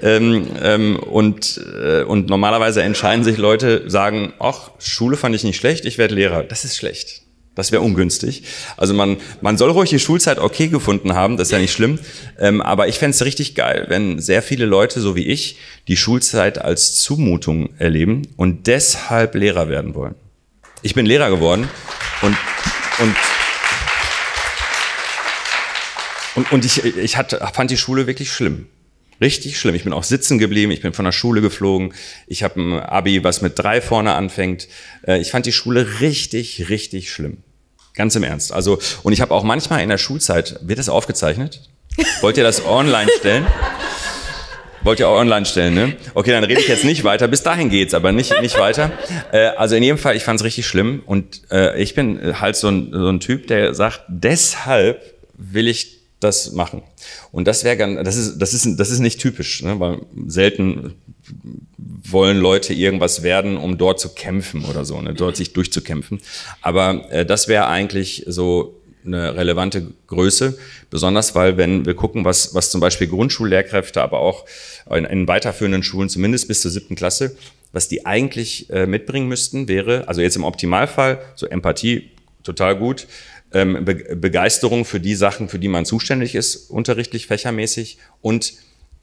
ähm, 0.00 0.46
ähm, 0.62 0.96
und, 0.96 1.60
äh, 1.82 2.02
und 2.04 2.28
normalerweise 2.28 2.82
entscheiden 2.82 3.24
sich 3.24 3.36
Leute, 3.36 3.90
sagen, 3.90 4.32
ach, 4.38 4.70
Schule 4.78 5.16
fand 5.16 5.34
ich 5.34 5.42
nicht 5.42 5.56
schlecht, 5.56 5.84
ich 5.84 5.98
werde 5.98 6.14
Lehrer. 6.14 6.44
Das 6.44 6.64
ist 6.64 6.76
schlecht. 6.76 7.25
Das 7.56 7.72
wäre 7.72 7.82
ungünstig. 7.82 8.44
Also 8.76 8.94
man, 8.94 9.16
man 9.40 9.56
soll 9.56 9.70
ruhig 9.70 9.90
die 9.90 9.98
Schulzeit 9.98 10.38
okay 10.38 10.68
gefunden 10.68 11.14
haben, 11.14 11.36
das 11.36 11.48
ist 11.48 11.52
ja 11.52 11.58
nicht 11.58 11.72
schlimm. 11.72 11.98
Ähm, 12.38 12.60
aber 12.60 12.86
ich 12.86 12.98
fände 12.98 13.16
es 13.16 13.24
richtig 13.24 13.56
geil, 13.56 13.86
wenn 13.88 14.20
sehr 14.20 14.42
viele 14.42 14.66
Leute, 14.66 15.00
so 15.00 15.16
wie 15.16 15.26
ich, 15.26 15.56
die 15.88 15.96
Schulzeit 15.96 16.58
als 16.58 16.94
Zumutung 16.96 17.70
erleben 17.78 18.28
und 18.36 18.66
deshalb 18.66 19.34
Lehrer 19.34 19.68
werden 19.68 19.94
wollen. 19.94 20.14
Ich 20.82 20.94
bin 20.94 21.06
Lehrer 21.06 21.30
geworden 21.30 21.68
und, 22.22 22.36
und 22.98 23.16
und, 26.36 26.52
und 26.52 26.64
ich, 26.66 26.84
ich 26.84 27.16
hatte, 27.16 27.40
fand 27.54 27.70
die 27.70 27.78
Schule 27.78 28.06
wirklich 28.06 28.30
schlimm. 28.30 28.66
Richtig 29.20 29.58
schlimm. 29.58 29.74
Ich 29.74 29.84
bin 29.84 29.94
auch 29.94 30.04
sitzen 30.04 30.38
geblieben, 30.38 30.70
ich 30.70 30.82
bin 30.82 30.92
von 30.92 31.06
der 31.06 31.12
Schule 31.12 31.40
geflogen. 31.40 31.94
Ich 32.26 32.42
habe 32.42 32.60
ein 32.60 32.72
Abi, 32.78 33.24
was 33.24 33.40
mit 33.40 33.58
drei 33.58 33.80
vorne 33.80 34.12
anfängt. 34.12 34.68
Äh, 35.06 35.18
ich 35.18 35.30
fand 35.30 35.46
die 35.46 35.52
Schule 35.52 36.00
richtig, 36.00 36.68
richtig 36.68 37.10
schlimm. 37.10 37.38
Ganz 37.96 38.14
im 38.14 38.22
Ernst. 38.22 38.52
Also, 38.52 38.78
und 39.02 39.12
ich 39.12 39.20
habe 39.20 39.34
auch 39.34 39.42
manchmal 39.42 39.82
in 39.82 39.88
der 39.88 39.98
Schulzeit, 39.98 40.60
wird 40.62 40.78
das 40.78 40.88
aufgezeichnet? 40.88 41.62
Wollt 42.20 42.36
ihr 42.36 42.44
das 42.44 42.64
online 42.64 43.10
stellen? 43.18 43.46
Wollt 44.82 45.00
ihr 45.00 45.08
auch 45.08 45.18
online 45.18 45.46
stellen, 45.46 45.74
ne? 45.74 45.96
Okay, 46.14 46.30
dann 46.30 46.44
rede 46.44 46.60
ich 46.60 46.68
jetzt 46.68 46.84
nicht 46.84 47.02
weiter. 47.02 47.26
Bis 47.26 47.42
dahin 47.42 47.70
geht's, 47.70 47.94
aber 47.94 48.12
nicht, 48.12 48.32
nicht 48.40 48.58
weiter. 48.58 48.92
Äh, 49.32 49.46
also 49.56 49.74
in 49.74 49.82
jedem 49.82 49.98
Fall, 49.98 50.14
ich 50.14 50.22
fand 50.22 50.38
es 50.38 50.44
richtig 50.44 50.66
schlimm. 50.66 51.02
Und 51.06 51.40
äh, 51.50 51.80
ich 51.82 51.94
bin 51.94 52.38
halt 52.40 52.54
so 52.54 52.68
ein, 52.68 52.92
so 52.92 53.08
ein 53.08 53.18
Typ, 53.18 53.46
der 53.46 53.74
sagt, 53.74 54.02
deshalb 54.08 55.02
will 55.34 55.66
ich 55.66 55.96
das 56.20 56.52
machen. 56.52 56.82
Und 57.32 57.48
das 57.48 57.64
wäre 57.64 57.76
ganz, 57.76 58.00
das 58.04 58.16
ist, 58.16 58.38
das 58.38 58.54
ist, 58.54 58.78
das 58.78 58.90
ist 58.90 59.00
nicht 59.00 59.20
typisch, 59.20 59.62
ne? 59.62 59.80
weil 59.80 60.00
selten 60.26 60.94
wollen 61.76 62.38
Leute 62.38 62.72
irgendwas 62.74 63.22
werden, 63.22 63.56
um 63.56 63.78
dort 63.78 64.00
zu 64.00 64.10
kämpfen 64.10 64.64
oder 64.64 64.84
so, 64.84 65.00
ne? 65.00 65.14
dort 65.14 65.36
sich 65.36 65.52
durchzukämpfen. 65.52 66.20
Aber 66.62 67.10
äh, 67.10 67.26
das 67.26 67.48
wäre 67.48 67.66
eigentlich 67.66 68.24
so 68.26 68.80
eine 69.04 69.36
relevante 69.36 69.92
Größe, 70.08 70.58
besonders 70.90 71.34
weil, 71.34 71.56
wenn 71.56 71.86
wir 71.86 71.94
gucken, 71.94 72.24
was, 72.24 72.54
was 72.54 72.70
zum 72.70 72.80
Beispiel 72.80 73.06
Grundschullehrkräfte, 73.06 74.02
aber 74.02 74.18
auch 74.18 74.44
in, 74.90 75.04
in 75.04 75.28
weiterführenden 75.28 75.82
Schulen, 75.82 76.08
zumindest 76.08 76.48
bis 76.48 76.60
zur 76.60 76.70
siebten 76.70 76.96
Klasse, 76.96 77.36
was 77.72 77.88
die 77.88 78.06
eigentlich 78.06 78.70
äh, 78.70 78.86
mitbringen 78.86 79.28
müssten, 79.28 79.68
wäre, 79.68 80.08
also 80.08 80.20
jetzt 80.20 80.36
im 80.36 80.44
Optimalfall, 80.44 81.20
so 81.34 81.46
Empathie, 81.46 82.10
total 82.42 82.76
gut, 82.76 83.06
ähm, 83.52 83.84
Be 83.84 84.16
Begeisterung 84.16 84.84
für 84.84 85.00
die 85.00 85.14
Sachen, 85.14 85.48
für 85.48 85.58
die 85.58 85.68
man 85.68 85.84
zuständig 85.84 86.34
ist, 86.34 86.70
unterrichtlich, 86.70 87.26
fächermäßig 87.26 87.98
und, 88.20 88.54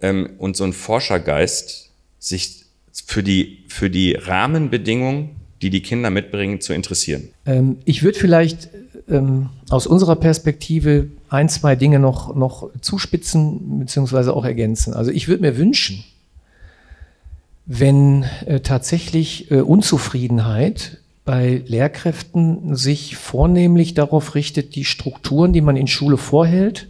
ähm, 0.02 0.32
und 0.38 0.58
so 0.58 0.64
ein 0.64 0.74
Forschergeist, 0.74 1.92
sich 2.24 2.64
für 3.06 3.22
die, 3.22 3.66
für 3.68 3.90
die 3.90 4.14
Rahmenbedingungen, 4.14 5.32
die 5.62 5.70
die 5.70 5.82
Kinder 5.82 6.10
mitbringen, 6.10 6.62
zu 6.62 6.74
interessieren. 6.74 7.30
Ähm, 7.46 7.78
ich 7.86 8.04
würde 8.04 8.18
vielleicht 8.18 8.70
ähm, 9.10 9.50
aus 9.70 9.88
unserer 9.88 10.16
Perspektive 10.16 11.08
ein, 11.30 11.50
zwei 11.50 11.76
Dinge 11.76 12.00
noch, 12.00 12.34
noch 12.36 12.70
zuspitzen 12.82 13.80
bzw. 13.80 14.30
auch 14.30 14.46
ergänzen. 14.46 14.94
Also 14.94 15.12
ich 15.12 15.28
würde 15.28 15.42
mir 15.42 15.58
wünschen, 15.58 16.04
wenn 17.66 18.24
äh, 18.46 18.62
tatsächlich 18.62 19.52
äh, 19.52 19.62
Unzufriedenheit 19.62 21.00
bei 21.26 21.62
Lehrkräften 21.66 22.76
sich 22.76 23.16
vornehmlich 23.18 23.94
darauf 23.94 24.36
richtet, 24.36 24.76
die 24.76 24.86
Strukturen, 24.86 25.54
die 25.54 25.62
man 25.62 25.78
in 25.78 25.88
Schule 25.88 26.18
vorhält, 26.18 26.90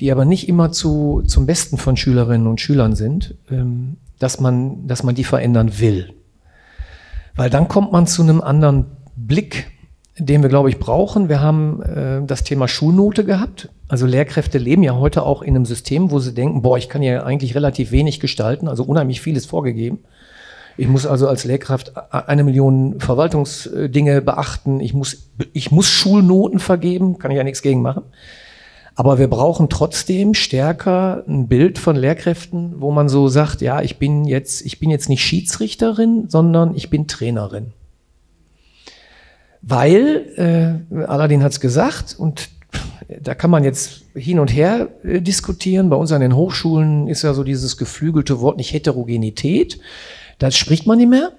die 0.00 0.10
aber 0.10 0.24
nicht 0.24 0.48
immer 0.48 0.72
zu, 0.72 1.22
zum 1.26 1.46
Besten 1.46 1.76
von 1.76 1.96
Schülerinnen 1.96 2.46
und 2.46 2.60
Schülern 2.60 2.94
sind, 2.94 3.34
ähm, 3.50 3.96
dass, 4.20 4.38
man, 4.38 4.86
dass 4.86 5.02
man 5.02 5.16
die 5.16 5.24
verändern 5.24 5.80
will. 5.80 6.14
Weil 7.34 7.50
dann 7.50 7.66
kommt 7.66 7.90
man 7.90 8.06
zu 8.06 8.22
einem 8.22 8.40
anderen 8.40 8.86
Blick, 9.16 9.72
den 10.16 10.42
wir, 10.42 10.48
glaube 10.48 10.68
ich, 10.68 10.78
brauchen. 10.78 11.28
Wir 11.28 11.40
haben 11.40 11.82
äh, 11.82 12.24
das 12.24 12.44
Thema 12.44 12.68
Schulnote 12.68 13.24
gehabt. 13.24 13.70
Also 13.88 14.06
Lehrkräfte 14.06 14.58
leben 14.58 14.82
ja 14.82 14.94
heute 14.94 15.24
auch 15.24 15.42
in 15.42 15.56
einem 15.56 15.64
System, 15.64 16.10
wo 16.10 16.18
sie 16.18 16.34
denken, 16.34 16.62
boah, 16.62 16.78
ich 16.78 16.88
kann 16.88 17.02
ja 17.02 17.24
eigentlich 17.24 17.54
relativ 17.54 17.90
wenig 17.90 18.20
gestalten, 18.20 18.68
also 18.68 18.84
unheimlich 18.84 19.20
vieles 19.20 19.46
vorgegeben. 19.46 20.00
Ich 20.76 20.86
muss 20.86 21.06
also 21.06 21.26
als 21.26 21.44
Lehrkraft 21.44 21.92
eine 22.12 22.44
Million 22.44 23.00
Verwaltungsdinge 23.00 24.22
beachten. 24.22 24.80
Ich 24.80 24.94
muss, 24.94 25.30
ich 25.52 25.70
muss 25.70 25.88
Schulnoten 25.88 26.58
vergeben, 26.58 27.18
kann 27.18 27.30
ich 27.30 27.36
ja 27.38 27.44
nichts 27.44 27.62
gegen 27.62 27.82
machen. 27.82 28.04
Aber 28.94 29.18
wir 29.18 29.28
brauchen 29.28 29.68
trotzdem 29.68 30.34
stärker 30.34 31.24
ein 31.26 31.48
Bild 31.48 31.78
von 31.78 31.96
Lehrkräften, 31.96 32.80
wo 32.80 32.90
man 32.90 33.08
so 33.08 33.28
sagt, 33.28 33.60
ja, 33.60 33.80
ich 33.82 33.98
bin 33.98 34.24
jetzt, 34.24 34.64
ich 34.66 34.78
bin 34.78 34.90
jetzt 34.90 35.08
nicht 35.08 35.24
Schiedsrichterin, 35.24 36.28
sondern 36.28 36.74
ich 36.74 36.90
bin 36.90 37.06
Trainerin. 37.06 37.72
Weil, 39.62 40.84
äh, 40.92 41.04
Aladdin 41.04 41.42
hat 41.42 41.52
es 41.52 41.60
gesagt, 41.60 42.16
und 42.18 42.50
Da 43.22 43.34
kann 43.34 43.50
man 43.50 43.64
jetzt 43.64 44.02
hin 44.14 44.38
und 44.38 44.54
her 44.54 44.88
äh, 45.02 45.20
diskutieren. 45.20 45.90
Bei 45.90 45.96
uns 45.96 46.12
an 46.12 46.20
den 46.20 46.36
Hochschulen 46.36 47.08
ist 47.08 47.22
ja 47.22 47.34
so 47.34 47.42
dieses 47.42 47.76
geflügelte 47.76 48.40
Wort 48.40 48.56
nicht 48.56 48.72
Heterogenität. 48.72 49.80
Das 50.38 50.56
spricht 50.56 50.86
man 50.86 50.98
nicht 50.98 51.10
mehr, 51.10 51.32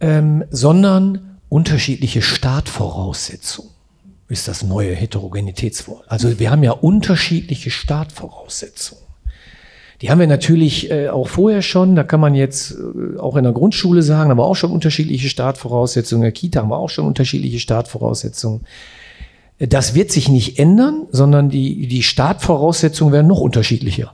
ähm, 0.00 0.44
sondern 0.50 1.38
unterschiedliche 1.48 2.22
Startvoraussetzungen 2.22 3.67
ist 4.28 4.46
das 4.46 4.62
neue 4.62 4.94
Heterogenitätswort. 4.94 6.04
Also 6.08 6.38
wir 6.38 6.50
haben 6.50 6.62
ja 6.62 6.72
unterschiedliche 6.72 7.70
Startvoraussetzungen. 7.70 9.02
Die 10.00 10.10
haben 10.10 10.20
wir 10.20 10.26
natürlich 10.28 10.90
äh, 10.90 11.08
auch 11.08 11.28
vorher 11.28 11.62
schon. 11.62 11.96
Da 11.96 12.04
kann 12.04 12.20
man 12.20 12.34
jetzt 12.34 12.72
äh, 12.72 13.18
auch 13.18 13.36
in 13.36 13.42
der 13.42 13.52
Grundschule 13.52 14.02
sagen, 14.02 14.30
aber 14.30 14.44
auch 14.46 14.54
schon 14.54 14.70
unterschiedliche 14.70 15.28
Startvoraussetzungen. 15.28 16.22
In 16.22 16.26
der 16.26 16.32
Kita 16.32 16.60
haben 16.60 16.68
wir 16.68 16.78
auch 16.78 16.90
schon 16.90 17.06
unterschiedliche 17.06 17.58
Startvoraussetzungen. 17.58 18.60
Das 19.58 19.94
wird 19.94 20.12
sich 20.12 20.28
nicht 20.28 20.58
ändern, 20.58 21.06
sondern 21.10 21.50
die, 21.50 21.88
die 21.88 22.04
Startvoraussetzungen 22.04 23.12
werden 23.12 23.26
noch 23.26 23.40
unterschiedlicher. 23.40 24.12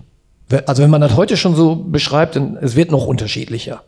Also 0.66 0.82
wenn 0.82 0.90
man 0.90 1.02
das 1.02 1.16
heute 1.16 1.36
schon 1.36 1.54
so 1.54 1.76
beschreibt, 1.76 2.36
dann 2.36 2.56
es 2.56 2.76
wird 2.76 2.90
noch 2.90 3.06
unterschiedlicher. 3.06 3.82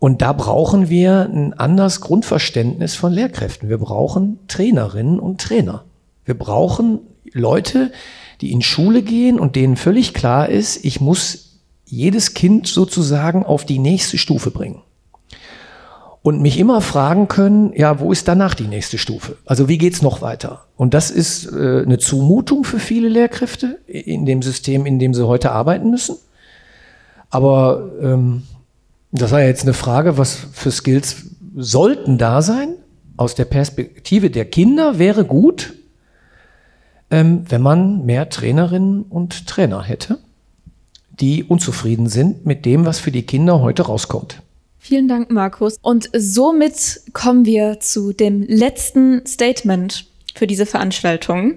Und 0.00 0.22
da 0.22 0.32
brauchen 0.32 0.88
wir 0.88 1.28
ein 1.30 1.52
anderes 1.52 2.00
Grundverständnis 2.00 2.94
von 2.94 3.12
Lehrkräften. 3.12 3.68
Wir 3.68 3.76
brauchen 3.76 4.38
Trainerinnen 4.48 5.20
und 5.20 5.42
Trainer. 5.42 5.84
Wir 6.24 6.36
brauchen 6.36 7.00
Leute, 7.32 7.92
die 8.40 8.50
in 8.50 8.62
Schule 8.62 9.02
gehen 9.02 9.38
und 9.38 9.56
denen 9.56 9.76
völlig 9.76 10.14
klar 10.14 10.48
ist, 10.48 10.84
ich 10.86 11.02
muss 11.02 11.58
jedes 11.84 12.32
Kind 12.32 12.66
sozusagen 12.66 13.44
auf 13.44 13.66
die 13.66 13.78
nächste 13.78 14.16
Stufe 14.16 14.50
bringen. 14.50 14.80
Und 16.22 16.40
mich 16.40 16.58
immer 16.58 16.80
fragen 16.80 17.28
können, 17.28 17.72
ja, 17.74 18.00
wo 18.00 18.10
ist 18.10 18.26
danach 18.26 18.54
die 18.54 18.68
nächste 18.68 18.96
Stufe? 18.96 19.36
Also 19.44 19.68
wie 19.68 19.78
geht's 19.78 20.00
noch 20.00 20.22
weiter? 20.22 20.64
Und 20.76 20.94
das 20.94 21.10
ist 21.10 21.46
äh, 21.46 21.82
eine 21.82 21.98
Zumutung 21.98 22.64
für 22.64 22.78
viele 22.78 23.08
Lehrkräfte 23.08 23.80
in 23.86 24.24
dem 24.24 24.40
System, 24.40 24.86
in 24.86 24.98
dem 24.98 25.12
sie 25.12 25.26
heute 25.26 25.52
arbeiten 25.52 25.90
müssen. 25.90 26.16
Aber 27.28 27.90
ähm, 28.02 28.44
das 29.12 29.32
war 29.32 29.40
ja 29.40 29.46
jetzt 29.46 29.62
eine 29.62 29.74
Frage, 29.74 30.18
was 30.18 30.38
für 30.52 30.70
Skills 30.70 31.26
sollten 31.56 32.18
da 32.18 32.42
sein? 32.42 32.74
Aus 33.16 33.34
der 33.34 33.44
Perspektive 33.44 34.30
der 34.30 34.44
Kinder 34.44 34.98
wäre 34.98 35.24
gut, 35.24 35.74
ähm, 37.10 37.44
wenn 37.48 37.60
man 37.60 38.06
mehr 38.06 38.28
Trainerinnen 38.28 39.02
und 39.02 39.46
Trainer 39.46 39.82
hätte, 39.82 40.18
die 41.20 41.44
unzufrieden 41.44 42.08
sind 42.08 42.46
mit 42.46 42.64
dem, 42.64 42.86
was 42.86 42.98
für 42.98 43.10
die 43.10 43.26
Kinder 43.26 43.60
heute 43.60 43.82
rauskommt. 43.82 44.42
Vielen 44.78 45.08
Dank, 45.08 45.30
Markus. 45.30 45.76
Und 45.82 46.08
somit 46.16 47.02
kommen 47.12 47.44
wir 47.44 47.80
zu 47.80 48.12
dem 48.14 48.42
letzten 48.42 49.26
Statement 49.26 50.06
für 50.34 50.46
diese 50.46 50.64
Veranstaltung. 50.64 51.56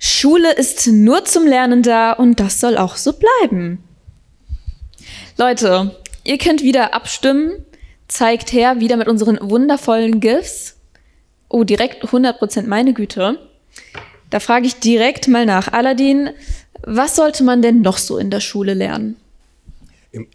Schule 0.00 0.52
ist 0.54 0.86
nur 0.86 1.24
zum 1.24 1.46
Lernen 1.46 1.82
da 1.82 2.12
und 2.12 2.40
das 2.40 2.60
soll 2.60 2.78
auch 2.78 2.96
so 2.96 3.12
bleiben. 3.12 3.84
Leute, 5.36 5.96
Ihr 6.24 6.38
könnt 6.38 6.62
wieder 6.62 6.94
abstimmen. 6.94 7.64
Zeigt 8.08 8.52
her, 8.52 8.80
wieder 8.80 8.96
mit 8.96 9.08
unseren 9.08 9.38
wundervollen 9.40 10.20
GIFs. 10.20 10.76
Oh, 11.48 11.64
direkt 11.64 12.04
100% 12.04 12.66
meine 12.66 12.94
Güte. 12.94 13.38
Da 14.30 14.40
frage 14.40 14.66
ich 14.66 14.76
direkt 14.76 15.28
mal 15.28 15.46
nach. 15.46 15.72
Aladdin, 15.72 16.30
was 16.82 17.16
sollte 17.16 17.44
man 17.44 17.62
denn 17.62 17.82
noch 17.82 17.98
so 17.98 18.18
in 18.18 18.30
der 18.30 18.40
Schule 18.40 18.74
lernen? 18.74 19.16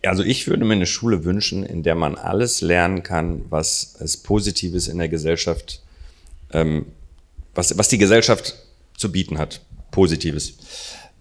Also 0.04 0.24
ich 0.24 0.48
würde 0.48 0.66
mir 0.66 0.74
eine 0.74 0.86
Schule 0.86 1.24
wünschen, 1.24 1.66
in 1.66 1.84
der 1.84 1.96
man 1.96 2.16
alles 2.16 2.62
lernen 2.62 3.04
kann, 3.04 3.46
was 3.50 3.96
es 4.00 4.18
Positives 4.18 4.88
in 4.88 4.98
der 4.98 5.10
Gesellschaft, 5.10 5.82
ähm, 6.52 6.88
was, 7.56 7.78
was 7.78 7.88
die 7.88 7.98
Gesellschaft 7.98 8.56
zu 8.98 9.12
bieten 9.12 9.38
hat. 9.38 9.62
Positives. 9.92 10.58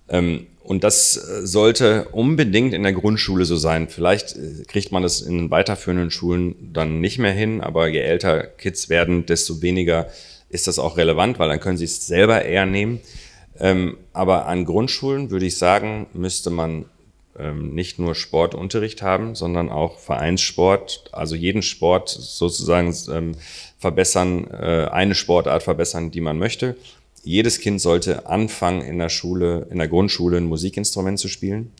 Ähm, 0.08 0.46
und 0.68 0.84
das 0.84 1.16
äh, 1.16 1.46
sollte 1.46 2.08
unbedingt 2.12 2.74
in 2.74 2.82
der 2.82 2.92
Grundschule 2.92 3.46
so 3.46 3.56
sein. 3.56 3.88
Vielleicht 3.88 4.36
äh, 4.36 4.64
kriegt 4.66 4.92
man 4.92 5.02
das 5.02 5.22
in 5.22 5.50
weiterführenden 5.50 6.10
Schulen 6.10 6.74
dann 6.74 7.00
nicht 7.00 7.16
mehr 7.18 7.32
hin, 7.32 7.62
aber 7.62 7.88
je 7.88 8.00
älter 8.00 8.42
Kids 8.42 8.90
werden, 8.90 9.24
desto 9.24 9.62
weniger 9.62 10.08
ist 10.50 10.66
das 10.66 10.78
auch 10.78 10.98
relevant, 10.98 11.38
weil 11.38 11.48
dann 11.48 11.60
können 11.60 11.78
sie 11.78 11.86
es 11.86 12.06
selber 12.06 12.44
eher 12.44 12.66
nehmen. 12.66 13.00
Ähm, 13.58 13.96
aber 14.12 14.44
an 14.44 14.66
Grundschulen 14.66 15.30
würde 15.30 15.46
ich 15.46 15.56
sagen, 15.56 16.06
müsste 16.12 16.50
man 16.50 16.84
ähm, 17.38 17.74
nicht 17.74 17.98
nur 17.98 18.14
Sportunterricht 18.14 19.00
haben, 19.00 19.34
sondern 19.34 19.70
auch 19.70 19.98
Vereinssport, 19.98 21.04
also 21.12 21.34
jeden 21.34 21.62
Sport 21.62 22.10
sozusagen 22.10 22.94
ähm, 23.10 23.36
verbessern, 23.78 24.46
äh, 24.50 24.88
eine 24.90 25.14
Sportart 25.14 25.62
verbessern, 25.62 26.10
die 26.10 26.20
man 26.20 26.38
möchte 26.38 26.76
jedes 27.22 27.60
Kind 27.60 27.80
sollte 27.80 28.26
anfangen, 28.26 28.82
in 28.82 28.98
der 28.98 29.08
Schule, 29.08 29.66
in 29.70 29.78
der 29.78 29.88
Grundschule 29.88 30.36
ein 30.36 30.44
Musikinstrument 30.44 31.18
zu 31.18 31.28
spielen 31.28 31.72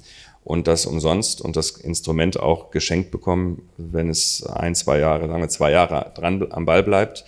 und 0.45 0.67
das 0.67 0.87
umsonst 0.87 1.43
und 1.43 1.57
das 1.57 1.73
Instrument 1.73 2.41
auch 2.41 2.71
geschenkt 2.71 3.11
bekommen, 3.11 3.69
wenn 3.77 4.09
es 4.09 4.43
ein, 4.47 4.75
zwei 4.75 4.99
Jahre, 4.99 5.29
sagen 5.29 5.43
wir 5.43 5.49
zwei 5.49 5.71
Jahre 5.73 6.11
dran 6.15 6.47
am 6.51 6.65
Ball 6.65 6.83
bleibt. 6.83 7.25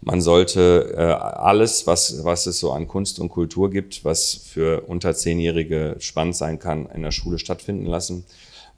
Man 0.00 0.20
sollte 0.20 0.94
äh, 0.96 1.00
alles, 1.00 1.86
was, 1.86 2.24
was 2.24 2.46
es 2.46 2.60
so 2.60 2.70
an 2.72 2.86
Kunst 2.86 3.18
und 3.18 3.28
Kultur 3.28 3.70
gibt, 3.70 4.04
was 4.04 4.34
für 4.34 4.82
unter 4.82 5.14
Zehnjährige 5.14 5.96
spannend 5.98 6.36
sein 6.36 6.58
kann, 6.58 6.86
in 6.86 7.02
der 7.02 7.10
Schule 7.10 7.38
stattfinden 7.38 7.86
lassen. 7.86 8.24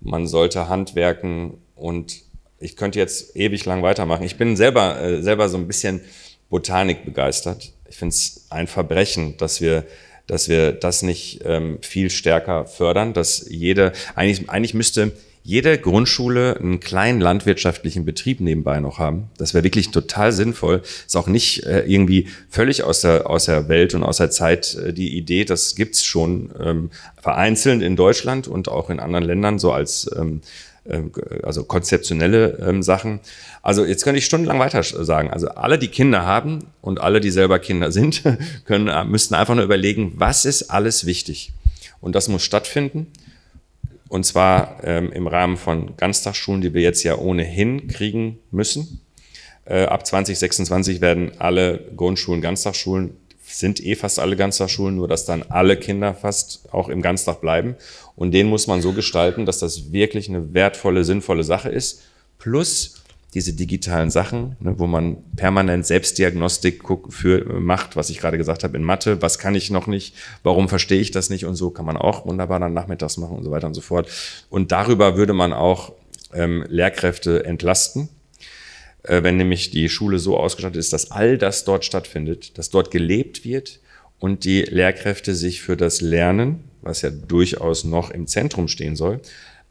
Man 0.00 0.26
sollte 0.26 0.68
Handwerken 0.68 1.58
und 1.76 2.22
ich 2.58 2.76
könnte 2.76 2.98
jetzt 2.98 3.36
ewig 3.36 3.64
lang 3.66 3.82
weitermachen. 3.82 4.24
Ich 4.24 4.38
bin 4.38 4.56
selber, 4.56 5.00
äh, 5.02 5.22
selber 5.22 5.48
so 5.48 5.58
ein 5.58 5.66
bisschen 5.66 6.00
Botanik 6.48 7.04
begeistert 7.04 7.72
ich 7.92 7.98
finde 7.98 8.14
es 8.14 8.46
ein 8.50 8.66
Verbrechen, 8.66 9.36
dass 9.36 9.60
wir 9.60 9.84
dass 10.28 10.48
wir 10.48 10.72
das 10.72 11.02
nicht 11.02 11.40
ähm, 11.44 11.78
viel 11.82 12.08
stärker 12.08 12.64
fördern, 12.64 13.12
dass 13.12 13.44
jede, 13.50 13.92
eigentlich, 14.14 14.48
eigentlich 14.48 14.72
müsste 14.72 15.12
jede 15.42 15.76
Grundschule 15.76 16.56
einen 16.56 16.78
kleinen 16.78 17.20
landwirtschaftlichen 17.20 18.04
Betrieb 18.04 18.40
nebenbei 18.40 18.78
noch 18.78 18.98
haben. 18.98 19.28
Das 19.36 19.52
wäre 19.52 19.64
wirklich 19.64 19.90
total 19.90 20.30
sinnvoll. 20.30 20.82
Ist 21.04 21.16
auch 21.16 21.26
nicht 21.26 21.64
äh, 21.66 21.80
irgendwie 21.80 22.28
völlig 22.48 22.84
aus 22.84 23.00
der, 23.00 23.28
aus 23.28 23.46
der 23.46 23.68
Welt 23.68 23.94
und 23.94 24.04
aus 24.04 24.18
der 24.18 24.30
Zeit 24.30 24.74
äh, 24.76 24.92
die 24.92 25.16
Idee, 25.16 25.44
das 25.44 25.74
gibt's 25.74 26.04
schon 26.04 26.50
ähm, 26.60 26.90
vereinzelt 27.20 27.82
in 27.82 27.96
Deutschland 27.96 28.46
und 28.46 28.68
auch 28.68 28.88
in 28.88 29.00
anderen 29.00 29.24
Ländern 29.24 29.58
so 29.58 29.72
als 29.72 30.08
ähm, 30.16 30.40
also 31.42 31.64
konzeptionelle 31.64 32.58
ähm, 32.66 32.82
Sachen. 32.82 33.20
Also 33.62 33.84
jetzt 33.84 34.04
könnte 34.04 34.18
ich 34.18 34.24
stundenlang 34.24 34.58
weiter 34.58 34.82
sagen. 34.82 35.30
Also 35.30 35.48
alle, 35.48 35.78
die 35.78 35.88
Kinder 35.88 36.26
haben 36.26 36.66
und 36.80 37.00
alle, 37.00 37.20
die 37.20 37.30
selber 37.30 37.58
Kinder 37.58 37.92
sind, 37.92 38.22
können, 38.64 38.88
äh, 38.88 39.04
müssten 39.04 39.34
einfach 39.34 39.54
nur 39.54 39.64
überlegen, 39.64 40.12
was 40.16 40.44
ist 40.44 40.70
alles 40.70 41.06
wichtig. 41.06 41.52
Und 42.00 42.14
das 42.14 42.28
muss 42.28 42.42
stattfinden. 42.42 43.06
Und 44.08 44.26
zwar 44.26 44.80
ähm, 44.82 45.10
im 45.12 45.26
Rahmen 45.26 45.56
von 45.56 45.96
Ganztagsschulen, 45.96 46.60
die 46.60 46.74
wir 46.74 46.82
jetzt 46.82 47.02
ja 47.02 47.16
ohnehin 47.16 47.86
kriegen 47.88 48.40
müssen. 48.50 49.00
Äh, 49.64 49.84
ab 49.84 50.04
2026 50.04 51.00
werden 51.00 51.32
alle 51.38 51.78
Grundschulen 51.96 52.42
Ganztagsschulen 52.42 53.16
sind 53.58 53.84
eh 53.84 53.94
fast 53.94 54.18
alle 54.18 54.36
Ganztagsschulen, 54.36 54.96
nur 54.96 55.08
dass 55.08 55.24
dann 55.24 55.42
alle 55.48 55.76
Kinder 55.76 56.14
fast 56.14 56.72
auch 56.72 56.88
im 56.88 57.02
Ganztag 57.02 57.40
bleiben. 57.40 57.76
Und 58.16 58.32
den 58.32 58.48
muss 58.48 58.66
man 58.66 58.82
so 58.82 58.92
gestalten, 58.92 59.46
dass 59.46 59.58
das 59.58 59.92
wirklich 59.92 60.28
eine 60.28 60.54
wertvolle, 60.54 61.04
sinnvolle 61.04 61.44
Sache 61.44 61.68
ist. 61.68 62.02
Plus 62.38 63.02
diese 63.34 63.54
digitalen 63.54 64.10
Sachen, 64.10 64.56
ne, 64.60 64.78
wo 64.78 64.86
man 64.86 65.16
permanent 65.36 65.86
Selbstdiagnostik 65.86 66.82
für, 67.08 67.44
macht, 67.60 67.96
was 67.96 68.10
ich 68.10 68.18
gerade 68.18 68.36
gesagt 68.36 68.62
habe 68.62 68.76
in 68.76 68.84
Mathe, 68.84 69.22
was 69.22 69.38
kann 69.38 69.54
ich 69.54 69.70
noch 69.70 69.86
nicht, 69.86 70.14
warum 70.42 70.68
verstehe 70.68 71.00
ich 71.00 71.12
das 71.12 71.30
nicht 71.30 71.46
und 71.46 71.54
so, 71.54 71.70
kann 71.70 71.86
man 71.86 71.96
auch 71.96 72.26
wunderbar 72.26 72.60
dann 72.60 72.74
nachmittags 72.74 73.16
machen 73.16 73.36
und 73.36 73.44
so 73.44 73.50
weiter 73.50 73.66
und 73.66 73.74
so 73.74 73.80
fort. 73.80 74.10
Und 74.50 74.70
darüber 74.70 75.16
würde 75.16 75.32
man 75.32 75.54
auch 75.54 75.92
ähm, 76.34 76.64
Lehrkräfte 76.68 77.44
entlasten, 77.44 78.10
wenn 79.04 79.36
nämlich 79.36 79.70
die 79.70 79.88
Schule 79.88 80.18
so 80.18 80.36
ausgestattet 80.36 80.78
ist, 80.78 80.92
dass 80.92 81.10
all 81.10 81.38
das 81.38 81.64
dort 81.64 81.84
stattfindet, 81.84 82.56
dass 82.56 82.70
dort 82.70 82.90
gelebt 82.90 83.44
wird 83.44 83.80
und 84.20 84.44
die 84.44 84.62
Lehrkräfte 84.62 85.34
sich 85.34 85.60
für 85.60 85.76
das 85.76 86.00
Lernen, 86.00 86.64
was 86.82 87.02
ja 87.02 87.10
durchaus 87.10 87.84
noch 87.84 88.10
im 88.10 88.26
Zentrum 88.26 88.68
stehen 88.68 88.94
soll, 88.94 89.20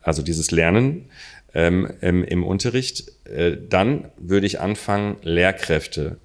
also 0.02 0.22
dieses 0.22 0.52
Lernen 0.52 1.06
ähm, 1.54 1.90
im, 2.02 2.24
im, 2.24 2.44
Unterricht, 2.44 3.12
äh, 3.26 3.58
dann 3.70 4.10
würde 4.18 4.48
ich 4.48 4.60
anfangen, 4.60 5.18
Lehrkräfte 5.22 6.18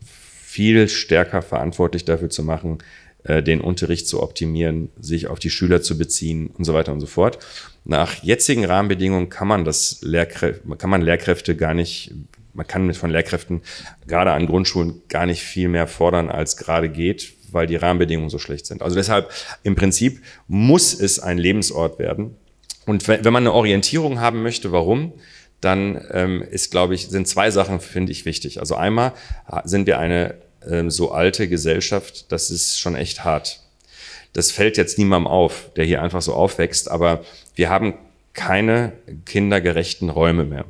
viel 0.45 0.89
stärker 0.89 1.43
verantwortlich 1.43 2.05
dafür 2.05 2.31
zu 2.31 2.43
machen, 2.43 2.79
äh, 3.25 3.43
den 3.43 3.61
Unterricht 3.61 4.09
zu 4.09 4.23
optimieren, 4.23 4.91
sich 5.01 5.27
auf 5.27 5.39
die 5.39 5.51
Schüler 5.51 5.83
zu 5.83 5.99
beziehen 5.99 6.49
und 6.49 6.65
so 6.65 6.75
weiter 6.75 6.93
und 6.93 7.01
so 7.01 7.07
fort. 7.07 7.39
Nach 7.85 8.23
jetzigen 8.23 8.65
Rahmenbedingungen 8.65 9.29
kann 9.29 9.49
man 9.49 9.65
das 9.65 10.01
Lehrkräfte, 10.03 10.77
kann 10.77 10.91
man 10.91 11.03
Lehrkräfte 11.03 11.57
gar 11.57 11.75
nicht 11.75 12.13
man 12.57 12.67
kann 12.67 12.93
von 12.95 13.11
Lehrkräften 13.11 13.63
gerade 14.07 14.33
an 14.33 14.47
Grundschulen 14.47 15.03
gar 15.09 15.27
nicht 15.27 15.43
viel 15.43 15.69
mehr 15.69 15.87
fordern, 15.87 16.31
als 16.31 16.57
gerade 16.57 16.89
geht, 16.89 17.33
weil 17.53 17.67
die 17.67 17.77
Rahmenbedingungen 17.77 18.31
so 18.31 18.39
schlecht 18.39 18.67
sind. 18.67 18.83
Also 18.83 18.97
deshalb 18.97 19.31
im 19.63 19.77
Prinzip 19.77 20.23
muss 20.49 20.99
es 20.99 21.21
ein 21.21 21.39
Lebensort 21.39 21.99
werden. 21.99 22.37
Und 22.87 23.09
wenn 23.09 23.33
man 23.33 23.43
eine 23.43 23.53
Orientierung 23.53 24.21
haben 24.21 24.43
möchte, 24.43 24.73
warum, 24.73 25.13
dann 25.61 26.05
ähm, 26.13 26.43
ist, 26.43 26.71
glaube 26.71 26.95
ich, 26.95 27.09
sind 27.09 27.27
zwei 27.27 27.51
Sachen, 27.51 27.81
finde 27.81 28.13
ich, 28.13 28.25
wichtig. 28.25 28.61
Also 28.61 28.77
einmal 28.77 29.13
sind 29.65 29.87
wir 29.87 29.99
eine 29.99 30.35
ähm, 30.69 30.91
so 30.91 31.13
alte 31.13 31.49
Gesellschaft, 31.49 32.31
das 32.31 32.51
ist 32.51 32.79
schon 32.79 32.95
echt 32.95 33.25
hart. 33.25 33.61
Das 34.33 34.51
fällt 34.51 34.77
jetzt 34.77 34.99
niemandem 34.99 35.27
auf, 35.27 35.71
der 35.77 35.85
hier 35.85 36.03
einfach 36.03 36.23
so 36.23 36.35
aufwächst, 36.35 36.91
aber 36.91 37.25
wir 37.55 37.71
haben 37.71 37.95
keine 38.35 38.93
kindergerechten 39.25 40.11
Räume 40.11 40.45
mehr. 40.45 40.67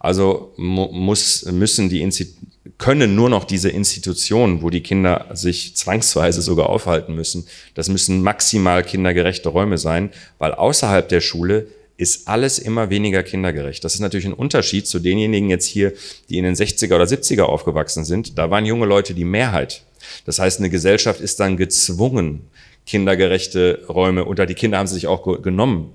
Also 0.00 0.54
muss, 0.56 1.44
müssen 1.44 1.90
die 1.90 2.00
können 2.78 3.14
nur 3.14 3.28
noch 3.28 3.44
diese 3.44 3.68
Institutionen, 3.68 4.62
wo 4.62 4.70
die 4.70 4.82
Kinder 4.82 5.26
sich 5.34 5.76
zwangsweise 5.76 6.40
sogar 6.40 6.70
aufhalten 6.70 7.14
müssen, 7.14 7.46
das 7.74 7.90
müssen 7.90 8.22
maximal 8.22 8.82
kindergerechte 8.82 9.50
Räume 9.50 9.76
sein, 9.76 10.10
weil 10.38 10.54
außerhalb 10.54 11.06
der 11.08 11.20
Schule 11.20 11.66
ist 11.98 12.28
alles 12.28 12.58
immer 12.58 12.88
weniger 12.88 13.22
kindergerecht. 13.22 13.84
Das 13.84 13.92
ist 13.92 14.00
natürlich 14.00 14.24
ein 14.24 14.32
Unterschied 14.32 14.86
zu 14.86 15.00
denjenigen 15.00 15.50
jetzt 15.50 15.66
hier, 15.66 15.92
die 16.30 16.38
in 16.38 16.44
den 16.44 16.54
60er 16.54 16.94
oder 16.94 17.04
70er 17.04 17.42
aufgewachsen 17.42 18.06
sind. 18.06 18.38
Da 18.38 18.50
waren 18.50 18.64
junge 18.64 18.86
Leute 18.86 19.12
die 19.12 19.26
Mehrheit. 19.26 19.82
Das 20.24 20.38
heißt, 20.38 20.60
eine 20.60 20.70
Gesellschaft 20.70 21.20
ist 21.20 21.40
dann 21.40 21.58
gezwungen, 21.58 22.48
kindergerechte 22.86 23.84
Räume 23.88 24.24
unter 24.24 24.46
die 24.46 24.54
Kinder 24.54 24.78
haben 24.78 24.86
sie 24.86 24.94
sich 24.94 25.06
auch 25.06 25.42
genommen. 25.42 25.92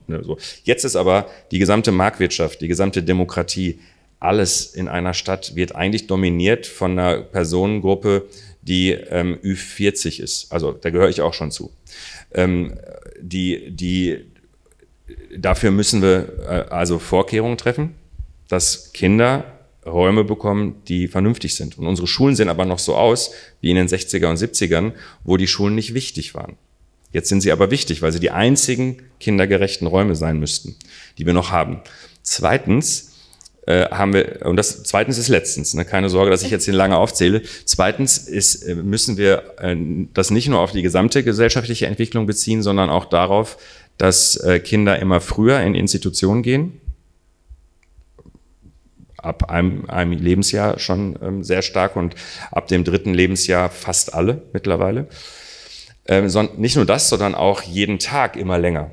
Jetzt 0.63 0.85
ist 0.85 0.95
aber 0.95 1.27
die 1.51 1.57
gesamte 1.57 1.91
Marktwirtschaft, 1.91 2.61
die 2.61 2.67
gesamte 2.67 3.01
Demokratie, 3.01 3.79
alles 4.25 4.65
in 4.65 4.87
einer 4.87 5.13
Stadt 5.13 5.55
wird 5.55 5.75
eigentlich 5.75 6.07
dominiert 6.07 6.65
von 6.65 6.97
einer 6.97 7.21
Personengruppe, 7.21 8.27
die 8.61 8.91
ähm, 8.91 9.37
Ü40 9.43 10.21
ist. 10.21 10.51
Also 10.51 10.71
da 10.71 10.89
gehöre 10.89 11.09
ich 11.09 11.21
auch 11.21 11.33
schon 11.33 11.51
zu. 11.51 11.71
Ähm, 12.33 12.73
die, 13.21 13.71
die, 13.71 14.25
dafür 15.37 15.71
müssen 15.71 16.01
wir 16.01 16.29
äh, 16.39 16.73
also 16.73 16.99
Vorkehrungen 16.99 17.57
treffen, 17.57 17.95
dass 18.47 18.91
Kinder 18.93 19.45
Räume 19.85 20.23
bekommen, 20.23 20.81
die 20.87 21.07
vernünftig 21.07 21.55
sind. 21.55 21.77
Und 21.77 21.85
unsere 21.85 22.07
Schulen 22.07 22.35
sehen 22.35 22.49
aber 22.49 22.65
noch 22.65 22.79
so 22.79 22.95
aus 22.95 23.31
wie 23.61 23.69
in 23.69 23.75
den 23.75 23.87
60er 23.87 24.27
und 24.27 24.37
70ern, 24.37 24.93
wo 25.23 25.37
die 25.37 25.47
Schulen 25.47 25.75
nicht 25.75 25.93
wichtig 25.93 26.33
waren. 26.33 26.57
Jetzt 27.11 27.29
sind 27.29 27.41
sie 27.41 27.51
aber 27.51 27.71
wichtig, 27.71 28.01
weil 28.01 28.11
sie 28.11 28.19
die 28.19 28.31
einzigen 28.31 29.03
kindergerechten 29.19 29.87
Räume 29.87 30.15
sein 30.15 30.39
müssten, 30.39 30.75
die 31.17 31.25
wir 31.25 31.33
noch 31.33 31.51
haben. 31.51 31.81
Zweitens 32.23 33.14
äh, 33.65 33.89
haben 33.89 34.13
wir, 34.13 34.45
und 34.45 34.57
das 34.57 34.83
zweitens 34.83 35.17
ist 35.17 35.27
letztens, 35.27 35.73
ne, 35.73 35.85
keine 35.85 36.09
Sorge, 36.09 36.29
dass 36.29 36.43
ich 36.43 36.51
jetzt 36.51 36.65
hier 36.65 36.73
lange 36.73 36.97
aufzähle. 36.97 37.41
Zweitens 37.65 38.17
ist, 38.17 38.63
äh, 38.63 38.75
müssen 38.75 39.17
wir 39.17 39.55
äh, 39.59 39.75
das 40.13 40.29
nicht 40.29 40.47
nur 40.47 40.59
auf 40.59 40.71
die 40.71 40.83
gesamte 40.83 41.23
gesellschaftliche 41.23 41.87
Entwicklung 41.87 42.27
beziehen, 42.27 42.61
sondern 42.61 42.89
auch 42.89 43.05
darauf, 43.05 43.57
dass 43.97 44.35
äh, 44.37 44.59
Kinder 44.59 44.99
immer 44.99 45.21
früher 45.21 45.61
in 45.61 45.73
Institutionen 45.73 46.43
gehen. 46.43 46.79
Ab 49.17 49.49
einem, 49.49 49.89
einem 49.89 50.11
Lebensjahr 50.11 50.77
schon 50.77 51.17
ähm, 51.23 51.43
sehr 51.43 51.63
stark 51.63 51.95
und 51.95 52.13
ab 52.51 52.67
dem 52.67 52.83
dritten 52.83 53.15
Lebensjahr 53.15 53.71
fast 53.71 54.13
alle 54.13 54.43
mittlerweile. 54.53 55.07
Ähm, 56.07 56.29
nicht 56.57 56.75
nur 56.75 56.85
das, 56.85 57.09
sondern 57.09 57.33
auch 57.33 57.63
jeden 57.63 57.97
Tag 57.97 58.35
immer 58.35 58.59
länger. 58.59 58.91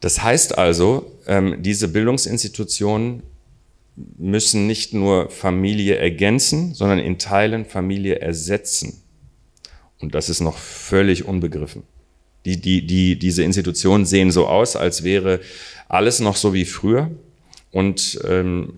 Das 0.00 0.22
heißt 0.22 0.56
also, 0.56 1.12
ähm, 1.26 1.62
diese 1.62 1.88
Bildungsinstitutionen 1.88 3.22
müssen 4.16 4.66
nicht 4.66 4.94
nur 4.94 5.28
Familie 5.28 5.96
ergänzen, 5.96 6.74
sondern 6.74 6.98
in 7.00 7.18
Teilen 7.18 7.64
Familie 7.64 8.20
ersetzen. 8.20 9.02
Und 9.98 10.14
das 10.14 10.28
ist 10.28 10.40
noch 10.40 10.56
völlig 10.56 11.24
unbegriffen. 11.24 11.82
Die, 12.44 12.60
die, 12.60 12.86
die, 12.86 13.18
diese 13.18 13.42
Institutionen 13.42 14.06
sehen 14.06 14.30
so 14.30 14.46
aus, 14.46 14.76
als 14.76 15.02
wäre 15.02 15.40
alles 15.88 16.20
noch 16.20 16.36
so 16.36 16.54
wie 16.54 16.64
früher. 16.64 17.10
Und 17.72 18.20
ähm, 18.26 18.74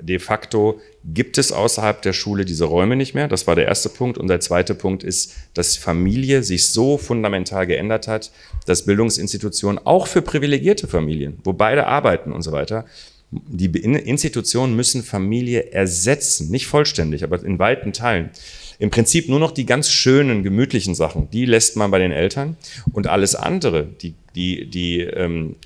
de 0.00 0.18
facto 0.18 0.80
gibt 1.06 1.36
es 1.36 1.52
außerhalb 1.52 2.00
der 2.02 2.14
Schule 2.14 2.44
diese 2.44 2.64
Räume 2.64 2.96
nicht 2.96 3.14
mehr. 3.14 3.28
Das 3.28 3.46
war 3.46 3.54
der 3.54 3.66
erste 3.66 3.88
Punkt. 3.90 4.16
Und 4.16 4.28
der 4.28 4.40
zweite 4.40 4.74
Punkt 4.74 5.04
ist, 5.04 5.34
dass 5.52 5.76
Familie 5.76 6.42
sich 6.42 6.68
so 6.68 6.96
fundamental 6.96 7.66
geändert 7.66 8.08
hat, 8.08 8.32
dass 8.66 8.86
Bildungsinstitutionen 8.86 9.84
auch 9.84 10.06
für 10.06 10.22
privilegierte 10.22 10.88
Familien, 10.88 11.38
wo 11.44 11.52
beide 11.52 11.86
arbeiten 11.86 12.32
und 12.32 12.42
so 12.42 12.52
weiter, 12.52 12.86
die 13.30 13.66
Institutionen 13.66 14.76
müssen 14.76 15.02
Familie 15.02 15.72
ersetzen, 15.72 16.50
nicht 16.50 16.66
vollständig, 16.66 17.24
aber 17.24 17.42
in 17.42 17.58
weiten 17.58 17.92
Teilen. 17.92 18.30
Im 18.78 18.90
Prinzip 18.90 19.28
nur 19.28 19.40
noch 19.40 19.50
die 19.50 19.66
ganz 19.66 19.90
schönen, 19.90 20.42
gemütlichen 20.42 20.94
Sachen, 20.94 21.30
die 21.30 21.44
lässt 21.44 21.76
man 21.76 21.90
bei 21.90 21.98
den 21.98 22.12
Eltern. 22.12 22.56
Und 22.92 23.06
alles 23.06 23.34
andere, 23.34 23.84
die, 23.84 24.14
die, 24.34 24.66
die 24.66 25.00
ähm, 25.00 25.56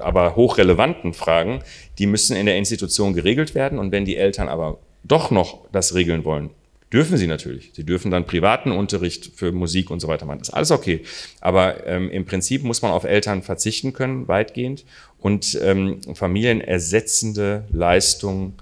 aber 0.00 0.36
hochrelevanten 0.36 1.14
Fragen, 1.14 1.60
die 1.98 2.06
müssen 2.06 2.36
in 2.36 2.46
der 2.46 2.56
Institution 2.56 3.14
geregelt 3.14 3.54
werden. 3.54 3.78
Und 3.78 3.92
wenn 3.92 4.04
die 4.04 4.16
Eltern 4.16 4.48
aber 4.48 4.78
doch 5.04 5.30
noch 5.30 5.68
das 5.72 5.94
regeln 5.94 6.24
wollen, 6.24 6.50
Dürfen 6.92 7.18
sie 7.18 7.26
natürlich. 7.26 7.70
Sie 7.74 7.84
dürfen 7.84 8.10
dann 8.10 8.24
privaten 8.24 8.72
Unterricht 8.72 9.32
für 9.34 9.52
Musik 9.52 9.90
und 9.90 10.00
so 10.00 10.08
weiter 10.08 10.24
machen. 10.24 10.38
Das 10.38 10.48
ist 10.48 10.54
alles 10.54 10.70
okay. 10.70 11.02
Aber 11.40 11.86
ähm, 11.86 12.10
im 12.10 12.24
Prinzip 12.24 12.64
muss 12.64 12.80
man 12.80 12.92
auf 12.92 13.04
Eltern 13.04 13.42
verzichten 13.42 13.92
können, 13.92 14.26
weitgehend, 14.26 14.84
und 15.18 15.58
ähm, 15.62 16.00
familienersetzende 16.14 17.64
Leistungen 17.70 18.54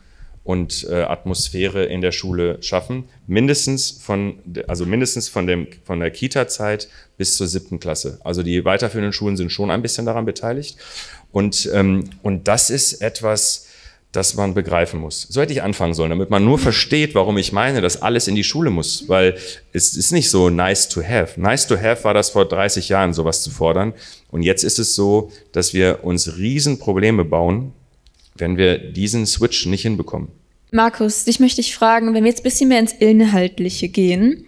und 0.47 0.87
äh, 0.89 1.03
Atmosphäre 1.03 1.85
in 1.85 2.01
der 2.01 2.13
Schule 2.13 2.63
schaffen. 2.63 3.09
Mindestens 3.27 3.91
von, 3.91 4.39
also 4.69 4.87
mindestens 4.87 5.29
von, 5.29 5.49
dem, 5.49 5.67
von 5.85 5.99
der 5.99 6.13
Kita-Zeit 6.13 6.89
bis 7.17 7.37
zur 7.37 7.49
siebten 7.49 7.81
Klasse. 7.81 8.21
Also 8.23 8.45
die 8.45 8.65
weiterführenden 8.65 9.13
Schulen 9.13 9.37
sind 9.37 9.51
schon 9.51 9.73
ein 9.73 9.83
bisschen 9.83 10.07
daran 10.07 10.25
beteiligt. 10.25 10.77
Und, 11.33 11.69
ähm, 11.75 12.05
und 12.23 12.47
das 12.47 12.71
ist 12.71 13.03
etwas, 13.03 13.67
das 14.13 14.37
man 14.37 14.55
begreifen 14.55 15.01
muss. 15.01 15.23
So 15.23 15.41
hätte 15.41 15.53
ich 15.53 15.63
anfangen 15.63 15.95
sollen, 15.95 16.11
damit 16.11 16.31
man 16.31 16.45
nur 16.45 16.61
versteht, 16.61 17.17
warum 17.17 17.39
ich 17.39 17.53
meine, 17.53 17.81
dass 17.81 18.01
alles 18.01 18.29
in 18.29 18.37
die 18.37 18.45
Schule 18.45 18.71
muss. 18.71 19.09
Weil 19.09 19.37
es 19.73 19.97
ist 19.97 20.13
nicht 20.13 20.31
so 20.31 20.49
nice 20.49 20.89
to 20.89 21.03
have. 21.03 21.41
Nice 21.41 21.67
to 21.67 21.77
have 21.77 22.05
war 22.05 22.15
das 22.15 22.31
vor 22.31 22.47
30 22.47 22.89
Jahren, 22.89 23.15
sowas 23.15 23.43
zu 23.43 23.51
fordern. 23.51 23.95
Und 24.31 24.43
jetzt 24.43 24.63
ist 24.63 24.79
es 24.79 24.95
so, 24.95 25.33
dass 25.51 25.75
wir 25.75 26.05
uns 26.05 26.37
Riesenprobleme 26.37 27.25
bauen, 27.25 27.73
wenn 28.39 28.57
wir 28.57 28.79
diesen 28.79 29.27
Switch 29.27 29.67
nicht 29.67 29.83
hinbekommen. 29.83 30.29
Markus, 30.73 31.25
dich 31.25 31.41
möchte 31.41 31.61
ich 31.61 31.75
fragen, 31.75 32.15
wenn 32.15 32.25
wir 32.25 32.31
jetzt 32.31 32.41
ein 32.41 32.45
bisschen 32.45 32.69
mehr 32.69 32.81
ins 32.81 32.93
Inhaltliche 32.93 33.89
gehen. 33.89 34.47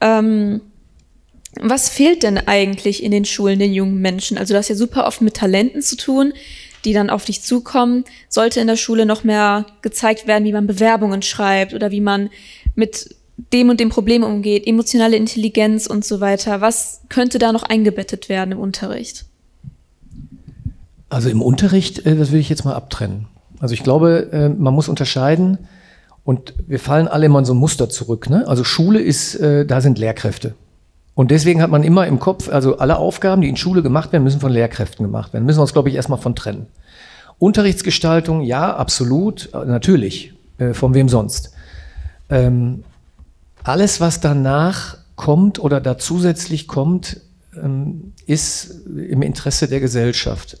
Ähm, 0.00 0.60
was 1.58 1.88
fehlt 1.88 2.22
denn 2.22 2.36
eigentlich 2.38 3.02
in 3.02 3.10
den 3.10 3.24
Schulen 3.24 3.58
den 3.58 3.72
jungen 3.72 4.00
Menschen? 4.00 4.36
Also 4.36 4.52
du 4.52 4.58
hast 4.58 4.68
ja 4.68 4.74
super 4.74 5.06
oft 5.06 5.22
mit 5.22 5.34
Talenten 5.34 5.80
zu 5.80 5.96
tun 5.96 6.34
die 6.86 6.92
dann 6.92 7.10
auf 7.10 7.24
dich 7.24 7.42
zukommen, 7.42 8.04
sollte 8.28 8.60
in 8.60 8.68
der 8.68 8.76
Schule 8.76 9.04
noch 9.04 9.24
mehr 9.24 9.66
gezeigt 9.82 10.26
werden, 10.26 10.44
wie 10.44 10.52
man 10.52 10.68
Bewerbungen 10.68 11.20
schreibt 11.20 11.74
oder 11.74 11.90
wie 11.90 12.00
man 12.00 12.30
mit 12.76 13.14
dem 13.52 13.68
und 13.68 13.80
dem 13.80 13.90
Problem 13.90 14.22
umgeht, 14.22 14.66
emotionale 14.66 15.16
Intelligenz 15.16 15.86
und 15.86 16.04
so 16.04 16.20
weiter. 16.20 16.60
Was 16.60 17.02
könnte 17.08 17.38
da 17.38 17.52
noch 17.52 17.64
eingebettet 17.64 18.28
werden 18.28 18.52
im 18.52 18.60
Unterricht? 18.60 19.26
Also 21.08 21.28
im 21.28 21.42
Unterricht, 21.42 22.04
äh, 22.06 22.16
das 22.16 22.32
will 22.32 22.40
ich 22.40 22.48
jetzt 22.48 22.64
mal 22.64 22.74
abtrennen. 22.74 23.26
Also 23.60 23.74
ich 23.74 23.82
glaube, 23.82 24.30
äh, 24.32 24.48
man 24.48 24.74
muss 24.74 24.88
unterscheiden 24.88 25.58
und 26.24 26.54
wir 26.66 26.80
fallen 26.80 27.08
alle 27.08 27.26
immer 27.26 27.38
in 27.38 27.44
so 27.44 27.54
ein 27.54 27.58
Muster 27.58 27.88
zurück. 27.88 28.28
Ne? 28.28 28.46
Also 28.46 28.64
Schule 28.64 29.00
ist, 29.00 29.36
äh, 29.36 29.64
da 29.64 29.80
sind 29.80 29.98
Lehrkräfte. 29.98 30.54
Und 31.14 31.30
deswegen 31.30 31.62
hat 31.62 31.70
man 31.70 31.82
immer 31.82 32.06
im 32.06 32.20
Kopf, 32.20 32.50
also 32.50 32.78
alle 32.78 32.98
Aufgaben, 32.98 33.40
die 33.40 33.48
in 33.48 33.56
Schule 33.56 33.82
gemacht 33.82 34.12
werden, 34.12 34.24
müssen 34.24 34.40
von 34.40 34.52
Lehrkräften 34.52 35.04
gemacht 35.04 35.32
werden. 35.32 35.46
Müssen 35.46 35.58
wir 35.58 35.62
uns, 35.62 35.72
glaube 35.72 35.88
ich, 35.88 35.94
erstmal 35.94 36.18
von 36.18 36.34
trennen. 36.34 36.66
Unterrichtsgestaltung, 37.38 38.42
ja, 38.42 38.76
absolut, 38.76 39.48
natürlich. 39.52 40.34
Von 40.72 40.92
wem 40.92 41.08
sonst? 41.08 41.52
Ähm, 42.28 42.84
alles, 43.62 44.00
was 44.00 44.20
danach 44.20 44.98
kommt 45.16 45.58
oder 45.58 45.80
da 45.80 45.98
zusätzlich 45.98 46.68
kommt, 46.68 47.20
ähm, 47.56 48.12
ist 48.26 48.86
im 48.86 49.22
Interesse 49.22 49.68
der 49.68 49.80
Gesellschaft 49.80 50.58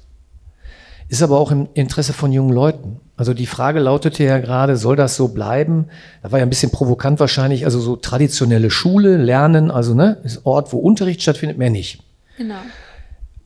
ist 1.08 1.22
aber 1.22 1.38
auch 1.38 1.50
im 1.50 1.68
Interesse 1.74 2.12
von 2.12 2.32
jungen 2.32 2.52
Leuten. 2.52 3.00
Also 3.16 3.32
die 3.32 3.46
Frage 3.46 3.80
lautete 3.80 4.24
ja 4.24 4.38
gerade, 4.38 4.76
soll 4.76 4.96
das 4.96 5.16
so 5.16 5.28
bleiben? 5.28 5.86
Da 6.22 6.32
war 6.32 6.38
ja 6.38 6.44
ein 6.44 6.50
bisschen 6.50 6.70
provokant 6.70 7.18
wahrscheinlich, 7.20 7.64
also 7.64 7.80
so 7.80 7.96
traditionelle 7.96 8.70
Schule, 8.70 9.16
Lernen, 9.16 9.70
also 9.70 9.94
ne, 9.94 10.18
ist 10.24 10.44
Ort, 10.44 10.72
wo 10.72 10.78
Unterricht 10.78 11.22
stattfindet, 11.22 11.56
mehr 11.56 11.70
nicht. 11.70 12.02
Genau. 12.36 12.56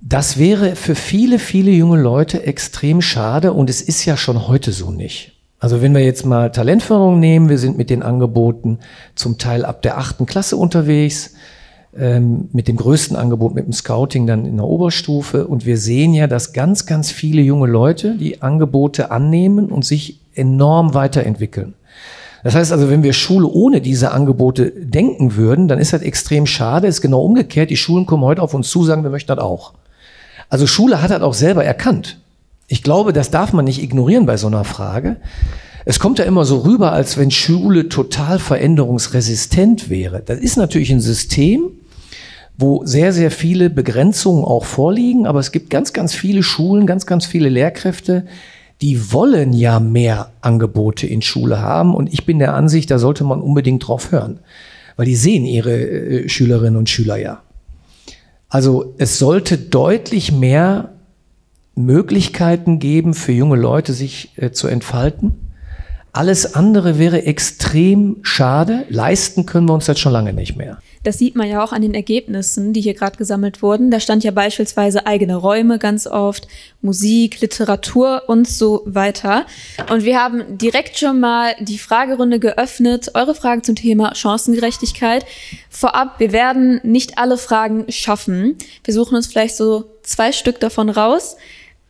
Das 0.01 0.39
wäre 0.39 0.77
für 0.77 0.95
viele, 0.95 1.39
viele 1.39 1.71
junge 1.71 2.01
Leute 2.01 2.45
extrem 2.45 3.03
schade 3.03 3.53
und 3.53 3.69
es 3.69 3.83
ist 3.83 4.05
ja 4.07 4.17
schon 4.17 4.49
heute 4.49 4.73
so 4.73 4.91
nicht. 4.91 5.37
Also 5.61 5.83
wenn 5.83 5.95
wir 5.95 6.03
jetzt 6.03 6.25
mal 6.25 6.51
Talentförderung 6.51 7.21
nehmen, 7.21 7.51
wir 7.51 7.59
sind 7.59 7.77
mit 7.77 7.91
den 7.91 8.03
Angeboten 8.03 8.79
zum 9.15 9.37
Teil 9.37 9.67
ab 9.67 9.83
der 9.83 9.99
achten 9.99 10.25
Klasse 10.25 10.57
unterwegs 10.57 11.35
mit 11.93 12.69
dem 12.69 12.77
größten 12.77 13.17
Angebot, 13.17 13.55
mit 13.55 13.67
dem 13.67 13.73
Scouting 13.73 14.27
dann 14.27 14.47
in 14.47 14.57
der 14.57 14.67
Oberstufe. 14.67 15.47
Und 15.47 15.67
wir 15.67 15.77
sehen 15.77 16.15
ja, 16.15 16.29
dass 16.29 16.53
ganz, 16.53 16.87
ganz 16.87 17.11
viele 17.11 17.43
junge 17.43 17.67
Leute 17.67 18.17
die 18.17 18.43
Angebote 18.43 19.11
annehmen 19.11 19.67
und 19.67 19.85
sich 19.85 20.21
enorm 20.35 20.95
weiterentwickeln. 20.95 21.75
Das 22.43 22.55
heißt 22.55 22.73
also, 22.73 22.89
wenn 22.89 23.03
wir 23.03 23.13
Schule 23.13 23.47
ohne 23.47 23.81
diese 23.81 24.13
Angebote 24.13 24.71
denken 24.71 25.37
würden, 25.37 25.69
dann 25.69 25.79
ist 25.79 25.93
das 25.93 26.03
extrem 26.03 26.47
schade. 26.47 26.87
Ist 26.87 27.03
genau 27.03 27.23
umgekehrt. 27.23 27.71
Die 27.71 27.77
Schulen 27.77 28.07
kommen 28.07 28.25
heute 28.25 28.43
auf 28.43 28.55
uns 28.55 28.71
zu, 28.71 28.85
sagen, 28.85 29.03
wir 29.03 29.11
möchten 29.11 29.29
das 29.29 29.39
auch. 29.39 29.75
Also 30.49 30.67
Schule 30.67 31.03
hat 31.03 31.11
das 31.11 31.23
auch 31.23 31.35
selber 31.35 31.65
erkannt. 31.65 32.19
Ich 32.67 32.83
glaube, 32.83 33.13
das 33.13 33.31
darf 33.31 33.53
man 33.53 33.65
nicht 33.65 33.83
ignorieren 33.83 34.27
bei 34.27 34.37
so 34.37 34.47
einer 34.47 34.65
Frage. 34.65 35.17
Es 35.85 35.99
kommt 35.99 36.19
ja 36.19 36.25
immer 36.25 36.45
so 36.45 36.59
rüber, 36.59 36.93
als 36.93 37.19
wenn 37.19 37.31
Schule 37.31 37.89
total 37.89 38.39
veränderungsresistent 38.39 39.91
wäre. 39.91 40.23
Das 40.25 40.39
ist 40.39 40.57
natürlich 40.57 40.93
ein 40.93 41.01
System, 41.01 41.71
wo 42.61 42.85
sehr, 42.85 43.13
sehr 43.13 43.31
viele 43.31 43.71
Begrenzungen 43.71 44.45
auch 44.45 44.65
vorliegen, 44.65 45.27
aber 45.27 45.41
es 45.41 45.51
gibt 45.51 45.71
ganz, 45.71 45.93
ganz 45.93 46.15
viele 46.15 46.43
Schulen, 46.43 46.87
ganz, 46.87 47.07
ganz 47.07 47.25
viele 47.25 47.49
Lehrkräfte, 47.49 48.27
die 48.83 49.13
wollen 49.13 49.53
ja 49.53 49.81
mehr 49.81 50.33
Angebote 50.41 51.07
in 51.07 51.23
Schule 51.23 51.61
haben 51.61 51.95
und 51.95 52.13
ich 52.13 52.27
bin 52.27 52.39
der 52.39 52.55
Ansicht, 52.55 52.91
da 52.91 52.99
sollte 52.99 53.25
man 53.25 53.41
unbedingt 53.41 53.87
drauf 53.87 54.13
hören, 54.13 54.41
weil 54.97 55.07
die 55.07 55.17
sehen 55.17 55.45
ihre 55.45 55.73
äh, 55.73 56.29
Schülerinnen 56.29 56.77
und 56.77 56.89
Schüler 56.89 57.17
ja. 57.17 57.43
Also 58.49 58.95
es 58.99 59.19
sollte 59.19 59.57
deutlich 59.57 60.33
mehr 60.33 60.93
Möglichkeiten 61.75 62.79
geben 62.79 63.15
für 63.15 63.33
junge 63.33 63.57
Leute, 63.57 63.93
sich 63.93 64.33
äh, 64.37 64.51
zu 64.51 64.67
entfalten. 64.67 65.33
Alles 66.13 66.55
andere 66.55 66.99
wäre 66.99 67.25
extrem 67.25 68.17
schade. 68.23 68.85
Leisten 68.89 69.47
können 69.47 69.69
wir 69.69 69.75
uns 69.75 69.87
das 69.87 69.99
schon 70.01 70.13
lange 70.13 70.33
nicht 70.33 70.57
mehr. 70.57 70.79
Das 71.03 71.17
sieht 71.17 71.35
man 71.35 71.49
ja 71.49 71.65
auch 71.65 71.73
an 71.73 71.81
den 71.81 71.95
Ergebnissen, 71.95 72.75
die 72.75 72.83
hier 72.83 72.93
gerade 72.93 73.17
gesammelt 73.17 73.63
wurden. 73.63 73.91
Da 73.91 74.01
stand 74.01 74.23
ja 74.23 74.33
beispielsweise 74.33 75.07
eigene 75.07 75.37
Räume 75.37 75.79
ganz 75.79 76.07
oft, 76.07 76.47
Musik, 76.83 77.41
Literatur 77.41 78.25
und 78.27 78.47
so 78.47 78.83
weiter. 78.85 79.47
Und 79.91 80.05
wir 80.05 80.23
haben 80.23 80.59
direkt 80.59 80.99
schon 80.99 81.19
mal 81.19 81.55
die 81.59 81.79
Fragerunde 81.79 82.39
geöffnet. 82.39 83.13
Eure 83.15 83.35
Fragen 83.35 83.63
zum 83.63 83.77
Thema 83.77 84.15
Chancengerechtigkeit. 84.15 85.25
Vorab, 85.71 86.21
wir 86.21 86.33
werden 86.33 86.81
nicht 86.83 87.17
alle 87.17 87.39
Fragen 87.39 87.91
schaffen. 87.91 88.59
Wir 88.85 88.93
suchen 88.93 89.17
uns 89.17 89.27
vielleicht 89.27 89.57
so 89.57 89.85
zwei 90.03 90.33
Stück 90.33 90.61
davon 90.61 90.91
raus. 90.91 91.37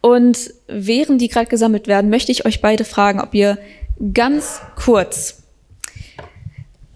Und 0.00 0.52
während 0.68 1.20
die 1.20 1.28
gerade 1.28 1.46
gesammelt 1.46 1.88
werden, 1.88 2.10
möchte 2.10 2.30
ich 2.30 2.46
euch 2.46 2.60
beide 2.60 2.84
fragen, 2.84 3.20
ob 3.20 3.34
ihr 3.34 3.58
ganz 4.14 4.60
kurz 4.76 5.39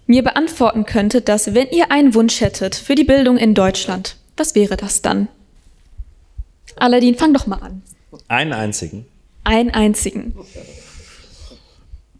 mir 0.07 0.23
beantworten 0.23 0.85
könntet, 0.85 1.27
dass 1.29 1.53
wenn 1.53 1.69
ihr 1.69 1.91
einen 1.91 2.13
Wunsch 2.13 2.41
hättet 2.41 2.75
für 2.75 2.95
die 2.95 3.03
Bildung 3.03 3.37
in 3.37 3.53
Deutschland, 3.53 4.17
was 4.37 4.55
wäre 4.55 4.77
das 4.77 5.01
dann? 5.01 5.27
Aladdin, 6.77 7.15
fang 7.15 7.33
doch 7.33 7.47
mal 7.47 7.59
an. 7.59 7.81
Einen 8.27 8.53
einzigen. 8.53 9.05
Einen 9.43 9.71
einzigen. 9.71 10.33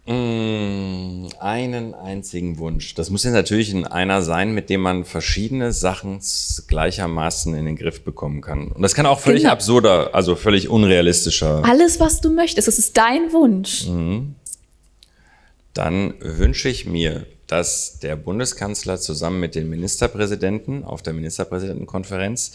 Mm, 0.08 1.28
einen 1.40 1.96
einzigen 1.96 2.60
Wunsch. 2.60 2.94
Das 2.94 3.10
muss 3.10 3.24
ja 3.24 3.32
natürlich 3.32 3.72
in 3.72 3.86
einer 3.88 4.22
sein, 4.22 4.54
mit 4.54 4.70
dem 4.70 4.82
man 4.82 5.04
verschiedene 5.04 5.72
Sachen 5.72 6.20
gleichermaßen 6.68 7.56
in 7.56 7.66
den 7.66 7.76
Griff 7.76 8.04
bekommen 8.04 8.42
kann. 8.42 8.68
Und 8.68 8.84
das 8.84 8.94
kann 8.94 9.08
auch 9.08 9.20
völlig 9.20 9.44
Genau. 9.44 9.54
absurder, 9.54 10.14
also 10.14 10.36
völlig 10.36 10.70
unrealistischer. 10.70 11.64
Alles, 11.66 12.00
was 12.00 12.22
du 12.22 12.30
möchtest, 12.30 12.68
es 12.68 12.78
ist 12.78 12.96
dein 12.98 13.34
Wunsch. 13.34 13.88
Dann 15.74 16.14
wünsche 16.20 16.70
ich 16.70 16.86
mir, 16.86 17.26
dass 17.48 18.00
der 18.00 18.16
Bundeskanzler 18.16 19.00
zusammen 19.00 19.40
mit 19.40 19.54
den 19.56 19.70
Ministerpräsidenten 19.70 20.84
auf 20.84 21.04
der 21.04 21.14
Ministerpräsidentenkonferenz 21.14 22.54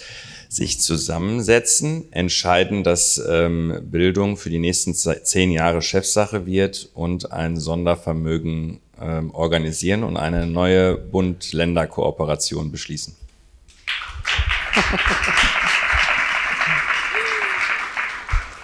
sich 0.49 0.81
zusammensetzen, 0.81 2.13
entscheiden, 2.13 2.83
dass 2.83 3.23
ähm, 3.29 3.81
Bildung 3.85 4.37
für 4.37 4.51
die 4.51 4.59
nächsten 4.59 4.95
ze- 4.95 5.23
zehn 5.23 5.53
Jahre 5.53 5.81
Chefsache 5.81 6.45
wird 6.45 6.89
und 6.95 7.31
ein 7.31 7.57
Sondervermögen 7.57 8.81
ähm, 9.01 9.33
organisieren 9.33 10.03
und 10.03 10.17
eine 10.17 10.47
neue 10.47 10.97
Bund-Länder-Kooperation 10.97 12.73
beschließen. 12.73 13.15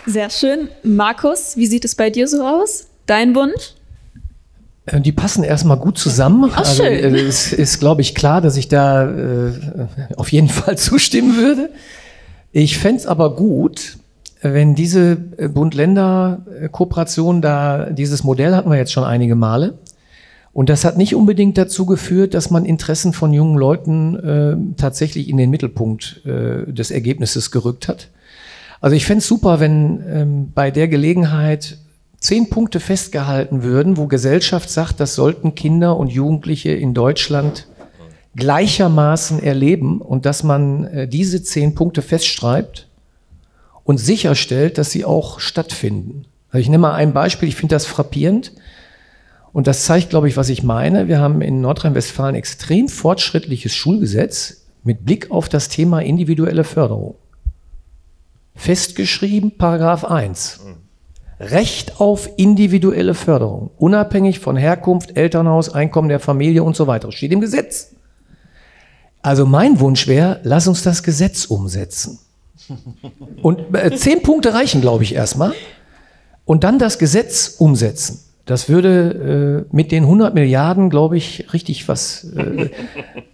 Sehr 0.06 0.30
schön. 0.30 0.68
Markus, 0.82 1.56
wie 1.56 1.66
sieht 1.66 1.84
es 1.84 1.94
bei 1.94 2.10
dir 2.10 2.28
so 2.28 2.44
aus? 2.44 2.86
Dein 3.06 3.34
Wunsch? 3.34 3.75
Äh, 4.86 5.00
Die 5.00 5.12
passen 5.12 5.44
erstmal 5.44 5.76
gut 5.76 5.98
zusammen. 5.98 6.50
Ach, 6.52 6.58
also 6.58 6.84
schön. 6.84 6.92
äh, 7.14 7.18
es 7.20 7.52
ist, 7.52 7.78
glaube 7.78 8.00
ich, 8.00 8.14
klar, 8.14 8.40
dass 8.40 8.56
ich 8.56 8.68
da 8.68 9.08
äh, 9.10 9.52
auf 10.16 10.32
jeden 10.32 10.48
Fall 10.58 10.78
zustimmen 10.78 11.36
würde. 11.36 11.70
Ich 12.52 12.78
fänd's 12.78 13.06
aber 13.06 13.36
gut, 13.36 13.98
wenn 14.40 14.74
diese 14.74 15.18
äh, 15.36 15.48
Bund-Länder-Kooperation 15.48 17.42
da, 17.42 17.90
dieses 17.90 18.24
Modell 18.24 18.54
hatten 18.54 18.70
wir 18.70 18.78
jetzt 18.78 18.92
schon 18.92 19.04
einige 19.04 19.34
Male. 19.34 19.74
Und 20.52 20.70
das 20.70 20.86
hat 20.86 20.96
nicht 20.96 21.14
unbedingt 21.14 21.58
dazu 21.58 21.84
geführt, 21.84 22.32
dass 22.32 22.48
man 22.50 22.64
Interessen 22.64 23.12
von 23.12 23.30
jungen 23.34 23.58
Leuten 23.58 24.16
äh, 24.16 24.56
tatsächlich 24.80 25.28
in 25.28 25.36
den 25.36 25.50
Mittelpunkt 25.50 26.22
äh, 26.24 26.72
des 26.72 26.90
Ergebnisses 26.90 27.50
gerückt 27.50 27.88
hat. 27.88 28.08
Also 28.80 28.96
ich 28.96 29.04
fänd's 29.04 29.26
super, 29.26 29.60
wenn 29.60 30.02
ähm, 30.08 30.52
bei 30.54 30.70
der 30.70 30.88
Gelegenheit 30.88 31.76
zehn 32.26 32.50
Punkte 32.50 32.80
festgehalten 32.80 33.62
würden, 33.62 33.96
wo 33.96 34.08
Gesellschaft 34.08 34.68
sagt, 34.68 34.98
das 34.98 35.14
sollten 35.14 35.54
Kinder 35.54 35.96
und 35.96 36.08
Jugendliche 36.08 36.72
in 36.72 36.92
Deutschland 36.92 37.68
gleichermaßen 38.34 39.40
erleben 39.40 40.00
und 40.00 40.26
dass 40.26 40.42
man 40.42 40.84
äh, 40.88 41.06
diese 41.06 41.44
zehn 41.44 41.76
Punkte 41.76 42.02
festschreibt 42.02 42.88
und 43.84 43.98
sicherstellt, 43.98 44.76
dass 44.76 44.90
sie 44.90 45.04
auch 45.04 45.38
stattfinden. 45.38 46.24
Also 46.50 46.62
ich 46.62 46.68
nehme 46.68 46.82
mal 46.82 46.94
ein 46.94 47.12
Beispiel, 47.12 47.48
ich 47.48 47.54
finde 47.54 47.76
das 47.76 47.86
frappierend 47.86 48.52
und 49.52 49.68
das 49.68 49.84
zeigt, 49.84 50.10
glaube 50.10 50.28
ich, 50.28 50.36
was 50.36 50.48
ich 50.48 50.64
meine. 50.64 51.06
Wir 51.06 51.20
haben 51.20 51.40
in 51.42 51.60
Nordrhein-Westfalen 51.60 52.34
extrem 52.34 52.88
fortschrittliches 52.88 53.72
Schulgesetz 53.72 54.66
mit 54.82 55.04
Blick 55.04 55.30
auf 55.30 55.48
das 55.48 55.68
Thema 55.68 56.00
individuelle 56.00 56.64
Förderung. 56.64 57.14
Festgeschrieben, 58.56 59.56
Paragraph 59.56 60.04
1. 60.04 60.60
Recht 61.38 62.00
auf 62.00 62.30
individuelle 62.36 63.14
Förderung, 63.14 63.70
unabhängig 63.76 64.40
von 64.40 64.56
Herkunft, 64.56 65.16
Elternhaus, 65.16 65.68
Einkommen 65.74 66.08
der 66.08 66.20
Familie 66.20 66.62
und 66.62 66.76
so 66.76 66.86
weiter. 66.86 67.12
Steht 67.12 67.32
im 67.32 67.40
Gesetz. 67.40 67.92
Also 69.20 69.44
mein 69.44 69.80
Wunsch 69.80 70.06
wäre, 70.06 70.40
lass 70.44 70.66
uns 70.66 70.82
das 70.82 71.02
Gesetz 71.02 71.44
umsetzen. 71.46 72.20
Und 73.42 73.74
äh, 73.74 73.94
zehn 73.94 74.22
Punkte 74.22 74.54
reichen, 74.54 74.80
glaube 74.80 75.04
ich, 75.04 75.14
erstmal. 75.14 75.52
Und 76.44 76.64
dann 76.64 76.78
das 76.78 76.98
Gesetz 76.98 77.56
umsetzen. 77.58 78.20
Das 78.46 78.68
würde 78.68 79.66
äh, 79.70 79.74
mit 79.74 79.90
den 79.90 80.04
100 80.04 80.32
Milliarden, 80.32 80.88
glaube 80.88 81.16
ich, 81.16 81.52
richtig 81.52 81.88
was. 81.88 82.24
Äh, 82.34 82.70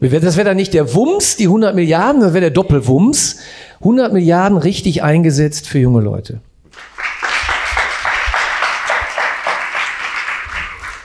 das 0.21 0.37
wäre 0.37 0.49
dann 0.49 0.57
nicht 0.57 0.73
der 0.75 0.95
Wumms, 0.95 1.37
die 1.37 1.45
100 1.45 1.75
Milliarden, 1.75 2.23
das 2.23 2.33
wäre 2.33 2.41
der 2.41 2.51
Doppelwumms. 2.51 3.37
100 3.81 4.13
Milliarden 4.13 4.57
richtig 4.57 5.03
eingesetzt 5.03 5.69
für 5.69 5.79
junge 5.79 6.01
Leute. 6.01 6.41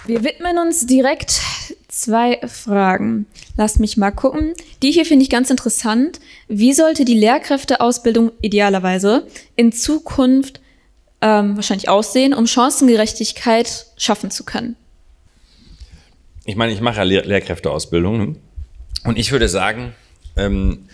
Wir 0.08 0.24
widmen 0.24 0.58
uns 0.58 0.86
direkt 0.86 1.42
zwei 1.90 2.40
Fragen. 2.48 3.26
Lasst 3.58 3.82
mich 3.82 3.98
mal 3.98 4.12
gucken. 4.12 4.54
Die 4.82 4.92
hier 4.92 5.06
finde 5.06 5.24
ich 5.24 5.30
ganz 5.30 5.50
interessant. 5.50 6.22
Wie 6.48 6.72
sollte 6.72 7.04
die 7.04 7.14
Lehrkräfteausbildung 7.14 8.32
idealerweise 8.40 9.28
in 9.58 9.74
Zukunft 9.74 10.62
ähm, 11.20 11.58
wahrscheinlich 11.58 11.90
aussehen, 11.90 12.34
um 12.34 12.48
Chancengerechtigkeit 12.48 13.88
schaffen 13.98 14.32
zu 14.32 14.46
können? 14.46 14.78
Ich 16.46 16.56
meine, 16.56 16.72
ich 16.72 16.80
mache 16.80 16.98
ja 16.98 17.04
Lehr 17.04 17.26
Lehrkräfteausbildung 17.26 18.18
ne? 18.18 18.36
und 19.04 19.18
ich 19.18 19.34
würde 19.34 19.50
sagen, 19.50 19.94
ähm, 20.38 20.88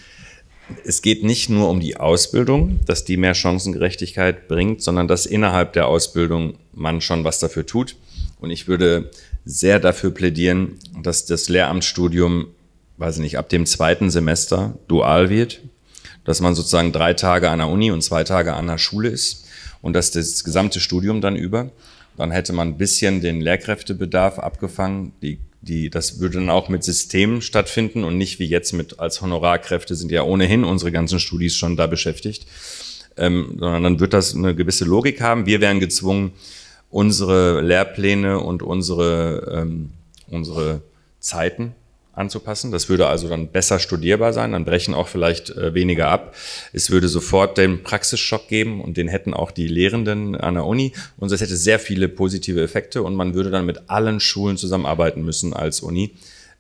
es 0.86 1.04
geht 1.04 1.24
nicht 1.24 1.52
nur 1.52 1.70
um 1.70 1.80
die 1.80 1.98
Ausbildung, 1.98 2.80
dass 2.88 3.06
die 3.06 3.18
mehr 3.18 3.36
Chancengerechtigkeit 3.36 4.48
bringt, 4.48 4.82
sondern 4.82 5.08
dass 5.08 5.28
innerhalb 5.28 5.74
der 5.74 5.88
Ausbildung 5.88 6.56
man 6.72 7.00
schon 7.00 7.24
was 7.24 7.38
dafür 7.38 7.68
tut. 7.68 7.96
Und 8.44 8.52
ich 8.52 8.68
würde 8.68 9.10
sehr 9.46 9.80
dafür 9.80 10.12
plädieren, 10.12 10.78
dass 11.02 11.26
das 11.26 11.48
Lehramtsstudium, 11.48 12.48
weiß 12.98 13.16
ich 13.16 13.22
nicht, 13.22 13.38
ab 13.38 13.48
dem 13.48 13.66
zweiten 13.66 14.12
Semester 14.12 14.78
dual 14.90 15.30
wird, 15.30 15.62
dass 16.26 16.42
man 16.42 16.54
sozusagen 16.54 16.92
drei 16.92 17.14
Tage 17.14 17.50
an 17.50 17.60
der 17.60 17.70
Uni 17.70 17.90
und 17.90 18.02
zwei 18.02 18.26
Tage 18.26 18.54
an 18.54 18.68
der 18.68 18.78
Schule 18.78 19.08
ist 19.08 19.46
und 19.82 19.94
dass 19.94 20.12
das 20.12 20.44
gesamte 20.44 20.82
Studium 20.82 21.22
dann 21.22 21.38
über. 21.38 21.72
Dann 22.18 22.32
hätte 22.32 22.52
man 22.52 22.68
ein 22.68 22.78
bisschen 22.78 23.22
den 23.22 23.40
Lehrkräftebedarf 23.40 24.40
abgefangen. 24.40 25.14
Die, 25.22 25.40
die, 25.62 25.90
das 25.90 26.20
würde 26.20 26.40
dann 26.40 26.50
auch 26.50 26.68
mit 26.68 26.84
Systemen 26.84 27.42
stattfinden 27.42 28.04
und 28.04 28.18
nicht 28.18 28.40
wie 28.40 28.48
jetzt 28.48 28.74
mit 28.74 29.00
als 29.00 29.22
Honorarkräfte 29.22 29.96
sind 29.96 30.12
ja 30.12 30.24
ohnehin 30.24 30.66
unsere 30.66 30.92
ganzen 30.92 31.22
Studis 31.22 31.56
schon 31.56 31.78
da 31.78 31.88
beschäftigt. 31.88 32.46
Ähm, 33.16 33.56
sondern 33.58 33.84
dann 33.84 34.00
wird 34.02 34.12
das 34.12 34.36
eine 34.36 34.54
gewisse 34.54 34.84
Logik 34.84 35.22
haben. 35.22 35.46
Wir 35.46 35.62
wären 35.62 35.80
gezwungen, 35.80 36.34
unsere 36.94 37.62
Lehrpläne 37.62 38.40
und 38.40 38.62
unsere, 38.62 39.52
ähm, 39.52 39.90
unsere 40.30 40.82
Zeiten 41.20 41.74
anzupassen. 42.14 42.72
Das 42.72 42.88
würde 42.88 43.08
also 43.08 43.28
dann 43.28 43.48
besser 43.48 43.80
studierbar 43.80 44.32
sein, 44.32 44.52
dann 44.52 44.64
brechen 44.64 44.94
auch 44.94 45.08
vielleicht 45.08 45.50
äh, 45.50 45.74
weniger 45.74 46.10
ab. 46.10 46.36
Es 46.72 46.92
würde 46.92 47.08
sofort 47.08 47.58
den 47.58 47.82
Praxisschock 47.82 48.48
geben 48.48 48.80
und 48.80 48.98
den 48.98 49.08
hätten 49.08 49.34
auch 49.34 49.50
die 49.50 49.68
Lehrenden 49.68 50.36
an 50.36 50.54
der 50.54 50.66
Uni. 50.66 50.94
Und 51.18 51.32
es 51.32 51.42
hätte 51.42 51.58
sehr 51.58 51.80
viele 51.80 52.08
positive 52.08 52.62
Effekte 52.62 53.02
und 53.02 53.16
man 53.16 53.34
würde 53.34 53.50
dann 53.50 53.66
mit 53.66 53.90
allen 53.90 54.20
Schulen 54.20 54.58
zusammenarbeiten 54.58 55.24
müssen 55.24 55.54
als 55.54 55.82
Uni. 55.82 56.12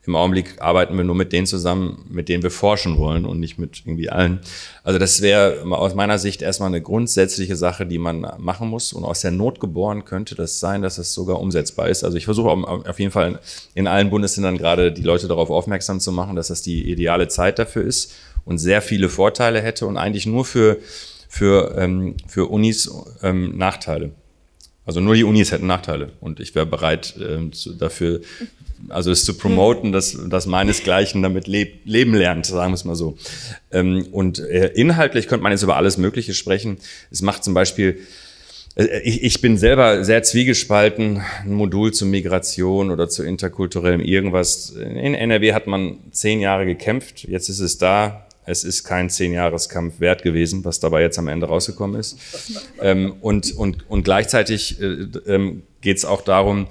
Im 0.05 0.17
Augenblick 0.17 0.61
arbeiten 0.61 0.97
wir 0.97 1.05
nur 1.05 1.15
mit 1.15 1.31
denen 1.31 1.47
zusammen, 1.47 2.05
mit 2.09 2.27
denen 2.27 2.43
wir 2.43 2.51
forschen 2.51 2.97
wollen 2.97 3.25
und 3.25 3.39
nicht 3.39 3.57
mit 3.57 3.83
irgendwie 3.85 4.09
allen. 4.09 4.41
Also 4.83 4.99
das 4.99 5.21
wäre 5.21 5.63
aus 5.63 5.95
meiner 5.95 6.19
Sicht 6.19 6.41
erstmal 6.41 6.67
eine 6.67 6.81
grundsätzliche 6.81 7.55
Sache, 7.55 7.85
die 7.85 7.99
man 7.99 8.27
machen 8.37 8.67
muss. 8.67 8.91
Und 8.91 9.05
aus 9.05 9.21
der 9.21 9.31
Not 9.31 9.61
geboren 9.61 10.03
könnte 10.03 10.35
das 10.35 10.59
sein, 10.59 10.81
dass 10.81 10.97
es 10.97 11.13
sogar 11.13 11.39
umsetzbar 11.39 11.87
ist. 11.87 12.03
Also 12.03 12.17
ich 12.17 12.25
versuche 12.25 12.49
auf 12.49 12.99
jeden 12.99 13.11
Fall 13.11 13.39
in 13.75 13.87
allen 13.87 14.09
Bundesländern 14.09 14.57
gerade 14.57 14.91
die 14.91 15.03
Leute 15.03 15.29
darauf 15.29 15.49
aufmerksam 15.49 16.01
zu 16.01 16.11
machen, 16.11 16.35
dass 16.35 16.49
das 16.49 16.61
die 16.61 16.91
ideale 16.91 17.29
Zeit 17.29 17.57
dafür 17.57 17.83
ist 17.83 18.11
und 18.43 18.57
sehr 18.57 18.81
viele 18.81 19.07
Vorteile 19.07 19.61
hätte 19.61 19.85
und 19.85 19.95
eigentlich 19.95 20.25
nur 20.25 20.43
für, 20.43 20.79
für, 21.29 21.75
ähm, 21.77 22.17
für 22.27 22.47
Unis 22.47 22.91
ähm, 23.21 23.57
Nachteile. 23.57 24.11
Also 24.85 24.99
nur 24.99 25.15
die 25.15 25.23
Unis 25.23 25.51
hätten 25.51 25.67
Nachteile 25.67 26.11
und 26.19 26.39
ich 26.39 26.55
wäre 26.55 26.65
bereit 26.65 27.15
ähm, 27.19 27.53
zu, 27.53 27.73
dafür, 27.73 28.19
also 28.89 29.11
es 29.11 29.23
zu 29.23 29.37
promoten, 29.37 29.93
dass, 29.93 30.17
dass 30.27 30.45
meinesgleichen 30.45 31.21
damit 31.21 31.47
leb, 31.47 31.81
leben 31.85 32.13
lernt, 32.13 32.45
sagen 32.45 32.71
wir 32.71 32.75
es 32.75 32.83
mal 32.83 32.95
so. 32.95 33.17
Ähm, 33.71 34.07
und 34.11 34.39
äh, 34.39 34.67
inhaltlich 34.75 35.27
könnte 35.27 35.43
man 35.43 35.53
jetzt 35.53 35.63
über 35.63 35.77
alles 35.77 35.97
Mögliche 35.97 36.33
sprechen. 36.33 36.77
Es 37.11 37.21
macht 37.21 37.45
zum 37.45 37.53
Beispiel, 37.53 37.99
äh, 38.75 38.99
ich, 39.03 39.23
ich 39.23 39.39
bin 39.39 39.57
selber 39.57 40.03
sehr 40.03 40.21
zwiegespalten, 40.21 41.21
ein 41.43 41.53
Modul 41.53 41.93
zur 41.93 42.09
Migration 42.09 42.91
oder 42.91 43.07
zu 43.07 43.23
interkulturellem 43.23 44.01
irgendwas. 44.01 44.71
In 44.71 45.15
NRW 45.15 45.53
hat 45.53 45.65
man 45.65 45.97
zehn 46.11 46.41
Jahre 46.41 46.65
gekämpft, 46.65 47.23
jetzt 47.23 47.47
ist 47.47 47.61
es 47.61 47.77
da, 47.77 48.27
es 48.45 48.63
ist 48.63 48.83
kein 48.83 49.09
Zehnjahreskampf 49.09 49.99
wert 49.99 50.23
gewesen, 50.23 50.65
was 50.65 50.79
dabei 50.79 51.01
jetzt 51.01 51.17
am 51.19 51.27
Ende 51.27 51.47
rausgekommen 51.47 51.99
ist. 51.99 52.17
Ähm, 52.81 53.15
und, 53.21 53.51
und, 53.55 53.89
und 53.89 54.03
gleichzeitig 54.03 54.81
äh, 54.81 55.07
ähm, 55.27 55.63
geht 55.81 55.97
es 55.97 56.05
auch 56.05 56.21
darum, 56.21 56.67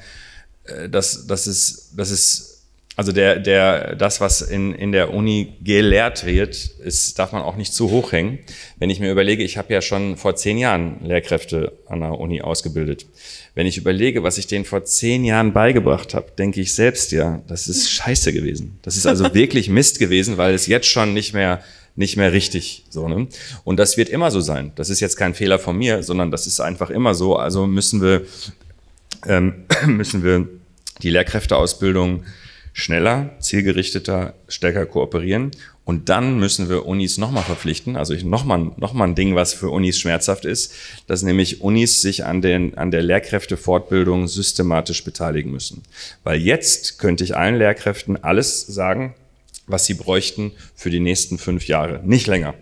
äh, 0.65 0.89
dass, 0.89 1.27
dass, 1.27 1.47
es, 1.47 1.93
dass 1.97 2.11
es, 2.11 2.65
also 2.97 3.13
der, 3.13 3.39
der, 3.39 3.97
das, 3.97 4.21
was 4.21 4.43
in, 4.43 4.75
in 4.75 4.93
der 4.93 5.15
Uni 5.15 5.55
gelehrt 5.63 6.27
wird, 6.27 6.55
ist, 6.55 7.19
darf 7.19 7.33
man 7.33 7.43
auch 7.43 7.57
nicht 7.57 7.73
zu 7.73 7.91
hoch 7.91 8.13
hängen. 8.13 8.39
Wenn 8.79 8.91
ich 8.91 9.01
mir 9.01 9.11
überlege, 9.11 9.43
ich 9.43 9.57
habe 9.57 9.73
ja 9.73 9.81
schon 9.81 10.17
vor 10.17 10.37
zehn 10.37 10.59
Jahren 10.59 11.05
Lehrkräfte 11.05 11.73
an 11.87 12.01
der 12.01 12.19
Uni 12.19 12.43
ausgebildet. 12.43 13.07
Wenn 13.55 13.67
ich 13.67 13.77
überlege, 13.77 14.23
was 14.23 14.39
ich 14.39 14.47
denen 14.47 14.65
vor 14.65 14.85
zehn 14.85 15.25
Jahren 15.25 15.53
beigebracht 15.53 16.15
habe, 16.15 16.33
denke 16.39 16.61
ich 16.61 16.75
selbst 16.75 17.13
ja, 17.13 17.43
das 17.49 17.69
ist 17.69 17.91
scheiße 17.93 18.33
gewesen. 18.33 18.79
Das 18.83 18.97
ist 18.97 19.07
also 19.07 19.35
wirklich 19.35 19.69
Mist 19.69 19.99
gewesen, 19.99 20.39
weil 20.39 20.55
es 20.55 20.67
jetzt 20.67 20.87
schon 20.87 21.15
nicht 21.15 21.35
mehr 21.35 21.63
nicht 21.95 22.17
mehr 22.17 22.33
richtig 22.33 22.87
so 22.89 23.07
ne? 23.07 23.29
und 23.65 23.77
das 23.77 23.99
wird 23.99 24.09
immer 24.09 24.31
so 24.31 24.41
sein. 24.41 24.73
Das 24.77 24.89
ist 24.89 25.01
jetzt 25.01 25.17
kein 25.17 25.35
Fehler 25.35 25.59
von 25.59 25.77
mir, 25.77 26.03
sondern 26.03 26.31
das 26.31 26.47
ist 26.47 26.59
einfach 26.59 26.89
immer 26.89 27.13
so. 27.13 27.37
Also 27.37 27.67
müssen 27.67 28.01
wir 28.01 28.23
ähm, 29.27 29.65
müssen 29.87 30.25
wir 30.25 30.49
die 31.03 31.11
Lehrkräfteausbildung 31.11 32.25
schneller, 32.73 33.31
zielgerichteter, 33.41 34.35
stärker 34.49 34.87
kooperieren. 34.87 35.51
Und 35.85 36.09
dann 36.09 36.39
müssen 36.39 36.69
wir 36.69 36.87
Unis 36.87 37.19
nochmal 37.19 37.43
verpflichten, 37.43 37.97
also 37.97 38.15
nochmal 38.15 38.71
noch 38.77 38.93
mal 38.93 39.09
ein 39.09 39.17
Ding, 39.17 39.35
was 39.35 39.53
für 39.53 39.69
Unis 39.69 39.99
schmerzhaft 39.99 40.45
ist, 40.45 40.75
dass 41.09 41.23
nämlich 41.23 41.61
Unis 41.61 42.01
sich 42.01 42.25
an, 42.25 42.41
den, 42.41 42.79
an 42.79 42.93
der 42.93 43.03
Lehrkräftefortbildung 43.03 44.29
systematisch 44.29 45.05
beteiligen 45.05 45.51
müssen. 45.51 45.83
Weil 46.23 46.41
jetzt 46.41 47.01
könnte 47.01 47.25
ich 47.25 47.37
allen 47.37 47.57
Lehrkräften 47.57 48.23
alles 48.23 48.65
sagen, 48.67 49.15
was 49.67 49.87
sie 49.87 49.95
bräuchten 49.95 50.53
für 50.77 50.91
die 50.91 51.01
nächsten 51.01 51.37
fünf 51.37 51.67
Jahre. 51.67 52.01
Nicht 52.05 52.29
länger. 52.29 52.55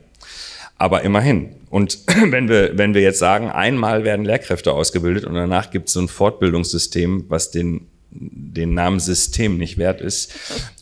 Aber 0.79 1.03
immerhin. 1.03 1.57
Und 1.69 1.99
wenn 2.31 2.49
wir, 2.49 2.79
wenn 2.79 2.95
wir 2.95 3.03
jetzt 3.03 3.19
sagen, 3.19 3.51
einmal 3.51 4.05
werden 4.05 4.25
Lehrkräfte 4.25 4.73
ausgebildet 4.73 5.25
und 5.25 5.35
danach 5.35 5.71
gibt 5.71 5.89
es 5.89 5.95
so 5.95 6.01
ein 6.01 6.09
Fortbildungssystem, 6.09 7.27
was 7.29 7.51
den 7.51 7.90
den 8.13 8.75
Namen 8.75 9.01
System 9.01 9.57
nicht 9.59 9.79
wert 9.79 10.01
ist, 10.01 10.33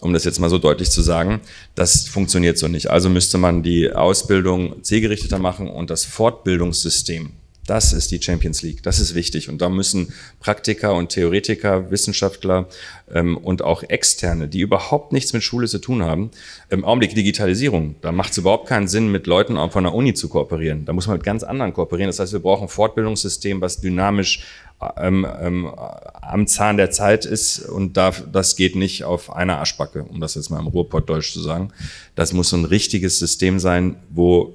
um 0.01 0.13
das 0.13 0.25
jetzt 0.25 0.39
mal 0.39 0.51
so 0.51 0.59
deutlich 0.59 0.91
zu 0.91 1.03
sagen. 1.03 1.41
Das 1.75 2.09
funktioniert 2.09 2.59
so 2.59 2.69
nicht. 2.69 2.91
Also 2.91 3.11
müsste 3.11 3.39
man 3.39 3.63
die 3.63 3.93
Ausbildung 3.93 4.83
zielgerichteter 4.83 5.39
machen 5.39 5.69
und 5.69 5.91
das 5.91 6.05
Fortbildungssystem. 6.05 7.33
Das 7.69 7.93
ist 7.93 8.11
die 8.11 8.23
Champions 8.23 8.63
League. 8.63 8.83
Das 8.83 8.99
ist 8.99 9.15
wichtig. 9.15 9.51
Und 9.51 9.61
da 9.61 9.69
müssen 9.69 10.15
Praktiker 10.41 10.95
und 10.95 11.11
Theoretiker, 11.11 11.91
Wissenschaftler 11.91 12.67
ähm, 13.13 13.37
und 13.37 13.61
auch 13.61 13.83
Externe, 13.83 14.49
die 14.49 14.61
überhaupt 14.61 15.13
nichts 15.13 15.35
mit 15.35 15.43
Schule 15.43 15.69
zu 15.69 15.79
tun 15.79 16.03
haben, 16.03 16.31
im 16.71 16.83
Augenblick 16.83 17.15
Digitalisierung. 17.15 17.97
Da 18.01 18.11
macht 18.11 18.31
es 18.31 18.39
überhaupt 18.39 18.69
keinen 18.69 18.89
Sinn, 18.89 19.13
mit 19.13 19.27
Leuten 19.27 19.59
von 19.71 19.85
der 19.85 19.93
Uni 19.93 20.15
zu 20.15 20.31
kooperieren. 20.31 20.87
Da 20.87 20.95
muss 20.95 21.09
man 21.09 21.19
mit 21.19 21.25
ganz 21.25 21.43
anderen 21.43 21.75
kooperieren. 21.75 22.09
Das 22.09 22.19
heißt, 22.19 22.33
wir 22.33 22.41
brauchen 22.41 22.65
ein 22.65 22.69
Fortbildungssystem, 22.69 23.61
was 23.61 23.83
dynamisch 23.83 24.47
ähm, 24.97 25.27
ähm, 25.41 25.71
am 26.21 26.47
Zahn 26.47 26.77
der 26.77 26.91
Zeit 26.91 27.25
ist 27.25 27.61
und 27.61 27.97
darf, 27.97 28.23
das 28.33 28.55
geht 28.55 28.77
nicht 28.77 29.05
auf 29.05 29.35
einer 29.35 29.61
Aschbacke, 29.61 30.05
um 30.05 30.21
das 30.21 30.35
jetzt 30.37 30.51
mal 30.51 30.61
im 30.61 30.69
Ruhrpottdeutsch 30.69 31.33
zu 31.33 31.41
sagen. 31.41 31.73
Das 32.15 32.33
muss 32.33 32.51
so 32.51 32.57
ein 32.57 32.65
richtiges 32.65 33.19
System 33.19 33.59
sein, 33.59 33.97
wo 34.11 34.55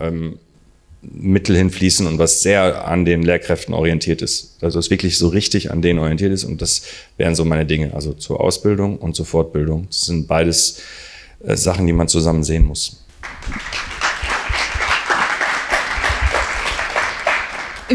ähm, 0.00 0.38
Mittel 1.02 1.56
hinfließen 1.56 2.06
und 2.06 2.18
was 2.18 2.42
sehr 2.42 2.86
an 2.88 3.04
den 3.04 3.22
Lehrkräften 3.22 3.74
orientiert 3.74 4.22
ist. 4.22 4.56
Also 4.62 4.78
es 4.78 4.90
wirklich 4.90 5.18
so 5.18 5.28
richtig 5.28 5.70
an 5.70 5.82
denen 5.82 5.98
orientiert 5.98 6.32
ist 6.32 6.44
und 6.44 6.62
das 6.62 6.82
wären 7.16 7.34
so 7.34 7.44
meine 7.44 7.66
Dinge. 7.66 7.94
Also 7.94 8.12
zur 8.12 8.40
Ausbildung 8.40 8.98
und 8.98 9.14
zur 9.14 9.26
Fortbildung. 9.26 9.86
Das 9.86 10.02
sind 10.02 10.26
beides 10.26 10.80
äh, 11.44 11.56
Sachen, 11.56 11.86
die 11.86 11.92
man 11.92 12.08
zusammen 12.08 12.42
sehen 12.42 12.64
muss. 12.64 13.04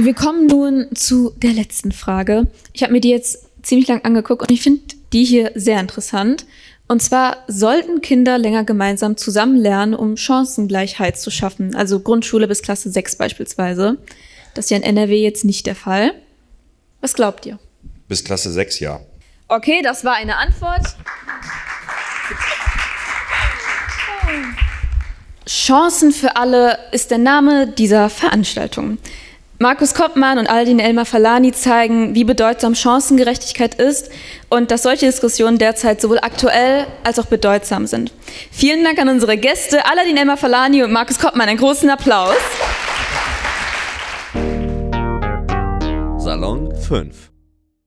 Wir 0.01 0.13
kommen 0.13 0.47
nun 0.47 0.87
zu 0.95 1.33
der 1.35 1.51
letzten 1.51 1.91
Frage. 1.91 2.47
Ich 2.71 2.83
habe 2.83 2.93
mir 2.93 3.01
die 3.01 3.09
jetzt 3.09 3.45
ziemlich 3.63 3.89
lang 3.89 4.05
angeguckt 4.05 4.41
und 4.41 4.49
ich 4.49 4.61
finde 4.61 4.81
die 5.11 5.25
hier 5.25 5.51
sehr 5.55 5.77
interessant. 5.77 6.45
Und 6.87 7.01
zwar 7.01 7.43
sollten 7.47 7.99
Kinder 7.99 8.37
länger 8.37 8.63
gemeinsam 8.63 9.17
zusammen 9.17 9.57
lernen, 9.57 9.93
um 9.93 10.15
Chancengleichheit 10.15 11.19
zu 11.19 11.31
schaffen. 11.31 11.75
Also 11.75 11.99
Grundschule 11.99 12.47
bis 12.47 12.61
Klasse 12.61 12.89
6 12.89 13.17
beispielsweise. 13.17 13.97
Das 14.53 14.65
ist 14.65 14.71
ja 14.71 14.77
in 14.77 14.83
NRW 14.83 15.21
jetzt 15.21 15.43
nicht 15.43 15.65
der 15.65 15.75
Fall. 15.75 16.13
Was 17.01 17.13
glaubt 17.13 17.45
ihr? 17.45 17.59
Bis 18.07 18.23
Klasse 18.23 18.53
6, 18.53 18.79
ja. 18.79 19.01
Okay, 19.49 19.81
das 19.83 20.05
war 20.05 20.13
eine 20.13 20.37
Antwort. 20.37 20.95
Chancen 25.45 26.13
für 26.13 26.37
alle 26.37 26.79
ist 26.93 27.11
der 27.11 27.17
Name 27.17 27.67
dieser 27.67 28.09
Veranstaltung. 28.09 28.97
Markus 29.61 29.93
Koppmann 29.93 30.39
und 30.39 30.47
Aldin 30.47 30.79
Elmar 30.79 31.03
Falani 31.03 31.51
zeigen, 31.51 32.15
wie 32.15 32.23
bedeutsam 32.23 32.75
Chancengerechtigkeit 32.75 33.75
ist 33.75 34.09
und 34.47 34.71
dass 34.71 34.83
solche 34.83 35.05
Diskussionen 35.05 35.57
derzeit 35.57 35.99
sowohl 35.99 36.19
aktuell 36.19 36.87
als 37.03 37.19
auch 37.19 37.25
bedeutsam 37.25 37.85
sind. 37.85 38.13
Vielen 38.51 38.85
Dank 38.85 38.97
an 38.99 39.09
unsere 39.09 39.35
Gäste, 39.35 39.85
Aldin 39.85 40.15
Elmar 40.15 40.37
Falani 40.37 40.81
und 40.81 40.93
Markus 40.93 41.19
Koppmann. 41.19 41.49
Einen 41.49 41.59
großen 41.59 41.89
Applaus. 41.89 42.37
Salon 46.17 46.73
5 46.73 47.28